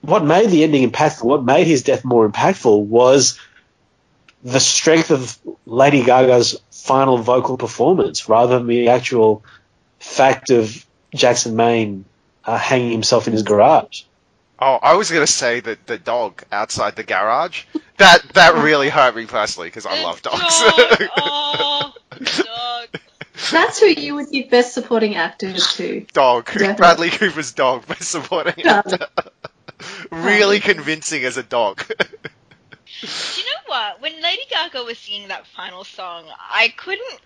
what 0.02 0.24
made 0.24 0.50
the 0.50 0.64
ending 0.64 0.90
impactful, 0.90 1.24
what 1.24 1.44
made 1.44 1.68
his 1.68 1.84
death 1.84 2.06
more 2.06 2.30
impactful, 2.30 2.86
was 2.86 3.40
the 4.44 4.60
strength 4.60 5.12
of 5.12 5.38
Lady 5.66 6.04
Gaga's 6.04 6.62
final 6.72 7.18
vocal 7.18 7.58
performance, 7.58 8.30
rather 8.30 8.60
than 8.60 8.68
the 8.68 8.90
actual 8.90 9.44
fact 10.00 10.52
of 10.52 10.86
Jackson 11.14 11.56
Maine 11.56 12.06
uh, 12.46 12.58
hanging 12.58 12.92
himself 12.92 13.28
in 13.28 13.34
his 13.34 13.44
garage. 13.44 14.04
Oh, 14.60 14.80
I 14.82 14.96
was 14.96 15.12
gonna 15.12 15.28
say 15.28 15.60
that 15.62 15.86
the 15.86 15.98
dog 15.98 16.44
outside 16.52 16.96
the 16.96 17.04
garage. 17.04 17.66
That 17.98 18.24
that 18.34 18.56
really 18.56 18.90
hurt 18.90 19.16
me 19.16 19.26
personally 19.26 19.68
because 19.68 19.86
I 19.86 20.02
love 20.04 20.22
dogs. 20.22 20.40
Dog. 20.62 21.10
Oh, 21.18 21.94
dog. 22.24 22.88
That's 23.52 23.80
who 23.80 23.88
you 23.88 24.16
would 24.16 24.32
give 24.32 24.50
best 24.50 24.74
supporting 24.74 25.16
actor 25.16 25.54
to. 25.54 26.06
dog. 26.14 26.46
Definitely. 26.46 26.76
Bradley 26.76 27.10
Cooper's 27.10 27.52
dog, 27.54 27.86
best 27.88 28.10
supporting 28.10 28.54
Yeah. 28.58 28.78
actor. 28.86 29.08
really 30.12 30.60
convincing 30.62 31.24
as 31.26 31.36
a 31.38 31.44
dog. 31.44 31.84
Do 33.02 33.08
you 33.42 33.46
know 33.46 33.55
what? 33.68 34.02
When 34.02 34.22
Lady 34.22 34.44
Gaga 34.50 34.84
was 34.84 34.98
singing 34.98 35.28
that 35.30 35.48
final 35.48 35.84
song, 35.84 36.26
I 36.52 36.74
couldn't. 36.76 37.20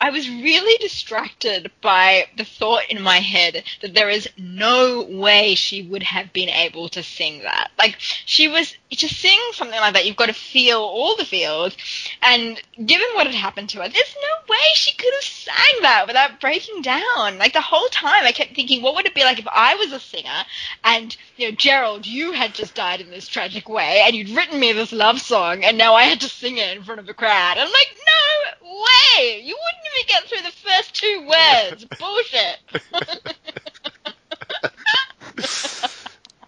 I 0.00 0.10
was 0.10 0.30
really 0.30 0.78
distracted 0.78 1.70
by 1.82 2.28
the 2.36 2.44
thought 2.44 2.84
in 2.88 3.02
my 3.02 3.18
head 3.18 3.64
that 3.82 3.94
there 3.94 4.08
is 4.08 4.28
no 4.38 5.02
way 5.02 5.56
she 5.56 5.82
would 5.82 6.04
have 6.04 6.32
been 6.32 6.48
able 6.48 6.88
to 6.90 7.02
sing 7.02 7.42
that. 7.42 7.70
Like, 7.78 7.96
she 7.98 8.48
was. 8.48 8.74
To 8.90 9.08
sing 9.08 9.38
something 9.52 9.78
like 9.78 9.92
that, 9.92 10.06
you've 10.06 10.16
got 10.16 10.26
to 10.26 10.32
feel 10.32 10.78
all 10.78 11.14
the 11.16 11.24
feels. 11.24 11.76
And 12.22 12.60
given 12.76 13.06
what 13.14 13.26
had 13.26 13.34
happened 13.34 13.68
to 13.70 13.82
her, 13.82 13.88
there's 13.88 14.16
no 14.16 14.34
way 14.48 14.56
she 14.74 14.94
could 14.96 15.12
have 15.12 15.24
sang 15.24 15.82
that 15.82 16.06
without 16.06 16.40
breaking 16.40 16.80
down. 16.80 17.36
Like, 17.36 17.52
the 17.52 17.60
whole 17.60 17.88
time 17.88 18.24
I 18.24 18.32
kept 18.32 18.54
thinking, 18.54 18.80
what 18.80 18.94
would 18.94 19.04
it 19.04 19.14
be 19.14 19.24
like 19.24 19.38
if 19.38 19.46
I 19.46 19.74
was 19.74 19.92
a 19.92 20.00
singer 20.00 20.44
and, 20.84 21.14
you 21.36 21.48
know, 21.48 21.54
Gerald, 21.54 22.06
you 22.06 22.32
had 22.32 22.54
just 22.54 22.74
died 22.74 23.00
in 23.02 23.10
this 23.10 23.28
tragic 23.28 23.68
way 23.68 24.02
and 24.06 24.16
you'd 24.16 24.30
written 24.30 24.58
me 24.58 24.72
this 24.72 24.92
love 24.92 25.20
song 25.20 25.64
and 25.64 25.77
now 25.78 25.94
I 25.94 26.02
had 26.02 26.20
to 26.20 26.28
sing 26.28 26.58
it 26.58 26.76
in 26.76 26.82
front 26.82 27.00
of 27.00 27.08
a 27.08 27.14
crowd. 27.14 27.56
I'm 27.56 27.70
like, 27.70 27.96
no 28.06 28.68
way! 28.68 29.40
You 29.42 29.56
wouldn't 29.56 29.86
even 29.94 30.06
get 30.08 30.24
through 30.24 30.42
the 30.42 30.52
first 30.68 30.94
two 30.94 31.26
words. 31.28 31.84
Bullshit. 31.98 32.58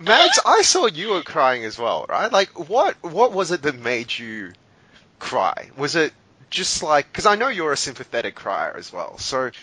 Max, 0.01 0.39
I 0.45 0.63
saw 0.63 0.87
you 0.87 1.11
were 1.11 1.23
crying 1.23 1.65
as 1.65 1.79
well, 1.79 2.07
right? 2.09 2.33
Like, 2.33 2.69
what 2.69 2.97
what 3.03 3.33
was 3.33 3.53
it 3.53 3.63
that 3.63 3.79
made 3.79 4.19
you 4.19 4.53
cry? 5.19 5.71
Was 5.77 5.95
it 5.97 6.13
just 6.51 6.83
like 6.83 7.07
because 7.13 7.27
I 7.27 7.37
know 7.37 7.49
you're 7.49 7.73
a 7.73 7.77
sympathetic 7.77 8.35
crier 8.35 8.75
as 8.77 8.93
well, 8.93 9.19
so 9.19 9.51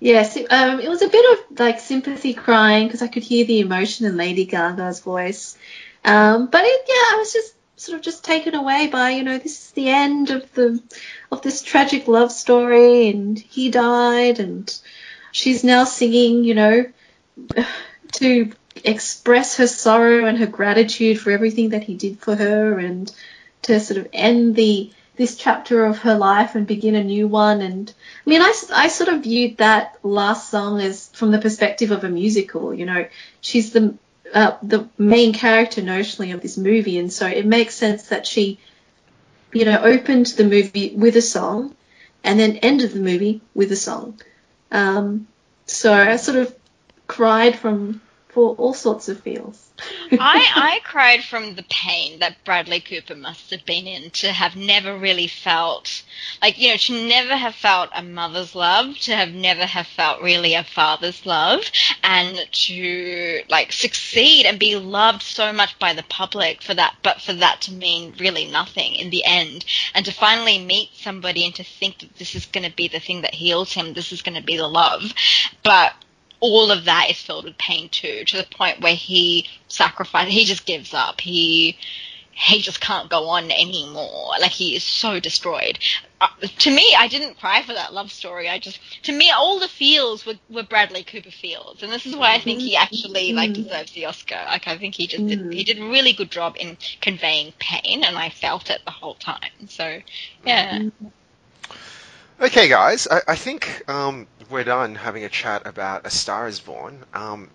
Yes, 0.00 0.36
it, 0.36 0.52
um, 0.52 0.80
it 0.80 0.88
was 0.88 1.00
a 1.00 1.08
bit 1.08 1.38
of 1.38 1.58
like 1.58 1.80
sympathy 1.80 2.34
crying 2.34 2.86
because 2.86 3.00
I 3.00 3.08
could 3.08 3.22
hear 3.22 3.46
the 3.46 3.60
emotion 3.60 4.04
in 4.06 4.16
Lady 4.16 4.44
Gaga's 4.44 5.00
voice. 5.00 5.56
Um, 6.04 6.48
but 6.48 6.62
it, 6.62 6.84
yeah, 6.86 6.94
I 6.94 7.16
was 7.18 7.32
just 7.32 7.54
sort 7.76 7.96
of 7.96 8.04
just 8.04 8.24
taken 8.24 8.54
away 8.54 8.86
by 8.86 9.10
you 9.10 9.22
know 9.22 9.38
this 9.38 9.64
is 9.66 9.70
the 9.72 9.88
end 9.88 10.30
of 10.30 10.52
the 10.54 10.82
of 11.30 11.42
this 11.42 11.62
tragic 11.62 12.08
love 12.08 12.32
story, 12.32 13.08
and 13.08 13.38
he 13.38 13.70
died, 13.70 14.40
and 14.40 14.76
she's 15.32 15.64
now 15.64 15.84
singing, 15.84 16.44
you 16.44 16.54
know, 16.54 16.86
to 18.12 18.52
express 18.84 19.56
her 19.56 19.66
sorrow 19.66 20.26
and 20.26 20.38
her 20.38 20.46
gratitude 20.46 21.20
for 21.20 21.30
everything 21.30 21.70
that 21.70 21.84
he 21.84 21.94
did 21.94 22.18
for 22.20 22.34
her, 22.34 22.78
and 22.78 23.12
to 23.62 23.80
sort 23.80 23.98
of 23.98 24.08
end 24.12 24.54
the 24.54 24.92
this 25.16 25.36
chapter 25.36 25.84
of 25.84 25.98
her 25.98 26.16
life 26.16 26.56
and 26.56 26.66
begin 26.66 26.96
a 26.96 27.04
new 27.04 27.28
one. 27.28 27.60
And 27.60 27.92
I 28.26 28.30
mean, 28.30 28.42
I, 28.42 28.52
I 28.72 28.88
sort 28.88 29.08
of 29.08 29.22
viewed 29.22 29.58
that 29.58 29.96
last 30.02 30.50
song 30.50 30.80
as 30.80 31.08
from 31.10 31.30
the 31.30 31.38
perspective 31.38 31.92
of 31.92 32.02
a 32.02 32.08
musical. 32.08 32.74
You 32.74 32.86
know, 32.86 33.06
she's 33.40 33.72
the 33.72 33.94
uh, 34.34 34.56
the 34.62 34.88
main 34.98 35.32
character 35.32 35.80
notionally 35.80 36.34
of 36.34 36.42
this 36.42 36.58
movie, 36.58 36.98
and 36.98 37.12
so 37.12 37.26
it 37.26 37.46
makes 37.46 37.74
sense 37.74 38.08
that 38.08 38.26
she, 38.26 38.58
you 39.52 39.64
know, 39.64 39.80
opened 39.80 40.26
the 40.26 40.44
movie 40.44 40.92
with 40.96 41.16
a 41.16 41.22
song, 41.22 41.74
and 42.24 42.38
then 42.38 42.56
ended 42.56 42.90
the 42.90 43.00
movie 43.00 43.40
with 43.54 43.70
a 43.70 43.76
song. 43.76 44.20
Um, 44.72 45.28
so 45.66 45.92
I 45.92 46.16
sort 46.16 46.38
of 46.38 46.54
cried 47.06 47.56
from 47.56 48.00
for 48.34 48.56
all 48.56 48.74
sorts 48.74 49.08
of 49.08 49.20
feels. 49.20 49.70
I, 50.12 50.46
I 50.54 50.80
cried 50.84 51.22
from 51.22 51.54
the 51.54 51.64
pain 51.70 52.18
that 52.18 52.44
Bradley 52.44 52.80
Cooper 52.80 53.14
must 53.14 53.50
have 53.50 53.64
been 53.64 53.86
in 53.86 54.10
to 54.10 54.32
have 54.32 54.56
never 54.56 54.98
really 54.98 55.28
felt 55.28 56.02
like 56.42 56.58
you 56.58 56.70
know 56.70 56.76
to 56.76 57.08
never 57.08 57.36
have 57.36 57.54
felt 57.54 57.90
a 57.94 58.02
mother's 58.02 58.54
love 58.54 58.96
to 58.98 59.16
have 59.16 59.32
never 59.32 59.66
have 59.66 59.86
felt 59.86 60.22
really 60.22 60.54
a 60.54 60.62
father's 60.62 61.26
love 61.26 61.64
and 62.02 62.38
to 62.52 63.42
like 63.48 63.72
succeed 63.72 64.46
and 64.46 64.58
be 64.58 64.76
loved 64.76 65.22
so 65.22 65.52
much 65.52 65.78
by 65.78 65.92
the 65.92 66.04
public 66.04 66.62
for 66.62 66.74
that 66.74 66.94
but 67.02 67.20
for 67.20 67.32
that 67.32 67.60
to 67.60 67.72
mean 67.72 68.14
really 68.18 68.46
nothing 68.46 68.94
in 68.94 69.10
the 69.10 69.24
end 69.24 69.64
and 69.94 70.04
to 70.04 70.12
finally 70.12 70.58
meet 70.64 70.90
somebody 70.94 71.44
and 71.44 71.54
to 71.54 71.64
think 71.64 71.98
that 71.98 72.16
this 72.16 72.34
is 72.34 72.46
going 72.46 72.68
to 72.68 72.76
be 72.76 72.88
the 72.88 73.00
thing 73.00 73.22
that 73.22 73.34
heals 73.34 73.72
him 73.72 73.92
this 73.92 74.12
is 74.12 74.22
going 74.22 74.38
to 74.38 74.46
be 74.46 74.56
the 74.56 74.68
love 74.68 75.12
but 75.62 75.94
all 76.44 76.70
of 76.70 76.84
that 76.84 77.10
is 77.10 77.20
filled 77.20 77.44
with 77.44 77.56
pain 77.58 77.88
too, 77.88 78.24
to 78.26 78.36
the 78.36 78.44
point 78.44 78.80
where 78.80 78.94
he 78.94 79.46
sacrifices, 79.68 80.34
he 80.34 80.44
just 80.44 80.66
gives 80.66 80.92
up. 80.92 81.20
He 81.20 81.76
he 82.36 82.60
just 82.60 82.80
can't 82.80 83.08
go 83.08 83.28
on 83.28 83.50
anymore. 83.52 84.32
Like 84.40 84.50
he 84.50 84.74
is 84.74 84.82
so 84.82 85.20
destroyed. 85.20 85.78
Uh, 86.20 86.26
to 86.58 86.70
me, 86.74 86.94
I 86.98 87.06
didn't 87.06 87.38
cry 87.38 87.62
for 87.62 87.72
that 87.72 87.92
love 87.94 88.10
story. 88.10 88.48
I 88.48 88.58
just, 88.58 88.80
to 89.04 89.12
me, 89.12 89.30
all 89.30 89.60
the 89.60 89.68
feels 89.68 90.26
were, 90.26 90.34
were 90.50 90.64
Bradley 90.64 91.04
Cooper 91.04 91.30
feels, 91.30 91.82
and 91.82 91.92
this 91.92 92.06
is 92.06 92.16
why 92.16 92.34
I 92.34 92.40
think 92.40 92.60
he 92.60 92.76
actually 92.76 93.32
like 93.32 93.50
Mm. 93.50 93.54
deserves 93.54 93.92
the 93.92 94.06
Oscar. 94.06 94.42
Like 94.46 94.66
I 94.66 94.76
think 94.76 94.96
he 94.96 95.06
just 95.06 95.26
did, 95.28 95.38
Mm. 95.38 95.54
he 95.54 95.62
did 95.64 95.78
a 95.78 95.84
really 95.88 96.12
good 96.12 96.30
job 96.30 96.56
in 96.58 96.76
conveying 97.00 97.52
pain, 97.60 98.02
and 98.04 98.18
I 98.18 98.30
felt 98.30 98.68
it 98.68 98.80
the 98.84 98.90
whole 98.90 99.14
time. 99.14 99.68
So, 99.68 100.00
yeah. 100.44 100.80
Okay, 102.40 102.68
guys, 102.68 103.06
I, 103.08 103.20
I 103.28 103.36
think 103.36 103.88
um, 103.88 104.26
we're 104.50 104.64
done 104.64 104.96
having 104.96 105.24
a 105.24 105.28
chat 105.28 105.66
about 105.66 106.04
A 106.04 106.10
Star 106.10 106.48
Is 106.48 106.58
Born. 106.58 107.04
Um, 107.14 107.48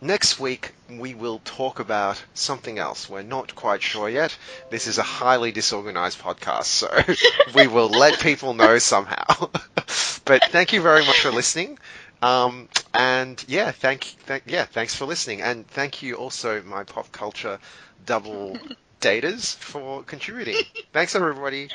next 0.00 0.40
week 0.40 0.74
we 0.90 1.14
will 1.14 1.40
talk 1.44 1.78
about 1.78 2.22
something 2.34 2.78
else. 2.78 3.08
We're 3.08 3.22
not 3.22 3.54
quite 3.54 3.80
sure 3.80 4.08
yet. 4.08 4.36
This 4.70 4.88
is 4.88 4.98
a 4.98 5.02
highly 5.02 5.52
disorganized 5.52 6.18
podcast, 6.20 6.64
so 6.64 6.90
we 7.54 7.68
will 7.68 7.88
let 7.88 8.18
people 8.18 8.54
know 8.54 8.78
somehow. 8.78 9.50
but 10.24 10.42
thank 10.50 10.72
you 10.72 10.82
very 10.82 11.04
much 11.04 11.20
for 11.20 11.30
listening. 11.30 11.78
Um, 12.20 12.68
and 12.92 13.42
yeah, 13.46 13.70
thank, 13.70 14.02
thank 14.02 14.44
yeah, 14.46 14.64
thanks 14.64 14.96
for 14.96 15.04
listening, 15.04 15.42
and 15.42 15.66
thank 15.68 16.02
you 16.02 16.16
also 16.16 16.60
my 16.62 16.82
pop 16.82 17.12
culture 17.12 17.60
double 18.04 18.58
daters 19.00 19.56
for 19.56 20.02
contributing. 20.02 20.66
Thanks 20.92 21.14
everybody. 21.14 21.68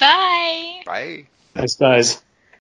Bye. 0.00 0.82
Bye. 0.84 1.26
Thanks, 1.54 1.76
guys. 1.76 2.22